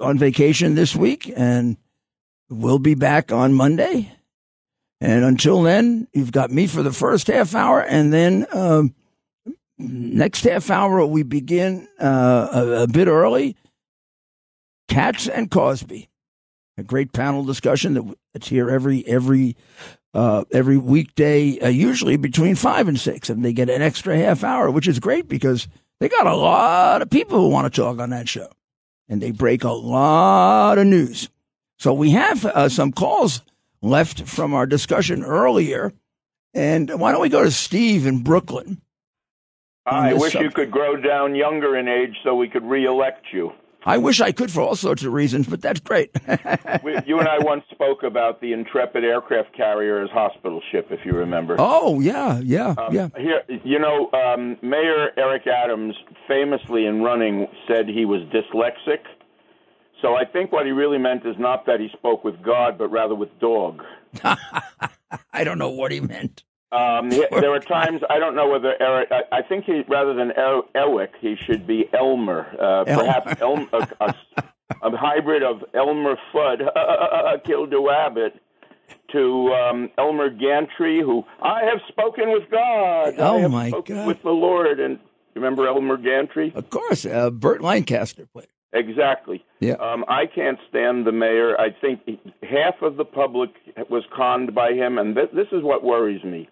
on 0.00 0.18
vacation 0.18 0.74
this 0.74 0.94
week 0.94 1.32
and 1.36 1.76
will 2.50 2.78
be 2.78 2.94
back 2.94 3.32
on 3.32 3.54
Monday. 3.54 4.12
And 5.00 5.24
until 5.24 5.62
then, 5.62 6.08
you've 6.12 6.32
got 6.32 6.50
me 6.50 6.66
for 6.66 6.82
the 6.82 6.92
first 6.92 7.28
half 7.28 7.54
hour, 7.54 7.80
and 7.80 8.12
then 8.12 8.46
um, 8.52 8.94
next 9.78 10.42
half 10.42 10.70
hour 10.70 11.06
we 11.06 11.22
begin 11.22 11.86
uh, 12.00 12.48
a, 12.52 12.82
a 12.82 12.86
bit 12.88 13.06
early 13.06 13.56
Cats 14.88 15.28
and 15.28 15.50
Cosby, 15.50 16.08
a 16.78 16.82
great 16.82 17.12
panel 17.12 17.44
discussion 17.44 18.14
that's 18.32 18.48
here 18.48 18.70
every 18.70 19.06
every 19.06 19.56
uh, 20.14 20.44
every 20.50 20.78
weekday, 20.78 21.58
uh, 21.60 21.68
usually 21.68 22.16
between 22.16 22.54
five 22.54 22.88
and 22.88 22.98
six, 22.98 23.28
and 23.28 23.44
they 23.44 23.52
get 23.52 23.70
an 23.70 23.82
extra 23.82 24.16
half 24.16 24.42
hour, 24.42 24.70
which 24.70 24.88
is 24.88 24.98
great 24.98 25.28
because 25.28 25.68
they 26.00 26.08
got 26.08 26.26
a 26.26 26.34
lot 26.34 27.02
of 27.02 27.10
people 27.10 27.38
who 27.38 27.48
want 27.48 27.72
to 27.72 27.80
talk 27.80 28.00
on 28.00 28.10
that 28.10 28.28
show, 28.28 28.48
and 29.08 29.20
they 29.20 29.30
break 29.30 29.62
a 29.62 29.70
lot 29.70 30.78
of 30.78 30.86
news. 30.86 31.28
So 31.78 31.92
we 31.92 32.10
have 32.10 32.44
uh, 32.44 32.68
some 32.68 32.90
calls 32.90 33.42
left 33.80 34.22
from 34.28 34.54
our 34.54 34.66
discussion 34.66 35.24
earlier, 35.24 35.92
and 36.54 36.90
why 36.98 37.12
don't 37.12 37.20
we 37.20 37.28
go 37.28 37.44
to 37.44 37.50
Steve 37.50 38.06
in 38.06 38.22
Brooklyn? 38.22 38.80
I 39.86 40.12
wish 40.12 40.34
you 40.34 40.50
could 40.50 40.70
grow 40.70 40.96
down 40.96 41.34
younger 41.34 41.76
in 41.76 41.88
age 41.88 42.16
so 42.22 42.34
we 42.34 42.48
could 42.48 42.64
reelect 42.64 43.26
you. 43.32 43.52
I 43.84 43.96
wish 43.96 44.20
I 44.20 44.32
could 44.32 44.50
for 44.50 44.60
all 44.60 44.74
sorts 44.74 45.04
of 45.04 45.12
reasons, 45.12 45.46
but 45.46 45.62
that's 45.62 45.80
great. 45.80 46.10
you 47.06 47.18
and 47.18 47.28
I 47.28 47.38
once 47.38 47.64
spoke 47.70 48.02
about 48.02 48.40
the 48.40 48.52
Intrepid 48.52 49.04
aircraft 49.04 49.56
carrier 49.56 50.02
as 50.02 50.10
hospital 50.10 50.60
ship, 50.70 50.88
if 50.90 51.06
you 51.06 51.12
remember. 51.12 51.56
Oh 51.58 52.00
yeah, 52.00 52.40
yeah, 52.40 52.74
um, 52.76 52.92
yeah. 52.94 53.08
Here, 53.16 53.42
you 53.64 53.78
know, 53.78 54.10
um, 54.12 54.58
Mayor 54.62 55.10
Eric 55.16 55.46
Adams 55.46 55.94
famously 56.26 56.86
in 56.86 57.02
running 57.02 57.46
said 57.66 57.88
he 57.88 58.04
was 58.04 58.20
dyslexic. 58.24 58.98
So 60.00 60.14
I 60.14 60.24
think 60.24 60.52
what 60.52 60.64
he 60.66 60.72
really 60.72 60.98
meant 60.98 61.26
is 61.26 61.36
not 61.38 61.66
that 61.66 61.80
he 61.80 61.88
spoke 61.92 62.24
with 62.24 62.42
God, 62.42 62.78
but 62.78 62.88
rather 62.88 63.14
with 63.14 63.36
dog. 63.40 63.82
I 64.24 65.44
don't 65.44 65.58
know 65.58 65.70
what 65.70 65.90
he 65.90 66.00
meant. 66.00 66.44
Um, 66.70 67.10
there 67.30 67.50
were 67.50 67.60
times 67.60 68.02
I 68.10 68.18
don't 68.18 68.34
know 68.34 68.48
whether 68.48 68.80
Eric. 68.80 69.08
I, 69.10 69.38
I 69.38 69.42
think 69.42 69.64
he 69.64 69.82
rather 69.88 70.14
than 70.14 70.32
er, 70.32 70.62
Eric, 70.74 71.12
he 71.20 71.36
should 71.36 71.66
be 71.66 71.88
Elmer. 71.92 72.46
Uh, 72.60 72.84
perhaps 72.84 73.40
Elmer, 73.40 73.66
a, 73.72 74.04
a, 74.04 74.14
a 74.82 74.96
hybrid 74.96 75.42
of 75.42 75.64
Elmer 75.74 76.16
Fudd, 76.32 76.60
killed 77.44 77.72
a 77.72 77.80
rabbit, 77.80 78.40
to 79.12 79.52
um, 79.54 79.90
Elmer 79.98 80.30
Gantry, 80.30 81.00
who 81.00 81.24
I 81.42 81.64
have 81.64 81.80
spoken 81.88 82.30
with 82.30 82.50
God. 82.50 83.14
Oh 83.18 83.48
my 83.48 83.70
God. 83.70 84.06
With 84.06 84.22
the 84.22 84.30
Lord, 84.30 84.78
and 84.78 84.98
remember 85.34 85.66
Elmer 85.66 85.96
Gantry? 85.96 86.52
Of 86.54 86.70
course, 86.70 87.06
uh, 87.06 87.30
Burt 87.30 87.62
Lancaster 87.62 88.26
played. 88.26 88.48
Exactly. 88.72 89.44
Yeah. 89.60 89.74
Um, 89.74 90.04
I 90.08 90.26
can't 90.26 90.58
stand 90.68 91.06
the 91.06 91.12
mayor. 91.12 91.58
I 91.58 91.68
think 91.80 92.00
half 92.42 92.74
of 92.82 92.96
the 92.96 93.04
public 93.04 93.50
was 93.88 94.04
conned 94.14 94.54
by 94.54 94.72
him, 94.72 94.98
and 94.98 95.14
th- 95.14 95.30
this 95.34 95.46
is 95.52 95.62
what 95.62 95.82
worries 95.82 96.22
me. 96.22 96.48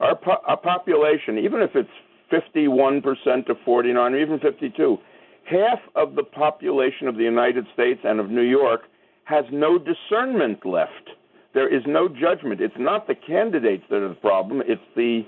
Our, 0.00 0.14
po- 0.14 0.42
our 0.46 0.56
population, 0.56 1.38
even 1.38 1.60
if 1.62 1.70
it's 1.74 1.90
51% 2.32 3.46
to 3.46 3.54
49 3.64 4.14
or 4.14 4.18
even 4.18 4.38
52, 4.38 4.98
half 5.44 5.78
of 5.96 6.14
the 6.14 6.22
population 6.22 7.08
of 7.08 7.16
the 7.16 7.24
United 7.24 7.66
States 7.74 8.00
and 8.04 8.20
of 8.20 8.30
New 8.30 8.42
York 8.42 8.82
has 9.24 9.44
no 9.50 9.78
discernment 9.78 10.64
left. 10.64 11.10
There 11.54 11.74
is 11.74 11.82
no 11.86 12.08
judgment. 12.08 12.60
It's 12.60 12.74
not 12.78 13.06
the 13.06 13.14
candidates 13.14 13.84
that 13.90 13.96
are 13.96 14.08
the 14.08 14.14
problem. 14.14 14.62
It's 14.66 14.82
the 14.94 15.22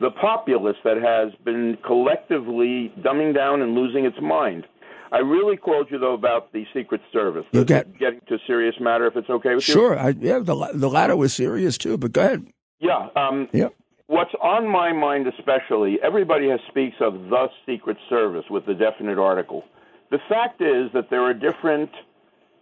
the 0.00 0.10
populace 0.12 0.76
that 0.84 0.96
has 0.96 1.32
been 1.44 1.76
collectively 1.84 2.92
dumbing 3.00 3.34
down 3.34 3.62
and 3.62 3.74
losing 3.74 4.04
its 4.04 4.16
mind. 4.22 4.64
I 5.12 5.18
really 5.18 5.56
called 5.56 5.88
you 5.90 5.98
though 5.98 6.14
about 6.14 6.52
the 6.52 6.64
Secret 6.74 7.00
Service. 7.12 7.44
You 7.52 7.64
get- 7.64 7.98
getting 7.98 8.20
to 8.28 8.34
a 8.34 8.38
serious 8.46 8.74
matter, 8.80 9.06
if 9.06 9.16
it's 9.16 9.30
okay 9.30 9.54
with 9.54 9.66
you. 9.68 9.74
Sure, 9.74 9.94
yeah, 10.20 10.38
the 10.40 10.70
the 10.74 10.88
latter 10.90 11.16
was 11.16 11.32
serious 11.32 11.78
too. 11.78 11.96
But 11.96 12.12
go 12.12 12.20
ahead. 12.22 12.46
Yeah. 12.80 13.08
Um, 13.16 13.48
Yeah. 13.52 13.68
What's 14.06 14.32
on 14.40 14.66
my 14.66 14.90
mind, 14.92 15.26
especially, 15.26 15.98
everybody 16.02 16.48
has 16.48 16.60
speaks 16.68 16.96
of 17.00 17.28
the 17.28 17.48
Secret 17.66 17.98
Service 18.08 18.44
with 18.48 18.64
the 18.64 18.72
definite 18.74 19.18
article. 19.18 19.64
The 20.10 20.18
fact 20.30 20.62
is 20.62 20.90
that 20.94 21.10
there 21.10 21.20
are 21.22 21.34
different 21.34 21.90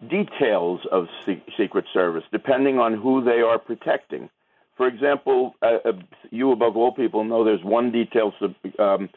details 0.09 0.81
of 0.91 1.07
se- 1.25 1.43
Secret 1.57 1.85
Service 1.93 2.25
depending 2.33 2.79
on 2.79 2.95
who 2.95 3.23
they 3.23 3.41
are 3.41 3.59
protecting. 3.59 4.29
For 4.77 4.87
example, 4.87 5.55
uh, 5.63 5.79
uh, 5.85 5.93
you 6.31 6.53
above 6.53 6.77
all 6.77 6.93
people 6.93 7.25
know 7.25 7.45
there's 7.45 7.65
one 7.65 7.91
detail 7.93 8.33
um, 8.79 9.09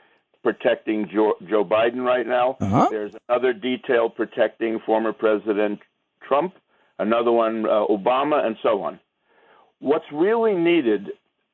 protecting 0.43 1.09
Joe, 1.13 1.33
Joe 1.49 1.65
Biden 1.65 2.03
right 2.03 2.25
now. 2.25 2.57
Uh-huh. 2.59 2.87
There's 2.89 3.13
another 3.27 3.53
detail 3.53 4.09
protecting 4.09 4.79
former 4.85 5.13
President 5.13 5.79
Trump, 6.27 6.53
another 6.97 7.31
one 7.31 7.65
uh, 7.65 7.85
Obama, 7.89 8.45
and 8.45 8.55
so 8.63 8.81
on. 8.83 8.99
What's 9.79 10.05
really 10.11 10.55
needed 10.55 11.09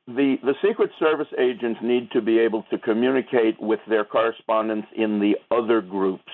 the 0.07 0.35
the 0.43 0.53
Secret 0.67 0.91
Service 0.99 1.27
agents 1.39 1.79
need 1.81 2.11
to 2.11 2.21
be 2.21 2.39
able 2.39 2.63
to 2.69 2.77
communicate 2.77 3.59
with 3.59 3.79
their 3.87 4.05
correspondents 4.05 4.87
in 4.95 5.19
the 5.19 5.35
other 5.55 5.81
groups. 5.81 6.31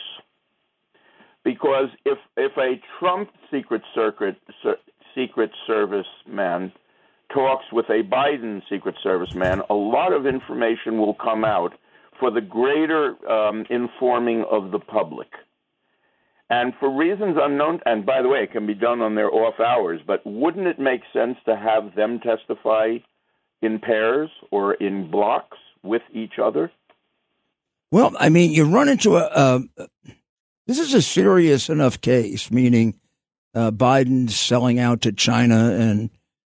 Because 1.43 1.89
if 2.06 2.18
if 2.36 2.52
a 2.58 2.82
Trump 2.99 3.30
Secret 3.49 3.82
Circuit 3.95 4.36
Secret 5.16 5.52
Service 5.66 6.08
man 6.28 6.72
talks 7.34 7.66
with 7.72 7.86
a 7.89 8.04
Biden 8.04 8.62
Secret 8.70 8.95
Service 9.02 9.34
man, 9.34 9.62
a 9.70 9.74
lot 9.74 10.12
of 10.12 10.26
information 10.26 10.97
will 10.97 11.14
come 11.14 11.45
out 11.45 11.74
for 12.22 12.32
the 12.32 12.39
greater 12.39 13.17
um, 13.30 13.65
informing 13.72 14.45
of 14.49 14.72
the 14.72 14.80
public. 14.80 15.28
And 16.51 16.74
for 16.80 16.95
reasons 16.95 17.36
unknown, 17.41 17.80
and 17.86 18.05
by 18.05 18.22
the 18.22 18.30
way, 18.30 18.43
it 18.43 18.51
can 18.51 18.67
be 18.67 18.76
done 18.76 19.01
on 19.01 19.15
their 19.15 19.34
off 19.34 19.59
hours, 19.59 20.01
but 20.05 20.22
wouldn't 20.24 20.67
it 20.67 20.80
make 20.80 21.01
sense 21.11 21.38
to 21.45 21.57
have 21.57 21.95
them 21.95 22.19
testify 22.19 22.97
in 23.61 23.80
pairs 23.80 24.30
or 24.51 24.76
in 24.76 25.09
blocks 25.09 25.57
with 25.82 26.03
each 26.13 26.34
other? 26.41 26.72
Well, 27.89 28.13
I 28.19 28.30
mean, 28.30 28.51
you 28.51 28.65
run 28.65 28.88
into 28.88 29.17
a. 29.17 29.63
this 30.67 30.78
is 30.78 30.93
a 30.93 31.01
serious 31.01 31.69
enough 31.69 32.01
case, 32.01 32.51
meaning 32.51 32.99
uh, 33.55 33.72
Biden's 33.72 34.38
selling 34.38 34.78
out 34.78 35.01
to 35.01 35.11
China, 35.11 35.72
and 35.72 36.11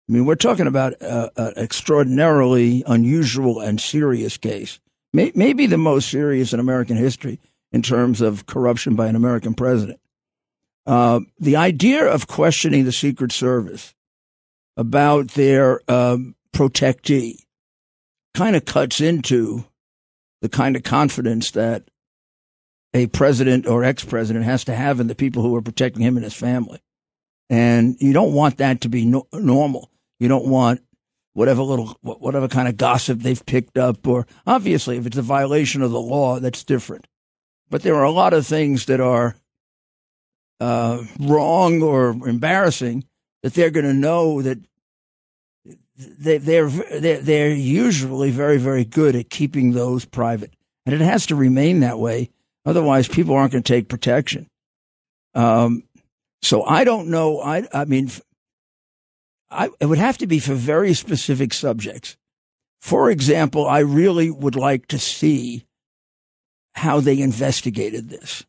I 0.07 0.11
mean, 0.11 0.25
we're 0.25 0.35
talking 0.35 0.67
about 0.67 0.93
an 1.01 1.53
extraordinarily 1.57 2.83
unusual 2.85 3.61
and 3.61 3.81
serious 3.81 4.37
case, 4.37 4.79
May, 5.15 5.31
maybe 5.33 5.65
the 5.65 5.77
most 5.77 6.09
serious 6.09 6.51
in 6.51 6.59
American 6.59 6.97
history 6.97 7.39
in 7.71 7.81
terms 7.81 8.19
of 8.19 8.45
corruption 8.45 8.95
by 8.95 9.07
an 9.07 9.15
American 9.15 9.53
president. 9.53 10.01
Uh, 10.85 11.21
the 11.39 11.55
idea 11.55 12.05
of 12.05 12.27
questioning 12.27 12.83
the 12.83 12.91
Secret 12.91 13.31
Service 13.31 13.95
about 14.75 15.29
their 15.29 15.79
um, 15.89 16.35
protectee 16.53 17.37
kind 18.33 18.57
of 18.57 18.65
cuts 18.65 18.99
into 18.99 19.63
the 20.41 20.49
kind 20.49 20.75
of 20.75 20.83
confidence 20.83 21.51
that 21.51 21.83
a 22.93 23.07
president 23.07 23.67
or 23.67 23.85
ex 23.85 24.03
president 24.03 24.43
has 24.43 24.65
to 24.65 24.75
have 24.75 24.99
in 24.99 25.07
the 25.07 25.15
people 25.15 25.41
who 25.41 25.55
are 25.55 25.61
protecting 25.61 26.03
him 26.03 26.17
and 26.17 26.25
his 26.25 26.33
family. 26.33 26.81
And 27.49 27.95
you 28.01 28.11
don't 28.11 28.33
want 28.33 28.57
that 28.57 28.81
to 28.81 28.89
be 28.89 29.05
no- 29.05 29.27
normal. 29.31 29.89
You 30.19 30.27
don't 30.27 30.47
want 30.47 30.81
whatever 31.35 31.61
little, 31.61 31.97
whatever 32.01 32.47
kind 32.47 32.67
of 32.67 32.77
gossip 32.77 33.19
they've 33.19 33.45
picked 33.45 33.77
up, 33.77 34.07
or 34.07 34.25
obviously, 34.47 34.97
if 34.97 35.05
it's 35.05 35.17
a 35.17 35.21
violation 35.21 35.81
of 35.81 35.91
the 35.91 35.99
law, 35.99 36.39
that's 36.39 36.63
different. 36.63 37.05
But 37.69 37.83
there 37.83 37.95
are 37.95 38.05
a 38.05 38.11
lot 38.11 38.33
of 38.33 38.47
things 38.47 38.85
that 38.85 39.01
are 39.01 39.35
uh, 40.61 41.03
wrong 41.19 41.81
or 41.81 42.11
embarrassing 42.27 43.03
that 43.43 43.53
they're 43.53 43.69
going 43.69 43.85
to 43.85 43.93
know 43.93 44.41
that 44.41 44.59
they, 45.97 46.37
they're, 46.37 46.69
they're 46.69 47.21
they're 47.21 47.53
usually 47.53 48.31
very 48.31 48.57
very 48.57 48.85
good 48.85 49.15
at 49.15 49.29
keeping 49.29 49.71
those 49.71 50.05
private, 50.05 50.53
and 50.85 50.95
it 50.95 51.01
has 51.01 51.25
to 51.27 51.35
remain 51.35 51.81
that 51.81 51.99
way. 51.99 52.29
Otherwise, 52.65 53.07
people 53.09 53.35
aren't 53.35 53.51
going 53.51 53.63
to 53.63 53.73
take 53.73 53.89
protection. 53.89 54.47
Um, 55.33 55.83
so 56.41 56.63
I 56.63 56.85
don't 56.85 57.09
know. 57.09 57.41
I 57.41 57.67
I 57.73 57.83
mean, 57.83 58.09
I 59.55 59.69
it 59.79 59.85
would 59.85 59.97
have 59.97 60.17
to 60.19 60.27
be 60.27 60.39
for 60.39 60.53
very 60.53 60.93
specific 60.93 61.53
subjects. 61.53 62.17
For 62.81 63.09
example, 63.09 63.65
I 63.65 63.79
really 63.79 64.29
would 64.29 64.55
like 64.55 64.87
to 64.87 64.99
see 64.99 65.65
how 66.75 66.99
they 66.99 67.19
investigated 67.19 68.09
this. 68.09 68.45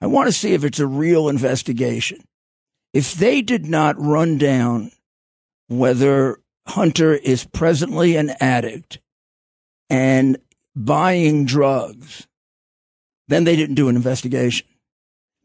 I 0.00 0.06
want 0.06 0.28
to 0.28 0.32
see 0.32 0.54
if 0.54 0.64
it's 0.64 0.78
a 0.78 0.86
real 0.86 1.28
investigation. 1.28 2.22
If 2.94 3.14
they 3.14 3.42
did 3.42 3.66
not 3.66 4.00
run 4.00 4.38
down 4.38 4.92
whether 5.66 6.40
Hunter 6.66 7.14
is 7.14 7.44
presently 7.44 8.16
an 8.16 8.30
addict 8.40 9.00
and 9.90 10.38
buying 10.76 11.44
drugs, 11.44 12.26
then 13.26 13.44
they 13.44 13.56
didn't 13.56 13.74
do 13.74 13.88
an 13.88 13.96
investigation. 13.96 14.67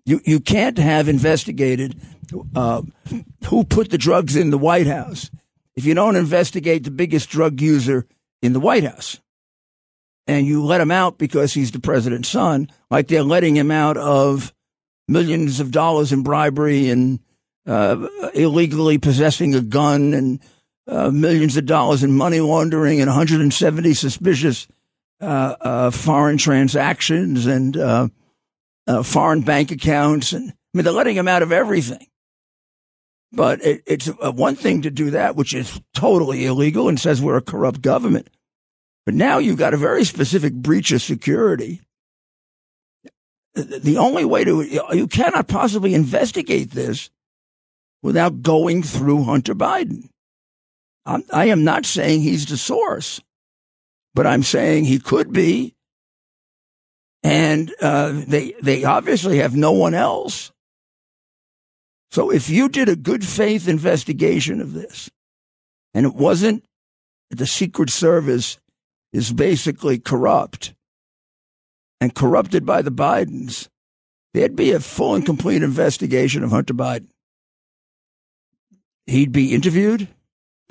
You 0.06 0.20
you 0.26 0.40
can't 0.40 0.78
have 0.78 1.08
investigated 1.08 2.00
uh, 2.56 2.82
who 3.46 3.64
put 3.64 3.90
the 3.90 3.98
drugs 3.98 4.36
in 4.36 4.50
the 4.50 4.58
White 4.58 4.88
House 4.88 5.30
if 5.76 5.86
you 5.86 5.94
don't 5.94 6.16
investigate 6.16 6.84
the 6.84 6.92
biggest 6.92 7.30
drug 7.30 7.62
user 7.62 8.06
in 8.42 8.54
the 8.54 8.60
White 8.60 8.84
House, 8.84 9.22
and 10.28 10.46
you 10.46 10.64
let 10.64 10.82
him 10.82 10.92
out 10.92 11.18
because 11.18 11.54
he's 11.54 11.72
the 11.72 11.80
president's 11.80 12.30
son, 12.30 12.70
like 12.92 13.08
they're 13.08 13.24
letting 13.24 13.56
him 13.56 13.72
out 13.72 13.98
of 13.98 14.54
millions 15.08 15.60
of 15.60 15.72
dollars 15.72 16.12
in 16.12 16.24
bribery 16.24 16.90
and 16.90 17.20
uh, 17.66 18.08
illegally 18.34 18.98
possessing 18.98 19.56
a 19.56 19.62
gun 19.62 20.14
and 20.14 20.40
uh, 20.88 21.10
millions 21.12 21.56
of 21.56 21.66
dollars 21.66 22.04
in 22.04 22.12
money 22.12 22.42
laundering 22.42 23.00
and 23.00 23.08
170 23.08 23.94
suspicious 23.94 24.68
uh, 25.22 25.56
uh, 25.62 25.92
foreign 25.92 26.38
transactions 26.38 27.46
and 27.46 27.78
uh, 28.88 29.04
foreign 29.04 29.42
bank 29.42 29.72
accounts. 29.72 30.34
And 30.34 30.50
I 30.50 30.54
mean, 30.74 30.84
they're 30.84 30.94
letting 30.94 31.18
him 31.18 31.28
out 31.28 31.42
of 31.42 31.52
everything. 31.52 32.08
But 33.32 33.64
it, 33.64 33.84
it's 33.88 34.10
uh, 34.10 34.32
one 34.32 34.56
thing 34.56 34.84
to 34.84 34.92
do 34.92 35.12
that, 35.12 35.36
which 35.36 35.54
is 35.54 35.82
totally 35.94 36.46
illegal 36.46 36.88
and 36.88 37.00
says 37.00 37.22
we're 37.22 37.38
a 37.38 37.42
corrupt 37.42 37.82
government. 37.82 38.30
But 39.06 39.16
now 39.16 39.40
you've 39.40 39.58
got 39.58 39.74
a 39.74 39.78
very 39.78 40.06
specific 40.06 40.54
breach 40.54 40.92
of 40.92 41.02
security. 41.02 41.82
The 43.56 43.98
only 43.98 44.26
way 44.26 44.44
to, 44.44 44.64
you 44.94 45.08
cannot 45.08 45.48
possibly 45.48 45.94
investigate 45.94 46.72
this 46.72 47.10
without 48.02 48.42
going 48.42 48.82
through 48.82 49.24
Hunter 49.24 49.54
Biden. 49.54 50.10
I'm, 51.06 51.24
I 51.32 51.46
am 51.46 51.64
not 51.64 51.86
saying 51.86 52.22
he's 52.22 52.46
the 52.46 52.58
source, 52.58 53.22
but 54.16 54.26
I'm 54.26 54.44
saying 54.44 54.86
he 54.86 55.00
could 55.00 55.34
be. 55.34 55.76
And 57.24 57.74
uh, 57.82 58.12
they 58.28 58.54
they 58.62 58.84
obviously 58.84 59.38
have 59.38 59.56
no 59.56 59.72
one 59.72 59.94
else. 59.94 60.52
So 62.12 62.30
if 62.30 62.50
you 62.50 62.70
did 62.70 62.90
a 62.90 62.96
good 62.96 63.26
faith 63.26 63.68
investigation 63.68 64.62
of 64.62 64.74
this, 64.74 65.10
and 65.94 66.06
it 66.06 66.14
wasn't 66.14 66.66
the 67.30 67.48
Secret 67.48 67.90
Service 67.90 68.60
is 69.14 69.32
basically 69.32 69.98
corrupt 69.98 70.74
and 72.02 72.14
corrupted 72.14 72.66
by 72.66 72.82
the 72.82 72.92
Bidens, 72.92 73.70
there'd 74.34 74.56
be 74.56 74.72
a 74.72 74.80
full 74.80 75.16
and 75.16 75.26
complete 75.26 75.64
investigation 75.64 76.44
of 76.44 76.52
Hunter 76.52 76.74
Biden. 76.74 77.08
He'd 79.08 79.32
be 79.32 79.54
interviewed 79.54 80.08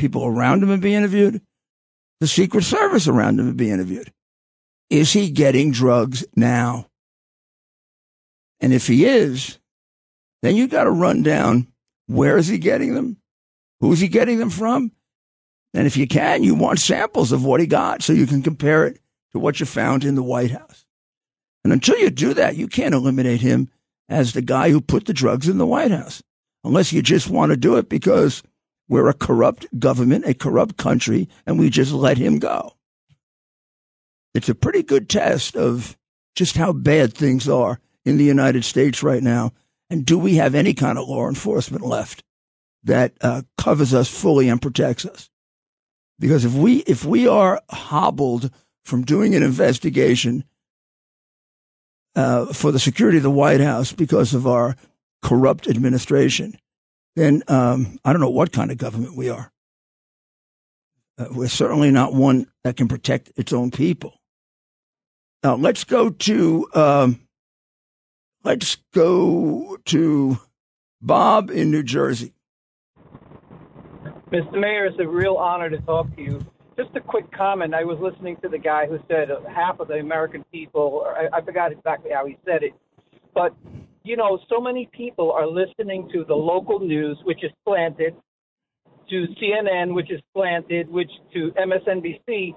people 0.02 0.26
around 0.26 0.64
him 0.64 0.68
would 0.68 0.80
be 0.80 0.96
interviewed. 0.96 1.40
The 2.18 2.26
Secret 2.26 2.64
Service 2.64 3.06
around 3.06 3.38
him 3.38 3.46
would 3.46 3.56
be 3.56 3.70
interviewed. 3.70 4.12
Is 4.92 5.10
he 5.14 5.30
getting 5.30 5.72
drugs 5.72 6.22
now? 6.36 6.86
And 8.60 8.74
if 8.74 8.86
he 8.86 9.06
is, 9.06 9.58
then 10.42 10.54
you 10.54 10.68
got 10.68 10.84
to 10.84 10.90
run 10.90 11.22
down 11.22 11.68
where 12.08 12.36
is 12.36 12.48
he 12.48 12.58
getting 12.58 12.94
them? 12.94 13.16
Who's 13.80 14.00
he 14.00 14.08
getting 14.08 14.38
them 14.38 14.50
from? 14.50 14.92
And 15.72 15.86
if 15.86 15.96
you 15.96 16.06
can, 16.06 16.42
you 16.42 16.54
want 16.54 16.78
samples 16.78 17.32
of 17.32 17.42
what 17.42 17.58
he 17.58 17.66
got 17.66 18.02
so 18.02 18.12
you 18.12 18.26
can 18.26 18.42
compare 18.42 18.86
it 18.86 19.00
to 19.32 19.38
what 19.38 19.60
you 19.60 19.64
found 19.64 20.04
in 20.04 20.14
the 20.14 20.22
White 20.22 20.50
House. 20.50 20.84
And 21.64 21.72
until 21.72 21.96
you 21.96 22.10
do 22.10 22.34
that, 22.34 22.56
you 22.56 22.68
can't 22.68 22.94
eliminate 22.94 23.40
him 23.40 23.70
as 24.10 24.34
the 24.34 24.42
guy 24.42 24.68
who 24.68 24.82
put 24.82 25.06
the 25.06 25.14
drugs 25.14 25.48
in 25.48 25.56
the 25.56 25.64
White 25.64 25.90
House, 25.90 26.22
unless 26.64 26.92
you 26.92 27.00
just 27.00 27.30
want 27.30 27.48
to 27.48 27.56
do 27.56 27.76
it 27.76 27.88
because 27.88 28.42
we're 28.90 29.08
a 29.08 29.14
corrupt 29.14 29.66
government, 29.78 30.26
a 30.26 30.34
corrupt 30.34 30.76
country, 30.76 31.30
and 31.46 31.58
we 31.58 31.70
just 31.70 31.92
let 31.92 32.18
him 32.18 32.38
go. 32.38 32.74
It's 34.34 34.48
a 34.48 34.54
pretty 34.54 34.82
good 34.82 35.08
test 35.08 35.56
of 35.56 35.96
just 36.34 36.56
how 36.56 36.72
bad 36.72 37.14
things 37.14 37.48
are 37.48 37.78
in 38.04 38.16
the 38.16 38.24
United 38.24 38.64
States 38.64 39.02
right 39.02 39.22
now. 39.22 39.52
And 39.90 40.06
do 40.06 40.18
we 40.18 40.36
have 40.36 40.54
any 40.54 40.72
kind 40.72 40.98
of 40.98 41.08
law 41.08 41.28
enforcement 41.28 41.84
left 41.84 42.24
that 42.84 43.12
uh, 43.20 43.42
covers 43.58 43.92
us 43.92 44.08
fully 44.08 44.48
and 44.48 44.60
protects 44.60 45.04
us? 45.04 45.28
Because 46.18 46.44
if 46.44 46.54
we 46.54 46.78
if 46.78 47.04
we 47.04 47.26
are 47.28 47.60
hobbled 47.70 48.50
from 48.84 49.04
doing 49.04 49.34
an 49.34 49.42
investigation 49.42 50.44
uh, 52.14 52.46
for 52.52 52.72
the 52.72 52.78
security 52.78 53.18
of 53.18 53.22
the 53.22 53.30
White 53.30 53.60
House 53.60 53.92
because 53.92 54.34
of 54.34 54.46
our 54.46 54.76
corrupt 55.20 55.68
administration, 55.68 56.54
then 57.16 57.42
um, 57.48 57.98
I 58.04 58.12
don't 58.12 58.20
know 58.20 58.30
what 58.30 58.52
kind 58.52 58.70
of 58.70 58.78
government 58.78 59.16
we 59.16 59.28
are. 59.28 59.52
Uh, 61.18 61.26
we're 61.30 61.48
certainly 61.48 61.90
not 61.90 62.14
one 62.14 62.46
that 62.64 62.76
can 62.76 62.88
protect 62.88 63.32
its 63.36 63.52
own 63.52 63.70
people. 63.70 64.14
Now 65.42 65.56
let's 65.56 65.84
go 65.84 66.10
to 66.10 66.68
um, 66.74 67.20
let's 68.44 68.76
go 68.94 69.76
to 69.86 70.38
Bob 71.00 71.50
in 71.50 71.70
New 71.70 71.82
Jersey. 71.82 72.32
Mr. 74.30 74.58
Mayor, 74.58 74.86
it's 74.86 74.98
a 74.98 75.06
real 75.06 75.34
honor 75.34 75.68
to 75.68 75.78
talk 75.78 76.14
to 76.16 76.22
you. 76.22 76.46
Just 76.76 76.96
a 76.96 77.00
quick 77.00 77.30
comment. 77.32 77.74
I 77.74 77.84
was 77.84 77.98
listening 78.00 78.36
to 78.42 78.48
the 78.48 78.56
guy 78.56 78.86
who 78.86 78.98
said 79.08 79.28
half 79.54 79.78
of 79.78 79.88
the 79.88 79.94
American 79.94 80.42
people, 80.52 81.04
I, 81.06 81.36
I 81.36 81.42
forgot 81.42 81.70
exactly 81.70 82.12
how 82.14 82.24
he 82.24 82.38
said 82.46 82.62
it, 82.62 82.72
but 83.34 83.54
you 84.04 84.16
know, 84.16 84.38
so 84.48 84.60
many 84.60 84.88
people 84.92 85.30
are 85.32 85.46
listening 85.46 86.08
to 86.12 86.24
the 86.24 86.34
local 86.34 86.80
news, 86.80 87.18
which 87.24 87.44
is 87.44 87.50
slanted, 87.64 88.14
to 89.10 89.26
CNN, 89.40 89.94
which 89.94 90.10
is 90.10 90.20
slanted, 90.32 90.88
which 90.88 91.10
to 91.34 91.52
MSNBC. 91.52 92.54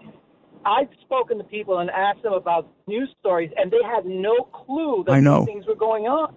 I've 0.66 0.90
spoken 1.02 1.38
to 1.38 1.44
people 1.44 1.78
and 1.80 1.90
asked 1.92 2.24
them 2.24 2.34
about 2.34 2.68
news 2.88 3.10
stories, 3.20 3.52
and 3.56 3.72
they 3.72 3.84
had 3.86 4.06
no 4.06 4.50
clue 4.52 5.04
that 5.06 5.14
I 5.14 5.20
know. 5.20 5.46
things 5.46 5.66
were 5.68 5.76
going 5.76 6.06
on. 6.06 6.36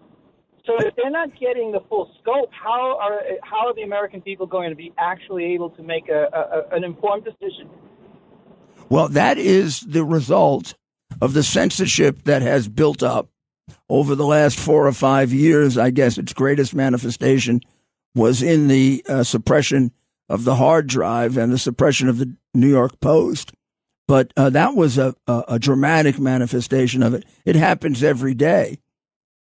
So 0.66 0.74
if 0.80 0.94
they're 0.96 1.10
not 1.10 1.30
getting 1.40 1.72
the 1.72 1.80
full 1.88 2.12
scope, 2.20 2.50
how 2.52 2.98
are 3.00 3.22
how 3.42 3.68
are 3.68 3.74
the 3.74 3.82
American 3.82 4.20
people 4.20 4.46
going 4.46 4.68
to 4.68 4.76
be 4.76 4.92
actually 4.98 5.44
able 5.54 5.70
to 5.70 5.82
make 5.82 6.10
a, 6.10 6.28
a 6.70 6.76
an 6.76 6.84
informed 6.84 7.24
decision? 7.24 7.70
Well, 8.90 9.08
that 9.08 9.38
is 9.38 9.80
the 9.80 10.04
result 10.04 10.74
of 11.22 11.32
the 11.32 11.42
censorship 11.42 12.24
that 12.24 12.42
has 12.42 12.68
built 12.68 13.02
up 13.02 13.30
over 13.88 14.14
the 14.14 14.26
last 14.26 14.58
four 14.58 14.86
or 14.86 14.92
five 14.92 15.32
years. 15.32 15.78
I 15.78 15.88
guess 15.88 16.18
its 16.18 16.34
greatest 16.34 16.74
manifestation 16.74 17.60
was 18.14 18.42
in 18.42 18.68
the 18.68 19.02
uh, 19.08 19.22
suppression 19.22 19.92
of 20.28 20.44
the 20.44 20.56
hard 20.56 20.86
drive 20.86 21.38
and 21.38 21.50
the 21.50 21.58
suppression 21.58 22.08
of 22.08 22.18
the 22.18 22.34
New 22.54 22.68
York 22.68 23.00
Post. 23.00 23.52
But 24.08 24.32
uh, 24.36 24.50
that 24.50 24.74
was 24.74 24.98
a, 24.98 25.14
a, 25.28 25.44
a 25.48 25.58
dramatic 25.58 26.18
manifestation 26.18 27.02
of 27.02 27.14
it. 27.14 27.24
It 27.44 27.54
happens 27.54 28.02
every 28.02 28.34
day. 28.34 28.80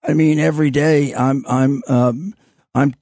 I 0.02 0.14
mean, 0.14 0.40
every 0.40 0.72
day 0.72 1.14
I'm 1.14 1.46
I'm 1.48 1.84
um, 1.88 2.34
I'm 2.74 2.96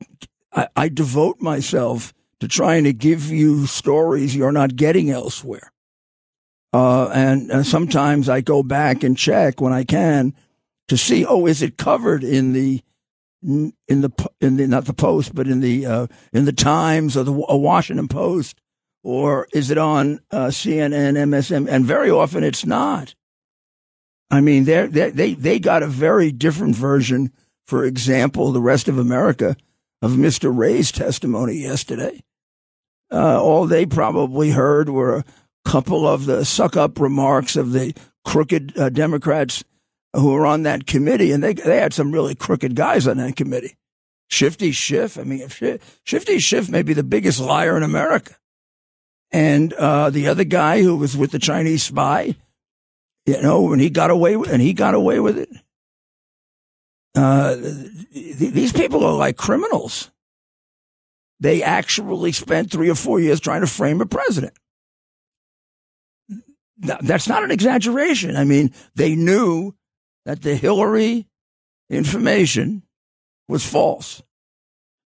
I, 0.51 0.68
I 0.76 0.89
devote 0.89 1.39
myself 1.39 2.14
to 2.41 2.47
trying 2.47 2.84
to 2.84 2.93
give 2.93 3.30
you 3.30 3.68
stories 3.68 4.36
you're 4.36 4.51
not 4.51 4.76
getting 4.76 5.12
elsewhere. 5.12 5.72
Uh, 6.74 7.09
and 7.14 7.51
uh, 7.51 7.64
sometimes 7.64 8.28
I 8.28 8.41
go 8.41 8.64
back 8.64 9.03
and 9.03 9.18
check 9.18 9.62
when 9.62 9.74
I 9.74 9.84
can 9.84 10.34
to 10.88 10.97
see, 10.97 11.26
oh, 11.26 11.45
is 11.45 11.62
it 11.62 11.78
covered 11.78 12.24
in 12.24 12.53
the 12.53 12.82
in 13.43 13.74
the 13.88 14.12
in 14.39 14.57
the 14.57 14.68
not 14.68 14.86
the 14.86 14.93
Post, 14.93 15.36
but 15.36 15.47
in 15.47 15.59
the 15.59 15.86
uh, 15.86 16.07
in 16.34 16.45
the 16.45 16.53
Times 16.53 17.16
or 17.16 17.24
the 17.24 17.32
Washington 17.32 18.07
Post, 18.07 18.59
or 19.04 19.47
is 19.54 19.72
it 19.72 19.78
on 19.78 20.20
uh, 20.32 20.47
CNN, 20.47 21.18
MSM? 21.18 21.68
And 21.70 21.86
very 21.86 22.12
often 22.12 22.43
it's 22.43 22.66
not. 22.66 23.16
I 24.30 24.41
mean, 24.41 24.64
they 24.64 24.88
they 24.88 25.34
they 25.34 25.60
got 25.60 25.84
a 25.84 25.88
very 25.88 26.32
different 26.32 26.76
version. 26.76 27.32
For 27.68 27.84
example, 27.84 28.52
the 28.52 28.62
rest 28.62 28.88
of 28.88 28.97
America 28.97 29.56
of 30.02 30.12
Mr. 30.12 30.56
Wray's 30.56 30.91
testimony 30.91 31.56
yesterday. 31.56 32.22
Uh, 33.12 33.41
all 33.41 33.66
they 33.66 33.86
probably 33.86 34.52
heard 34.52 34.89
were 34.89 35.18
a 35.18 35.26
couple 35.66 36.08
of 36.08 36.26
the 36.26 36.45
suck 36.45 36.78
up 36.78 36.99
remarks 36.99 37.56
of 37.56 37.74
the 37.74 37.93
crooked 38.24 38.78
uh, 38.78 38.89
Democrats 38.89 39.64
who 40.14 40.32
were 40.32 40.45
on 40.45 40.64
that 40.64 40.88
committee, 40.88 41.32
and 41.32 41.43
they 41.43 41.54
they 41.54 41.78
had 41.78 41.93
some 41.93 42.12
really 42.12 42.36
crooked 42.36 42.76
guys 42.76 43.08
on 43.08 43.18
that 43.18 43.36
committee. 43.36 43.76
Shifty 44.30 44.72
Schiff, 44.72 45.20
I 45.20 45.24
mean, 45.24 45.45
Shifty 46.06 46.39
Schiff 46.39 46.70
may 46.70 46.84
be 46.84 46.93
the 46.93 47.04
biggest 47.04 47.41
liar 47.41 47.76
in 47.76 47.84
America, 47.84 48.36
and 49.32 49.74
uh, 49.74 50.10
the 50.10 50.28
other 50.28 50.44
guy 50.44 50.82
who 50.82 50.96
was 50.96 51.16
with 51.16 51.32
the 51.32 51.40
Chinese 51.40 51.84
spy, 51.84 52.36
you 53.26 53.42
know, 53.42 53.72
and 53.72 53.82
he 53.82 53.90
got 53.90 54.10
away 54.10 54.36
with, 54.36 54.52
and 54.52 54.62
he 54.62 54.74
got 54.74 54.94
away 54.94 55.20
with 55.20 55.38
it. 55.38 55.50
Uh, 57.16 57.56
th- 57.56 58.54
these 58.54 58.74
people 58.74 59.04
are 59.06 59.14
like 59.14 59.38
criminals. 59.38 60.12
They 61.40 61.64
actually 61.64 62.32
spent 62.34 62.72
three 62.72 62.90
or 62.90 62.96
four 62.96 63.20
years 63.20 63.40
trying 63.40 63.62
to 63.62 63.68
frame 63.68 64.02
a 64.02 64.06
president. 64.06 64.54
That's 66.78 67.28
not 67.28 67.44
an 67.44 67.52
exaggeration. 67.52 68.36
I 68.36 68.44
mean, 68.44 68.74
they 68.96 69.16
knew 69.16 69.76
that 70.26 70.42
the 70.42 70.56
Hillary 70.56 71.28
information 71.90 72.84
was 73.48 73.66
false, 73.66 74.24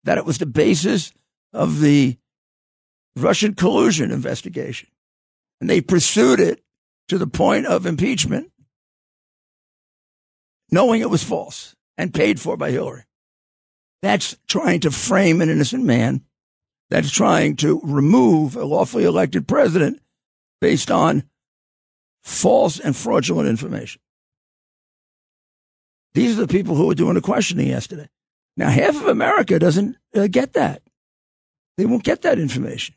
that 0.04 0.18
it 0.18 0.24
was 0.24 0.38
the 0.38 0.46
basis 0.46 1.12
of 1.52 1.80
the 1.80 2.16
Russian 3.16 3.54
collusion 3.54 4.10
investigation. 4.10 4.88
And 5.60 5.70
they 5.70 5.80
pursued 5.80 6.40
it 6.40 6.62
to 7.08 7.18
the 7.18 7.26
point 7.26 7.66
of 7.66 7.86
impeachment, 7.86 8.50
knowing 10.70 11.00
it 11.00 11.10
was 11.10 11.22
false 11.22 11.74
and 11.96 12.12
paid 12.12 12.40
for 12.40 12.56
by 12.56 12.70
Hillary. 12.70 13.04
That's 14.02 14.36
trying 14.48 14.80
to 14.80 14.90
frame 14.90 15.40
an 15.40 15.48
innocent 15.48 15.84
man. 15.84 16.22
That's 16.90 17.10
trying 17.10 17.56
to 17.56 17.80
remove 17.82 18.56
a 18.56 18.64
lawfully 18.64 19.04
elected 19.04 19.48
president 19.48 20.02
based 20.60 20.90
on 20.90 21.24
false 22.22 22.78
and 22.78 22.94
fraudulent 22.94 23.48
information. 23.48 24.00
These 26.14 26.38
are 26.38 26.42
the 26.42 26.52
people 26.52 26.74
who 26.76 26.86
were 26.86 26.94
doing 26.94 27.14
the 27.14 27.20
questioning 27.20 27.66
yesterday. 27.66 28.08
Now, 28.56 28.68
half 28.68 28.96
of 28.96 29.08
America 29.08 29.58
doesn't 29.58 29.96
uh, 30.14 30.28
get 30.28 30.52
that. 30.52 30.82
They 31.76 31.86
won't 31.86 32.04
get 32.04 32.22
that 32.22 32.38
information. 32.38 32.94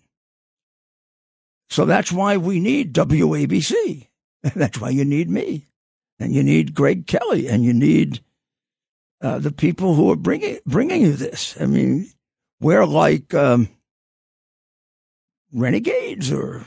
So 1.70 1.86
that's 1.86 2.12
why 2.12 2.38
we 2.38 2.60
need 2.60 2.94
WABC. 2.94 4.08
That's 4.56 4.80
why 4.80 4.90
you 4.90 5.04
need 5.04 5.30
me. 5.30 5.66
And 6.20 6.34
you 6.34 6.44
need 6.44 6.74
Greg 6.74 7.08
Kelly. 7.08 7.48
And 7.48 7.64
you 7.64 7.74
need 7.74 8.22
uh, 9.22 9.40
the 9.40 9.52
people 9.52 9.96
who 9.96 10.12
are 10.12 10.16
bringing, 10.16 10.60
bringing 10.66 11.02
you 11.02 11.14
this. 11.14 11.60
I 11.60 11.66
mean, 11.66 12.10
we're 12.62 12.86
like 12.86 13.34
um, 13.34 13.68
renegades 15.54 16.32
or 16.32 16.66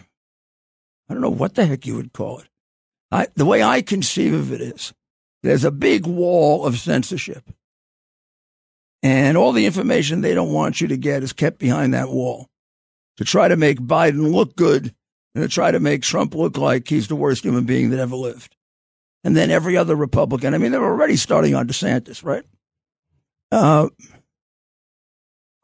I 1.08 1.14
don't 1.14 1.22
know 1.22 1.30
what 1.30 1.54
the 1.54 1.66
heck 1.66 1.86
you 1.86 1.96
would 1.96 2.12
call 2.12 2.40
it. 2.40 2.48
I, 3.10 3.26
the 3.34 3.46
way 3.46 3.62
I 3.62 3.82
conceive 3.82 4.34
of 4.34 4.52
it 4.52 4.60
is 4.60 4.92
there's 5.42 5.64
a 5.64 5.70
big 5.70 6.06
wall 6.06 6.66
of 6.66 6.78
censorship. 6.78 7.50
And 9.02 9.36
all 9.36 9.52
the 9.52 9.66
information 9.66 10.20
they 10.20 10.34
don't 10.34 10.52
want 10.52 10.80
you 10.80 10.88
to 10.88 10.96
get 10.96 11.22
is 11.22 11.32
kept 11.32 11.58
behind 11.58 11.94
that 11.94 12.10
wall 12.10 12.50
to 13.20 13.24
try 13.24 13.48
to 13.48 13.56
make 13.56 13.78
Biden 13.78 14.32
look 14.32 14.56
good 14.56 14.94
and 15.34 15.44
to 15.44 15.48
try 15.48 15.70
to 15.70 15.78
make 15.78 16.00
Trump 16.00 16.34
look 16.34 16.56
like 16.56 16.88
he's 16.88 17.08
the 17.08 17.14
worst 17.14 17.44
human 17.44 17.64
being 17.64 17.90
that 17.90 18.00
ever 18.00 18.16
lived. 18.16 18.56
And 19.22 19.36
then 19.36 19.50
every 19.50 19.76
other 19.76 19.94
Republican, 19.94 20.54
I 20.54 20.58
mean, 20.58 20.72
they're 20.72 20.82
already 20.82 21.16
starting 21.16 21.54
on 21.54 21.68
DeSantis, 21.68 22.24
right? 22.24 22.44
Uh, 23.52 23.90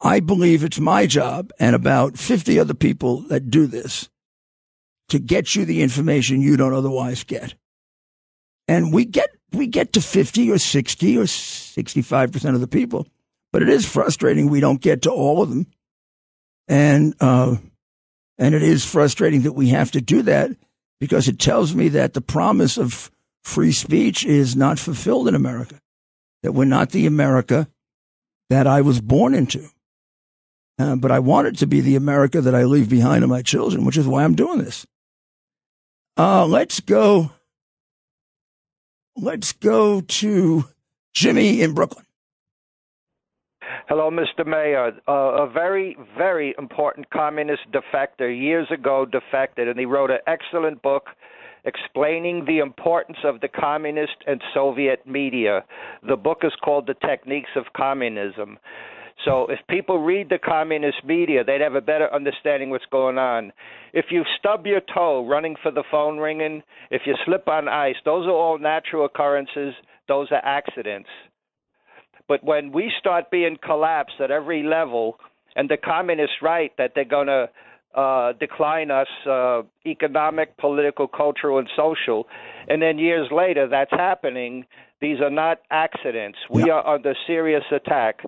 I 0.02 0.20
believe 0.20 0.64
it's 0.64 0.78
my 0.78 1.07
job 1.07 1.50
and 1.59 1.74
about 1.74 2.18
50 2.18 2.61
other 2.61 2.74
people 2.74 3.22
that 3.28 3.48
do 3.48 3.66
this 3.66 4.11
to 5.09 5.18
get 5.18 5.54
you 5.54 5.64
the 5.64 5.80
information 5.80 6.42
you 6.42 6.59
don't 6.59 6.74
otherwise 6.74 7.24
get. 7.24 7.54
And 8.68 8.92
we 8.92 9.07
get 9.07 9.30
we 9.52 9.66
get 9.66 9.94
to 9.94 10.02
50 10.02 10.50
or 10.50 10.59
60 10.59 11.16
or 11.16 11.22
65% 11.22 12.54
of 12.54 12.61
the 12.61 12.68
people. 12.68 13.07
But 13.50 13.62
it 13.62 13.70
is 13.70 13.90
frustrating 13.90 14.50
we 14.50 14.61
don't 14.61 14.82
get 14.82 15.00
to 15.02 15.11
all 15.11 15.40
of 15.40 15.48
them. 15.48 15.66
And 16.68 17.14
uh, 17.20 17.56
And 18.38 18.54
it 18.54 18.62
is 18.62 18.84
frustrating 18.84 19.42
that 19.42 19.52
we 19.52 19.68
have 19.68 19.90
to 19.92 20.00
do 20.00 20.22
that 20.22 20.50
because 21.00 21.28
it 21.28 21.38
tells 21.38 21.74
me 21.74 21.88
that 21.90 22.14
the 22.14 22.20
promise 22.20 22.76
of 22.78 23.10
free 23.44 23.72
speech 23.72 24.24
is 24.24 24.56
not 24.56 24.78
fulfilled 24.78 25.28
in 25.28 25.34
America, 25.34 25.78
that 26.42 26.52
we're 26.52 26.64
not 26.64 26.90
the 26.90 27.06
America 27.06 27.68
that 28.50 28.66
I 28.66 28.80
was 28.80 29.00
born 29.00 29.34
into. 29.34 29.68
Uh, 30.78 30.96
but 30.96 31.10
I 31.10 31.20
want 31.20 31.48
it 31.48 31.58
to 31.58 31.66
be 31.66 31.80
the 31.80 31.96
America 31.96 32.40
that 32.40 32.54
I 32.54 32.64
leave 32.64 32.90
behind 32.90 33.22
to 33.22 33.26
my 33.26 33.42
children, 33.42 33.84
which 33.84 33.96
is 33.96 34.06
why 34.06 34.24
I'm 34.24 34.34
doing 34.34 34.58
this. 34.58 34.86
Uh, 36.18 36.46
let's 36.46 36.80
go. 36.80 37.30
Let's 39.16 39.52
go 39.52 40.02
to 40.02 40.64
Jimmy 41.14 41.62
in 41.62 41.72
Brooklyn. 41.72 42.05
Hello, 43.89 44.11
Mr. 44.11 44.45
Mayor. 44.45 44.91
Uh, 45.07 45.45
a 45.45 45.49
very, 45.49 45.97
very 46.18 46.57
important 46.59 47.09
communist 47.11 47.62
defector 47.70 48.28
years 48.37 48.66
ago 48.72 49.07
defected, 49.07 49.68
and 49.68 49.78
he 49.78 49.87
wrote 49.87 50.11
an 50.11 50.18
excellent 50.26 50.82
book 50.82 51.05
explaining 51.64 52.47
the 52.47 52.59
importance 52.59 53.18
of 53.22 53.41
the 53.41 53.47
communist 53.47 54.16
and 54.26 54.43
Soviet 54.53 55.07
media. 55.07 55.64
The 56.03 56.16
book 56.16 56.39
is 56.43 56.51
called 56.64 56.89
The 56.89 56.95
Techniques 56.95 57.51
of 57.55 57.66
Communism. 57.76 58.59
So 59.24 59.47
if 59.47 59.61
people 59.70 60.03
read 60.03 60.30
the 60.30 60.39
communist 60.39 61.05
media, 61.05 61.45
they'd 61.45 61.61
have 61.61 61.76
a 61.76 61.80
better 61.80 62.12
understanding 62.12 62.70
of 62.70 62.72
what's 62.72 62.87
going 62.91 63.18
on. 63.18 63.53
If 63.93 64.07
you 64.11 64.24
stub 64.37 64.66
your 64.66 64.80
toe 64.93 65.24
running 65.28 65.55
for 65.62 65.70
the 65.70 65.84
phone 65.93 66.18
ringing, 66.18 66.64
if 66.91 67.03
you 67.07 67.14
slip 67.24 67.47
on 67.47 67.68
ice, 67.68 67.97
those 68.05 68.26
are 68.26 68.32
all 68.32 68.59
natural 68.59 69.05
occurrences. 69.05 69.74
Those 70.09 70.26
are 70.32 70.45
accidents. 70.45 71.09
But 72.28 72.42
when 72.44 72.72
we 72.72 72.92
start 72.98 73.30
being 73.30 73.56
collapsed 73.62 74.20
at 74.20 74.30
every 74.30 74.62
level, 74.62 75.18
and 75.54 75.68
the 75.68 75.76
communists 75.76 76.36
right 76.42 76.72
that 76.78 76.92
they're 76.94 77.04
going 77.04 77.28
to 77.28 77.48
uh, 77.94 78.32
decline 78.34 78.90
us 78.90 79.06
uh, 79.26 79.62
economic, 79.86 80.56
political, 80.58 81.08
cultural, 81.08 81.58
and 81.58 81.68
social, 81.74 82.26
and 82.68 82.82
then 82.82 82.98
years 82.98 83.28
later 83.32 83.66
that's 83.66 83.90
happening. 83.90 84.66
These 85.00 85.20
are 85.20 85.30
not 85.30 85.58
accidents. 85.70 86.38
We 86.50 86.62
yep. 86.62 86.70
are 86.70 86.94
under 86.94 87.14
serious 87.26 87.64
attack. 87.70 88.20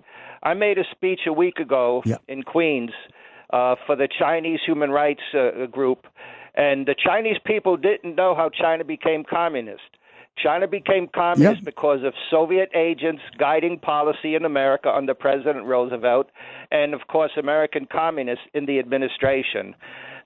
I 0.43 0.53
made 0.53 0.77
a 0.77 0.83
speech 0.91 1.21
a 1.27 1.33
week 1.33 1.57
ago 1.57 2.03
yep. 2.05 2.21
in 2.27 2.43
Queens 2.43 2.91
uh, 3.51 3.75
for 3.85 3.95
the 3.95 4.07
Chinese 4.07 4.59
Human 4.65 4.91
Rights 4.91 5.21
uh, 5.33 5.65
Group, 5.65 6.05
and 6.55 6.85
the 6.85 6.95
Chinese 6.95 7.37
people 7.43 7.75
didn't 7.75 8.15
know 8.15 8.35
how 8.35 8.49
China 8.49 8.83
became 8.83 9.23
communist. 9.23 9.81
China 10.41 10.67
became 10.67 11.07
communist 11.13 11.61
yep. 11.61 11.65
because 11.65 12.03
of 12.03 12.13
Soviet 12.29 12.69
agents 12.75 13.21
guiding 13.37 13.79
policy 13.79 14.35
in 14.35 14.45
America 14.45 14.89
under 14.89 15.13
President 15.13 15.65
Roosevelt, 15.65 16.27
and 16.71 16.93
of 16.93 17.01
course, 17.07 17.31
American 17.37 17.87
communists 17.91 18.45
in 18.53 18.65
the 18.65 18.79
administration. 18.79 19.75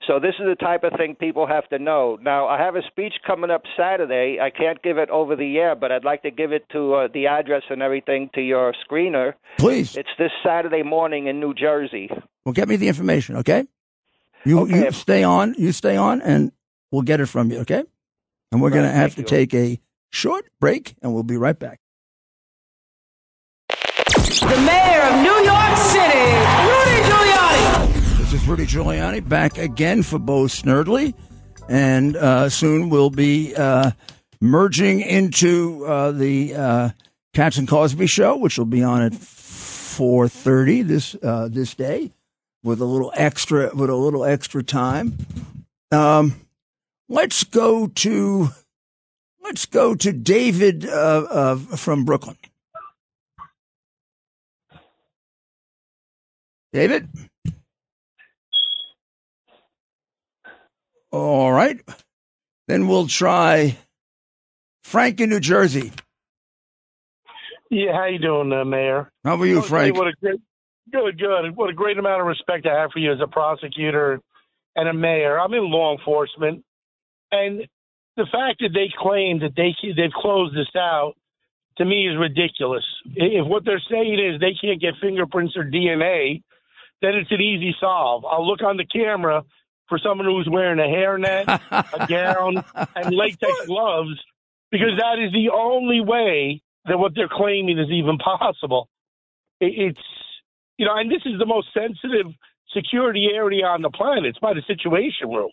So 0.06 0.20
this 0.20 0.34
is 0.38 0.46
the 0.46 0.56
type 0.56 0.84
of 0.84 0.92
thing 0.98 1.14
people 1.14 1.46
have 1.46 1.66
to 1.70 1.78
know. 1.78 2.18
Now, 2.20 2.46
I 2.46 2.58
have 2.58 2.76
a 2.76 2.82
speech 2.82 3.14
coming 3.26 3.50
up 3.50 3.62
Saturday. 3.76 4.38
I 4.40 4.50
can't 4.50 4.82
give 4.82 4.98
it 4.98 5.08
over 5.08 5.34
the 5.34 5.56
air, 5.58 5.74
but 5.74 5.90
I'd 5.90 6.04
like 6.04 6.22
to 6.22 6.30
give 6.30 6.52
it 6.52 6.68
to 6.72 6.94
uh, 6.94 7.08
the 7.12 7.26
address 7.26 7.62
and 7.70 7.80
everything 7.80 8.28
to 8.34 8.42
your 8.42 8.74
screener. 8.86 9.32
Please. 9.56 9.96
It's 9.96 10.10
this 10.18 10.32
Saturday 10.44 10.82
morning 10.82 11.26
in 11.26 11.40
New 11.40 11.54
Jersey. 11.54 12.10
Well, 12.44 12.52
get 12.52 12.68
me 12.68 12.76
the 12.76 12.88
information, 12.88 13.36
okay? 13.36 13.66
You 14.44 14.60
okay. 14.60 14.84
you 14.84 14.92
stay 14.92 15.22
on, 15.22 15.54
you 15.56 15.72
stay 15.72 15.96
on, 15.96 16.20
and 16.20 16.52
we'll 16.90 17.02
get 17.02 17.20
it 17.20 17.26
from 17.26 17.50
you, 17.50 17.60
okay? 17.60 17.82
And 18.52 18.60
we're 18.60 18.68
right, 18.68 18.74
going 18.74 18.90
to 18.90 18.94
have 18.94 19.14
to 19.14 19.22
you. 19.22 19.26
take 19.26 19.54
a 19.54 19.80
short 20.14 20.46
break, 20.60 20.94
and 21.02 21.12
we'll 21.12 21.22
be 21.22 21.36
right 21.36 21.58
back. 21.58 21.80
The 23.68 24.62
mayor 24.64 25.02
of 25.02 25.22
New 25.22 25.38
York 25.44 25.76
City, 25.76 26.24
Rudy 26.68 26.98
Giuliani. 27.08 28.18
This 28.18 28.32
is 28.32 28.46
Rudy 28.46 28.66
Giuliani 28.66 29.28
back 29.28 29.58
again 29.58 30.02
for 30.02 30.18
Bo 30.18 30.44
Snerdley, 30.44 31.14
and 31.68 32.16
uh, 32.16 32.48
soon 32.48 32.90
we'll 32.90 33.10
be 33.10 33.54
uh, 33.56 33.90
merging 34.40 35.00
into 35.00 35.84
uh, 35.86 36.12
the 36.12 36.54
uh, 36.54 36.90
Cats 37.32 37.58
and 37.58 37.66
Cosby 37.66 38.06
show, 38.06 38.36
which 38.36 38.58
will 38.58 38.66
be 38.66 38.82
on 38.82 39.02
at 39.02 39.14
four 39.14 40.28
thirty 40.28 40.82
this 40.82 41.16
uh, 41.22 41.48
this 41.50 41.74
day, 41.74 42.12
with 42.62 42.80
a 42.80 42.84
little 42.84 43.12
extra 43.16 43.70
with 43.74 43.90
a 43.90 43.96
little 43.96 44.24
extra 44.24 44.62
time. 44.62 45.16
Um, 45.90 46.34
let's 47.08 47.44
go 47.44 47.86
to 47.86 48.48
Let's 49.44 49.66
go 49.66 49.94
to 49.94 50.10
David 50.10 50.86
uh, 50.86 51.26
uh, 51.30 51.56
from 51.56 52.06
Brooklyn. 52.06 52.38
David? 56.72 57.06
All 61.12 61.52
right. 61.52 61.78
Then 62.68 62.88
we'll 62.88 63.06
try 63.06 63.76
Frank 64.82 65.20
in 65.20 65.28
New 65.28 65.40
Jersey. 65.40 65.92
Yeah, 67.70 67.92
how 67.92 68.06
you 68.06 68.18
doing, 68.18 68.50
uh, 68.50 68.64
Mayor? 68.64 69.10
How 69.24 69.36
are 69.36 69.46
you, 69.46 69.60
Frank? 69.60 69.96
What 69.96 70.08
a 70.08 70.12
great, 70.22 70.40
good, 70.90 71.18
good. 71.18 71.54
What 71.54 71.68
a 71.68 71.74
great 71.74 71.98
amount 71.98 72.22
of 72.22 72.26
respect 72.26 72.66
I 72.66 72.80
have 72.80 72.92
for 72.92 72.98
you 72.98 73.12
as 73.12 73.20
a 73.20 73.26
prosecutor 73.26 74.20
and 74.74 74.88
a 74.88 74.94
mayor. 74.94 75.38
I'm 75.38 75.52
in 75.52 75.70
law 75.70 75.96
enforcement, 75.96 76.64
and 77.30 77.68
the 78.16 78.26
fact 78.30 78.60
that 78.60 78.70
they 78.72 78.92
claim 78.96 79.40
that 79.40 79.54
they 79.56 79.74
they've 79.96 80.12
closed 80.12 80.56
this 80.56 80.70
out 80.76 81.14
to 81.78 81.84
me 81.84 82.08
is 82.08 82.16
ridiculous. 82.18 82.84
If 83.14 83.46
what 83.46 83.64
they're 83.64 83.82
saying 83.90 84.18
is 84.18 84.40
they 84.40 84.54
can't 84.60 84.80
get 84.80 84.94
fingerprints 85.00 85.56
or 85.56 85.64
DNA, 85.64 86.42
then 87.02 87.14
it's 87.14 87.30
an 87.32 87.40
easy 87.40 87.74
solve. 87.80 88.24
I'll 88.24 88.46
look 88.46 88.62
on 88.62 88.76
the 88.76 88.86
camera 88.86 89.44
for 89.88 89.98
someone 89.98 90.26
who's 90.26 90.48
wearing 90.50 90.78
a 90.78 90.82
hairnet, 90.82 91.60
a 91.70 92.06
gown, 92.08 92.64
and 92.94 93.14
latex 93.14 93.66
gloves 93.66 94.18
because 94.70 94.98
that 94.98 95.22
is 95.22 95.32
the 95.32 95.50
only 95.54 96.00
way 96.00 96.62
that 96.86 96.98
what 96.98 97.14
they're 97.14 97.28
claiming 97.30 97.78
is 97.78 97.90
even 97.90 98.18
possible. 98.18 98.88
It's 99.60 99.98
you 100.78 100.86
know, 100.86 100.96
and 100.96 101.10
this 101.10 101.22
is 101.24 101.38
the 101.38 101.46
most 101.46 101.68
sensitive 101.72 102.32
security 102.74 103.28
area 103.32 103.66
on 103.66 103.82
the 103.82 103.90
planet. 103.90 104.26
It's 104.26 104.38
by 104.38 104.54
the 104.54 104.62
Situation 104.66 105.30
Room. 105.30 105.50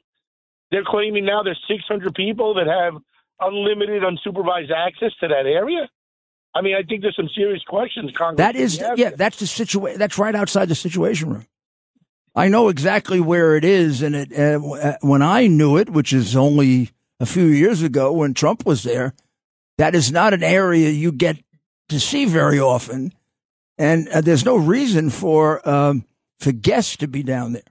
They're 0.71 0.85
claiming 0.85 1.25
now 1.25 1.43
there's 1.43 1.61
600 1.67 2.15
people 2.15 2.53
that 2.55 2.67
have 2.67 3.01
unlimited, 3.39 4.03
unsupervised 4.03 4.71
access 4.71 5.11
to 5.19 5.27
that 5.27 5.45
area. 5.45 5.89
I 6.53 6.61
mean, 6.61 6.75
I 6.75 6.83
think 6.83 7.01
there's 7.01 7.15
some 7.15 7.29
serious 7.35 7.63
questions. 7.67 8.11
Congress 8.17 8.37
that 8.37 8.55
is, 8.55 8.83
yeah, 8.95 9.11
that's 9.11 9.39
the 9.39 9.47
situation. 9.47 9.99
That's 9.99 10.17
right 10.17 10.35
outside 10.35 10.67
the 10.67 10.75
Situation 10.75 11.29
Room. 11.29 11.47
I 12.35 12.47
know 12.47 12.69
exactly 12.69 13.19
where 13.19 13.55
it 13.55 13.65
is, 13.65 14.01
and 14.01 14.15
it 14.15 14.33
uh, 14.33 14.97
when 15.01 15.21
I 15.21 15.47
knew 15.47 15.77
it, 15.77 15.89
which 15.89 16.13
is 16.13 16.35
only 16.35 16.91
a 17.19 17.25
few 17.25 17.45
years 17.45 17.81
ago 17.81 18.11
when 18.11 18.33
Trump 18.33 18.65
was 18.65 18.83
there, 18.83 19.13
that 19.77 19.95
is 19.95 20.11
not 20.11 20.33
an 20.33 20.43
area 20.43 20.89
you 20.89 21.11
get 21.11 21.37
to 21.89 21.99
see 21.99 22.25
very 22.25 22.59
often, 22.59 23.13
and 23.77 24.07
uh, 24.09 24.21
there's 24.21 24.45
no 24.45 24.55
reason 24.55 25.09
for 25.09 25.67
um, 25.67 26.05
for 26.39 26.51
guests 26.51 26.97
to 26.97 27.07
be 27.07 27.23
down 27.23 27.53
there. 27.53 27.63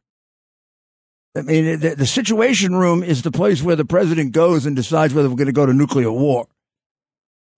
I 1.36 1.42
mean, 1.42 1.78
the, 1.78 1.94
the, 1.94 2.06
Situation 2.06 2.74
Room 2.74 3.04
is 3.04 3.22
the 3.22 3.30
place 3.30 3.62
where 3.62 3.76
the 3.76 3.84
president 3.84 4.32
goes 4.32 4.66
and 4.66 4.74
decides 4.74 5.14
whether 5.14 5.28
we're 5.28 5.36
going 5.36 5.46
to 5.46 5.52
go 5.52 5.66
to 5.66 5.72
nuclear 5.72 6.10
war. 6.10 6.48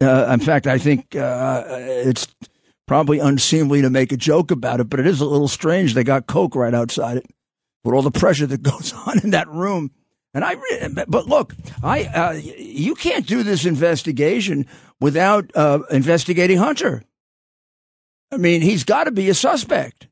Uh, 0.02 0.26
in 0.32 0.40
fact, 0.40 0.66
I 0.66 0.78
think 0.78 1.16
uh, 1.16 1.64
it's 1.68 2.26
probably 2.86 3.18
unseemly 3.18 3.80
to 3.80 3.88
make 3.88 4.12
a 4.12 4.16
joke 4.16 4.50
about 4.50 4.80
it, 4.80 4.90
but 4.90 5.00
it 5.00 5.06
is 5.06 5.20
a 5.20 5.26
little 5.26 5.48
strange. 5.48 5.94
They 5.94 6.04
got 6.04 6.26
Coke 6.26 6.54
right 6.54 6.74
outside 6.74 7.16
it 7.18 7.26
with 7.84 7.94
all 7.94 8.02
the 8.02 8.10
pressure 8.10 8.46
that 8.46 8.62
goes 8.62 8.92
on 8.92 9.20
in 9.20 9.30
that 9.30 9.48
room. 9.48 9.90
And 10.34 10.44
I, 10.44 10.56
but 11.06 11.26
look, 11.26 11.54
I, 11.82 12.04
uh, 12.04 12.32
you 12.32 12.94
can't 12.94 13.26
do 13.26 13.42
this 13.42 13.64
investigation 13.64 14.66
without 15.00 15.50
uh, 15.54 15.80
investigating 15.90 16.58
Hunter. 16.58 17.04
I 18.30 18.38
mean, 18.38 18.62
he's 18.62 18.84
got 18.84 19.04
to 19.04 19.10
be 19.10 19.28
a 19.28 19.34
suspect. 19.34 20.08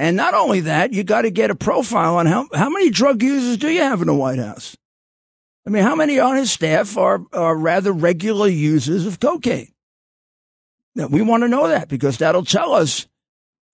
And 0.00 0.16
not 0.16 0.32
only 0.32 0.60
that, 0.60 0.94
you 0.94 1.04
got 1.04 1.22
to 1.22 1.30
get 1.30 1.50
a 1.50 1.54
profile 1.54 2.16
on 2.16 2.24
how, 2.24 2.48
how 2.54 2.70
many 2.70 2.88
drug 2.88 3.22
users 3.22 3.58
do 3.58 3.68
you 3.68 3.82
have 3.82 4.00
in 4.00 4.06
the 4.06 4.14
White 4.14 4.38
House? 4.38 4.74
I 5.66 5.70
mean, 5.70 5.82
how 5.82 5.94
many 5.94 6.18
on 6.18 6.36
his 6.36 6.50
staff 6.50 6.96
are, 6.96 7.20
are 7.34 7.54
rather 7.54 7.92
regular 7.92 8.48
users 8.48 9.04
of 9.04 9.20
cocaine? 9.20 9.74
Now, 10.94 11.08
we 11.08 11.20
want 11.20 11.42
to 11.42 11.48
know 11.48 11.68
that 11.68 11.90
because 11.90 12.16
that'll 12.16 12.46
tell 12.46 12.72
us, 12.72 13.08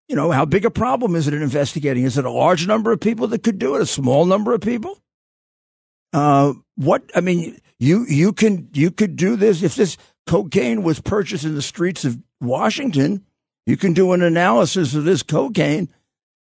you 0.08 0.16
know, 0.16 0.32
how 0.32 0.44
big 0.44 0.64
a 0.64 0.70
problem 0.70 1.14
is 1.14 1.28
it 1.28 1.34
in 1.34 1.42
investigating? 1.42 2.02
Is 2.02 2.18
it 2.18 2.24
a 2.24 2.30
large 2.30 2.66
number 2.66 2.90
of 2.90 2.98
people 2.98 3.28
that 3.28 3.44
could 3.44 3.60
do 3.60 3.76
it? 3.76 3.82
A 3.82 3.86
small 3.86 4.26
number 4.26 4.52
of 4.52 4.60
people? 4.60 4.98
Uh, 6.12 6.54
what, 6.74 7.08
I 7.14 7.20
mean, 7.20 7.60
you, 7.78 8.04
you 8.08 8.32
can, 8.32 8.68
you 8.72 8.90
could 8.90 9.14
do 9.14 9.36
this. 9.36 9.62
If 9.62 9.76
this 9.76 9.96
cocaine 10.26 10.82
was 10.82 10.98
purchased 10.98 11.44
in 11.44 11.54
the 11.54 11.62
streets 11.62 12.04
of 12.04 12.18
Washington, 12.40 13.24
you 13.64 13.76
can 13.76 13.92
do 13.92 14.10
an 14.10 14.22
analysis 14.22 14.92
of 14.96 15.04
this 15.04 15.22
cocaine 15.22 15.88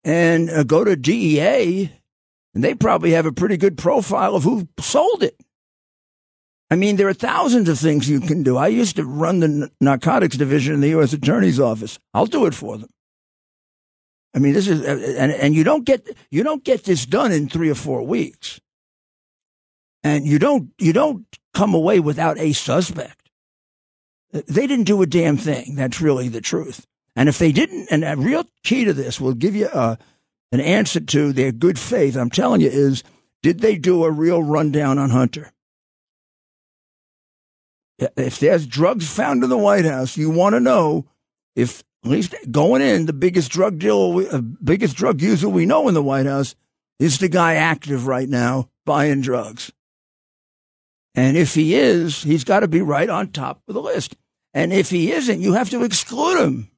and 0.08 0.50
uh, 0.50 0.64
go 0.64 0.86
to 0.86 0.96
DEA, 0.96 1.92
and 2.56 2.64
they 2.64 2.74
probably 2.74 3.12
have 3.12 3.26
a 3.26 3.34
pretty 3.34 3.58
good 3.58 3.78
profile 3.78 4.36
of 4.36 4.44
who 4.44 4.68
sold 4.80 5.22
it. 5.22 5.36
I 6.72 6.76
mean, 6.76 6.96
there 6.96 7.10
are 7.10 7.14
thousands 7.14 7.68
of 7.68 7.78
things 7.78 8.10
you 8.10 8.22
can 8.22 8.42
do. 8.42 8.56
I 8.56 8.68
used 8.68 8.96
to 8.96 9.04
run 9.04 9.42
the 9.42 9.70
narcotics 9.82 10.38
division 10.38 10.74
in 10.74 10.82
the 10.82 10.90
U.S. 10.90 11.12
Attorney's 11.12 11.60
Office. 11.60 12.00
I'll 12.14 12.26
do 12.26 12.46
it 12.46 12.54
for 12.54 12.78
them. 12.78 12.90
I 14.34 14.40
mean, 14.40 14.54
this 14.54 14.68
is 14.68 14.82
and 14.84 15.32
and 15.32 15.54
you 15.54 15.64
don't 15.64 15.84
get 15.86 16.08
you 16.30 16.44
don't 16.44 16.64
get 16.64 16.84
this 16.84 17.06
done 17.06 17.32
in 17.32 17.50
three 17.50 17.70
or 17.70 17.76
four 17.76 18.04
weeks, 18.04 18.62
and 20.04 20.26
you 20.26 20.40
don't 20.40 20.72
you 20.78 20.94
don't 20.94 21.26
come 21.54 21.74
away 21.74 22.00
without 22.00 22.38
a 22.38 22.54
suspect. 22.54 23.30
They 24.32 24.68
didn't 24.68 24.86
do 24.86 25.02
a 25.02 25.08
damn 25.08 25.38
thing. 25.38 25.76
That's 25.76 26.00
really 26.00 26.30
the 26.30 26.42
truth. 26.42 26.86
And 27.18 27.28
if 27.28 27.40
they 27.40 27.52
didn't, 27.52 27.88
and 27.90 28.04
a 28.04 28.16
real 28.16 28.46
key 28.64 28.86
to 28.86 28.94
this 28.94 29.20
will 29.20 29.34
give 29.34 29.56
you 29.56 29.66
uh, 29.66 29.96
an 30.52 30.60
answer 30.60 31.00
to 31.00 31.34
their 31.34 31.52
good 31.52 31.80
faith. 31.80 32.16
I'm 32.16 32.30
telling 32.30 32.62
you, 32.62 32.70
is 32.70 33.04
did 33.42 33.60
they 33.60 33.76
do 33.76 34.04
a 34.04 34.12
real 34.12 34.44
rundown 34.44 35.00
on 35.00 35.10
Hunter? 35.10 35.52
If 37.98 38.40
there's 38.40 38.68
drugs 38.68 39.10
found 39.10 39.44
in 39.44 39.50
the 39.50 39.58
White 39.58 39.86
House, 39.86 40.16
you 40.16 40.30
want 40.30 40.54
to 40.54 40.60
know 40.60 41.08
if 41.56 41.84
at 42.06 42.12
least 42.12 42.36
going 42.52 42.84
in, 42.84 43.08
the 43.08 43.14
biggest 43.14 43.50
drug 43.52 43.80
dealer, 43.80 44.28
uh, 44.32 44.40
biggest 44.40 44.96
drug 44.96 45.20
user 45.20 45.50
we 45.50 45.66
know 45.66 45.88
in 45.88 45.96
the 45.96 46.04
White 46.04 46.28
House 46.28 46.54
is 47.00 47.18
the 47.18 47.30
guy 47.30 47.56
active 47.56 48.06
right 48.06 48.30
now 48.30 48.70
buying 48.86 49.22
drugs. 49.22 49.72
And 51.16 51.36
if 51.36 51.56
he 51.56 51.74
is, 51.74 52.22
he's 52.22 52.44
got 52.44 52.60
to 52.60 52.68
be 52.68 52.82
right 52.82 53.10
on 53.10 53.32
top 53.32 53.64
of 53.68 53.74
the 53.74 53.82
list. 53.82 54.16
And 54.54 54.72
if 54.72 54.92
he 54.92 55.12
isn't, 55.12 55.42
you 55.42 55.54
have 55.54 55.72
to 55.72 55.84
exclude 55.84 56.40
him. 56.40 56.70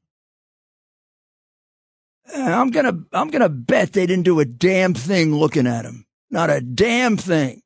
I'm 2.36 2.70
gonna, 2.72 3.00
I'm 3.14 3.30
gonna 3.30 3.50
bet 3.50 3.94
they 3.94 4.06
didn't 4.06 4.26
do 4.26 4.40
a 4.40 4.46
damn 4.46 4.94
thing 4.94 5.34
looking 5.34 5.68
at 5.68 5.86
him. 5.86 6.06
Not 6.30 6.50
a 6.50 6.62
damn 6.62 7.18
thing. 7.18 7.62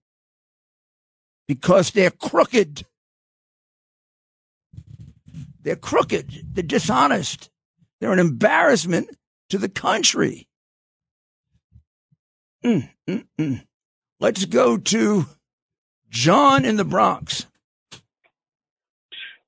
Because 1.47 1.91
they're 1.91 2.11
crooked. 2.11 2.85
They're 5.61 5.75
crooked. 5.75 6.53
They're 6.53 6.63
dishonest. 6.63 7.49
They're 7.99 8.13
an 8.13 8.19
embarrassment 8.19 9.09
to 9.49 9.57
the 9.57 9.69
country. 9.69 10.47
Mm, 12.63 12.89
mm, 13.07 13.25
mm. 13.37 13.65
Let's 14.19 14.45
go 14.45 14.77
to 14.77 15.25
John 16.09 16.63
in 16.63 16.77
the 16.77 16.85
Bronx. 16.85 17.45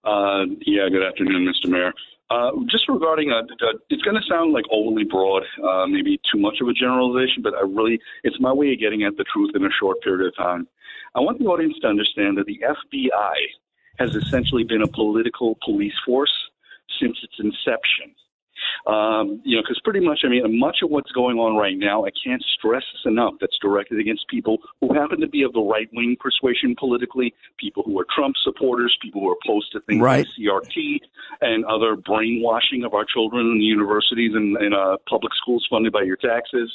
Uh, 0.04 0.46
yeah, 0.62 0.88
good 0.90 1.04
afternoon, 1.04 1.48
Mr. 1.48 1.70
Mayor. 1.70 1.94
Uh, 2.32 2.52
just 2.70 2.90
regarding, 2.90 3.32
uh, 3.32 3.44
it's 3.90 4.02
going 4.02 4.16
to 4.16 4.28
sound 4.28 4.52
like 4.52 4.66
overly 4.72 5.04
broad, 5.04 5.44
uh, 5.64 5.86
maybe 5.86 6.20
too 6.32 6.40
much 6.40 6.58
of 6.60 6.68
a 6.68 6.74
generalization, 6.74 7.44
but 7.44 7.54
I 7.54 7.62
really, 7.62 8.00
it's 8.24 8.40
my 8.40 8.52
way 8.52 8.74
of 8.74 8.80
getting 8.80 9.04
at 9.04 9.16
the 9.18 9.26
truth 9.32 9.52
in 9.54 9.64
a 9.64 9.70
short 9.80 10.02
period 10.02 10.26
of 10.28 10.36
time. 10.36 10.68
I 11.14 11.20
want 11.20 11.38
the 11.38 11.46
audience 11.46 11.76
to 11.82 11.88
understand 11.88 12.38
that 12.38 12.48
the 12.48 12.60
FBI 12.64 13.36
has 14.00 14.16
essentially 14.16 14.64
been 14.64 14.82
a 14.82 14.88
political 14.88 15.58
police 15.64 15.94
force 16.06 16.34
since 17.00 17.18
its 17.24 17.36
inception. 17.40 18.16
Um, 18.88 19.42
you 19.44 19.56
know, 19.56 19.64
because 19.64 19.80
pretty 19.84 20.00
much, 20.00 20.20
I 20.24 20.30
mean, 20.30 20.60
much 20.60 20.78
of 20.84 20.90
what's 20.90 21.12
going 21.12 21.38
on 21.38 21.56
right 21.56 21.78
now, 21.78 22.06
I 22.06 22.10
can't 22.24 22.44
stress 22.58 22.84
this 22.94 23.02
enough, 23.06 23.34
that's 23.42 23.58
directed 23.62 24.00
against 24.00 24.28
people 24.28 24.58
who 24.80 24.94
happen 24.94 25.20
to 25.22 25.28
be 25.28 25.44
of 25.44 25.54
the 25.54 25.62
right 25.62 25.90
wing 25.94 26.16
persuasion 26.20 26.76
politically, 26.78 27.34
people 27.58 27.84
who 27.84 28.00
are 28.00 28.06
Trump 28.16 28.36
supporters, 28.44 28.96
people 29.02 29.22
who 29.22 29.30
are 29.30 29.36
opposed 29.44 29.72
to 29.72 29.82
things 29.82 30.02
right. 30.02 30.26
like 30.26 30.28
CRT 30.40 31.00
and 31.42 31.66
other 31.66 31.96
brainwashing 31.96 32.84
of 32.84 32.94
our 32.94 33.06
children 33.06 33.46
in 33.48 33.62
universities 33.62 34.32
and 34.36 34.58
in 34.62 34.74
uh, 34.74 34.98
public 35.10 35.34
schools 35.36 35.66
funded 35.70 35.94
by 35.94 36.04
your 36.04 36.18
taxes. 36.18 36.72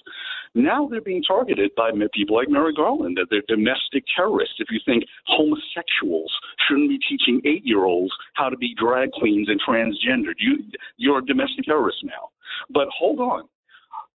Now 0.55 0.89
they're 0.89 1.01
being 1.01 1.23
targeted 1.23 1.71
by 1.77 1.91
people 2.13 2.37
like 2.37 2.49
Merrick 2.49 2.77
Garland, 2.77 3.17
that 3.19 3.27
they're 3.31 3.43
domestic 3.47 4.05
terrorists. 4.17 4.57
If 4.59 4.69
you 4.71 4.81
think 4.85 5.05
homosexuals 5.27 6.33
shouldn't 6.67 6.89
be 6.89 6.99
teaching 6.99 7.41
eight 7.45 7.65
year 7.65 7.85
olds 7.85 8.13
how 8.35 8.49
to 8.49 8.57
be 8.57 8.75
drag 8.75 9.13
queens 9.13 9.49
and 9.49 9.61
transgendered, 9.61 10.35
you, 10.39 10.59
you're 10.97 11.19
a 11.19 11.25
domestic 11.25 11.65
terrorist 11.65 11.80
now. 12.05 12.31
But 12.71 12.89
hold 12.97 13.21
on. 13.21 13.45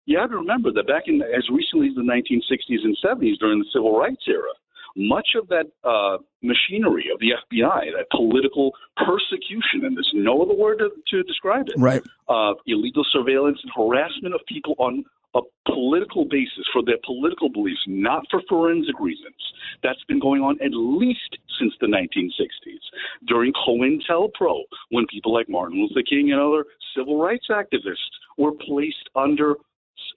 You 0.06 0.20
have 0.20 0.30
to 0.30 0.38
remember 0.38 0.72
that 0.74 0.88
back 0.88 1.04
in 1.08 1.22
as 1.22 1.50
recently 1.50 1.88
as 1.88 1.96
the 1.96 2.02
1960s 2.02 2.84
and 2.84 2.96
70s 3.04 3.38
during 3.40 3.60
the 3.60 3.66
civil 3.74 3.98
rights 3.98 4.22
era, 4.28 4.54
much 4.96 5.30
of 5.36 5.48
that 5.50 5.66
uh, 5.84 6.18
machinery 6.42 7.10
of 7.14 7.20
the 7.20 7.32
FBI, 7.32 7.92
that 7.98 8.06
political 8.12 8.72
persecution, 8.98 9.84
and 9.84 9.98
there's 9.98 10.12
no 10.14 10.42
other 10.42 10.54
word 10.54 10.80
to, 10.80 10.90
to 11.10 11.24
describe 11.24 11.68
it, 11.68 11.76
right? 11.78 12.02
Uh, 12.30 12.54
illegal 12.68 13.04
surveillance 13.12 13.60
and 13.64 13.72
harassment 13.76 14.34
of 14.34 14.42
people 14.48 14.76
on 14.78 15.04
a 15.36 15.42
political 15.66 16.26
basis 16.26 16.66
for 16.72 16.82
their 16.84 16.98
political 17.06 17.50
beliefs, 17.50 17.84
not 17.88 18.24
for 18.32 18.42
forensic 18.48 19.00
reasons. 19.00 19.36
That's 19.84 20.04
been 20.08 20.20
going 20.20 20.42
on 20.42 20.58
at 20.62 20.72
least 20.72 21.38
since 21.60 21.74
the 21.82 21.88
1960s. 21.88 22.80
During 23.28 23.54
COINTELPRO, 23.54 24.64
when 24.90 25.06
people 25.08 25.34
like 25.34 25.50
Martin 25.50 25.80
Luther 25.80 26.04
King 26.08 26.32
and 26.32 26.42
other 26.42 26.66
civil 26.96 27.20
rights 27.20 27.48
activists 27.50 28.16
were 28.38 28.52
placed 28.54 29.10
under 29.16 29.56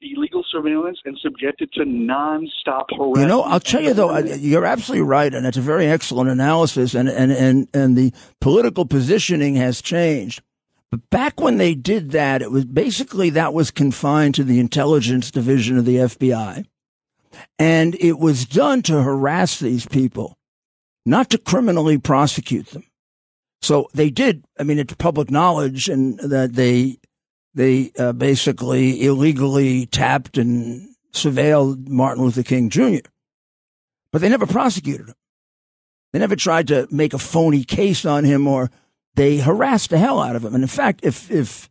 illegal 0.00 0.44
surveillance 0.50 0.98
and 1.04 1.18
subjected 1.18 1.72
to 1.72 1.80
nonstop 1.80 2.84
harassment. 2.96 3.18
You 3.18 3.26
know, 3.26 3.42
I'll 3.42 3.60
tell 3.60 3.82
you 3.82 3.94
though, 3.94 4.16
you're 4.18 4.64
absolutely 4.64 5.06
right, 5.06 5.32
and 5.32 5.46
it's 5.46 5.56
a 5.56 5.62
very 5.62 5.86
excellent 5.86 6.30
analysis, 6.30 6.94
and 6.94 7.08
and 7.08 7.32
and 7.32 7.68
and 7.74 7.96
the 7.96 8.12
political 8.40 8.84
positioning 8.86 9.56
has 9.56 9.82
changed. 9.82 10.42
But 10.90 11.10
back 11.10 11.40
when 11.40 11.58
they 11.58 11.74
did 11.74 12.12
that, 12.12 12.40
it 12.40 12.50
was 12.50 12.64
basically 12.64 13.30
that 13.30 13.52
was 13.52 13.70
confined 13.70 14.34
to 14.36 14.44
the 14.44 14.58
intelligence 14.58 15.30
division 15.30 15.76
of 15.76 15.84
the 15.84 15.96
FBI. 15.96 16.64
And 17.58 17.94
it 18.00 18.18
was 18.18 18.46
done 18.46 18.82
to 18.82 19.02
harass 19.02 19.58
these 19.58 19.86
people, 19.86 20.38
not 21.04 21.30
to 21.30 21.38
criminally 21.38 21.98
prosecute 21.98 22.68
them. 22.68 22.84
So 23.60 23.88
they 23.92 24.08
did, 24.08 24.44
I 24.58 24.62
mean, 24.62 24.78
it's 24.78 24.94
public 24.94 25.30
knowledge 25.30 25.88
and 25.88 26.18
that 26.20 26.54
they, 26.54 26.98
they 27.54 27.92
uh, 27.98 28.12
basically 28.12 29.04
illegally 29.04 29.86
tapped 29.86 30.38
and 30.38 30.88
surveilled 31.12 31.88
Martin 31.88 32.24
Luther 32.24 32.42
King 32.42 32.70
Jr. 32.70 33.08
But 34.10 34.22
they 34.22 34.28
never 34.28 34.46
prosecuted 34.46 35.08
him. 35.08 35.14
They 36.12 36.18
never 36.18 36.36
tried 36.36 36.68
to 36.68 36.88
make 36.90 37.12
a 37.12 37.18
phony 37.18 37.64
case 37.64 38.06
on 38.06 38.24
him 38.24 38.46
or 38.46 38.70
they 39.18 39.38
harassed 39.38 39.90
the 39.90 39.98
hell 39.98 40.20
out 40.20 40.36
of 40.36 40.44
him. 40.44 40.54
And 40.54 40.62
in 40.62 40.68
fact, 40.68 41.00
if 41.02 41.30
if 41.30 41.68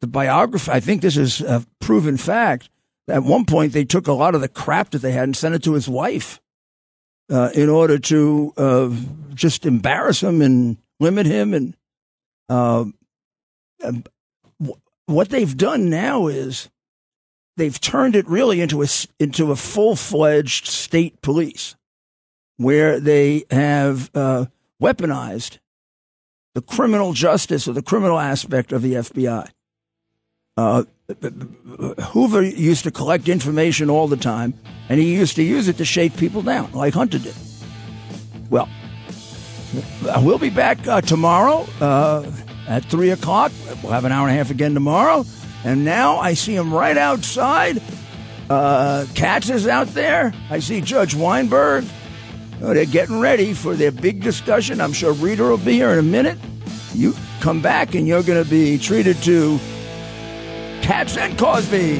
the 0.00 0.06
biography, 0.06 0.70
I 0.70 0.80
think 0.80 1.02
this 1.02 1.16
is 1.16 1.40
a 1.40 1.64
proven 1.80 2.16
fact. 2.16 2.70
At 3.08 3.24
one 3.24 3.44
point, 3.44 3.72
they 3.72 3.84
took 3.84 4.06
a 4.06 4.12
lot 4.12 4.34
of 4.34 4.40
the 4.40 4.48
crap 4.48 4.90
that 4.90 4.98
they 4.98 5.12
had 5.12 5.24
and 5.24 5.36
sent 5.36 5.54
it 5.54 5.62
to 5.64 5.74
his 5.74 5.88
wife 5.88 6.40
uh, 7.30 7.50
in 7.54 7.68
order 7.68 7.98
to 7.98 8.52
uh, 8.56 8.90
just 9.34 9.66
embarrass 9.66 10.22
him 10.22 10.42
and 10.42 10.76
limit 11.00 11.26
him. 11.26 11.54
And 11.54 11.76
uh, 12.48 12.84
what 15.06 15.28
they've 15.30 15.56
done 15.56 15.90
now 15.90 16.26
is 16.26 16.68
they've 17.56 17.80
turned 17.80 18.14
it 18.16 18.28
really 18.28 18.60
into 18.60 18.82
a 18.82 18.86
into 19.18 19.52
a 19.52 19.56
full 19.56 19.96
fledged 19.96 20.66
state 20.66 21.20
police, 21.22 21.76
where 22.56 22.98
they 23.00 23.44
have 23.50 24.10
uh, 24.14 24.46
weaponized 24.82 25.58
the 26.54 26.62
criminal 26.62 27.12
justice 27.12 27.68
or 27.68 27.72
the 27.72 27.82
criminal 27.82 28.18
aspect 28.18 28.72
of 28.72 28.82
the 28.82 28.94
FBI. 28.94 29.48
Uh, 30.56 30.84
Hoover 32.10 32.42
used 32.42 32.84
to 32.84 32.90
collect 32.90 33.28
information 33.28 33.88
all 33.88 34.08
the 34.08 34.16
time, 34.16 34.54
and 34.88 34.98
he 34.98 35.14
used 35.14 35.36
to 35.36 35.42
use 35.42 35.68
it 35.68 35.78
to 35.78 35.84
shake 35.84 36.16
people 36.16 36.42
down, 36.42 36.72
like 36.72 36.94
Hunter 36.94 37.18
did. 37.18 37.34
Well, 38.50 38.68
we'll 40.20 40.38
be 40.38 40.50
back 40.50 40.86
uh, 40.86 41.00
tomorrow 41.00 41.66
uh, 41.80 42.30
at 42.66 42.84
3 42.86 43.10
o'clock. 43.10 43.52
We'll 43.82 43.92
have 43.92 44.04
an 44.04 44.12
hour 44.12 44.26
and 44.26 44.34
a 44.34 44.38
half 44.38 44.50
again 44.50 44.74
tomorrow. 44.74 45.24
And 45.64 45.84
now 45.84 46.18
I 46.18 46.34
see 46.34 46.54
him 46.54 46.72
right 46.72 46.96
outside. 46.96 47.82
Uh, 48.48 49.06
Cats 49.14 49.50
is 49.50 49.66
out 49.66 49.88
there. 49.88 50.32
I 50.50 50.60
see 50.60 50.80
Judge 50.80 51.14
Weinberg. 51.14 51.84
Oh, 52.60 52.74
they're 52.74 52.86
getting 52.86 53.20
ready 53.20 53.54
for 53.54 53.76
their 53.76 53.92
big 53.92 54.20
discussion. 54.20 54.80
I'm 54.80 54.92
sure 54.92 55.12
Rita 55.12 55.44
will 55.44 55.58
be 55.58 55.74
here 55.74 55.90
in 55.90 55.98
a 55.98 56.02
minute. 56.02 56.38
You 56.92 57.14
come 57.40 57.62
back 57.62 57.94
and 57.94 58.08
you're 58.08 58.24
going 58.24 58.42
to 58.42 58.50
be 58.50 58.78
treated 58.78 59.16
to 59.22 59.58
Cats 60.82 61.16
and 61.16 61.38
Cosby. 61.38 61.98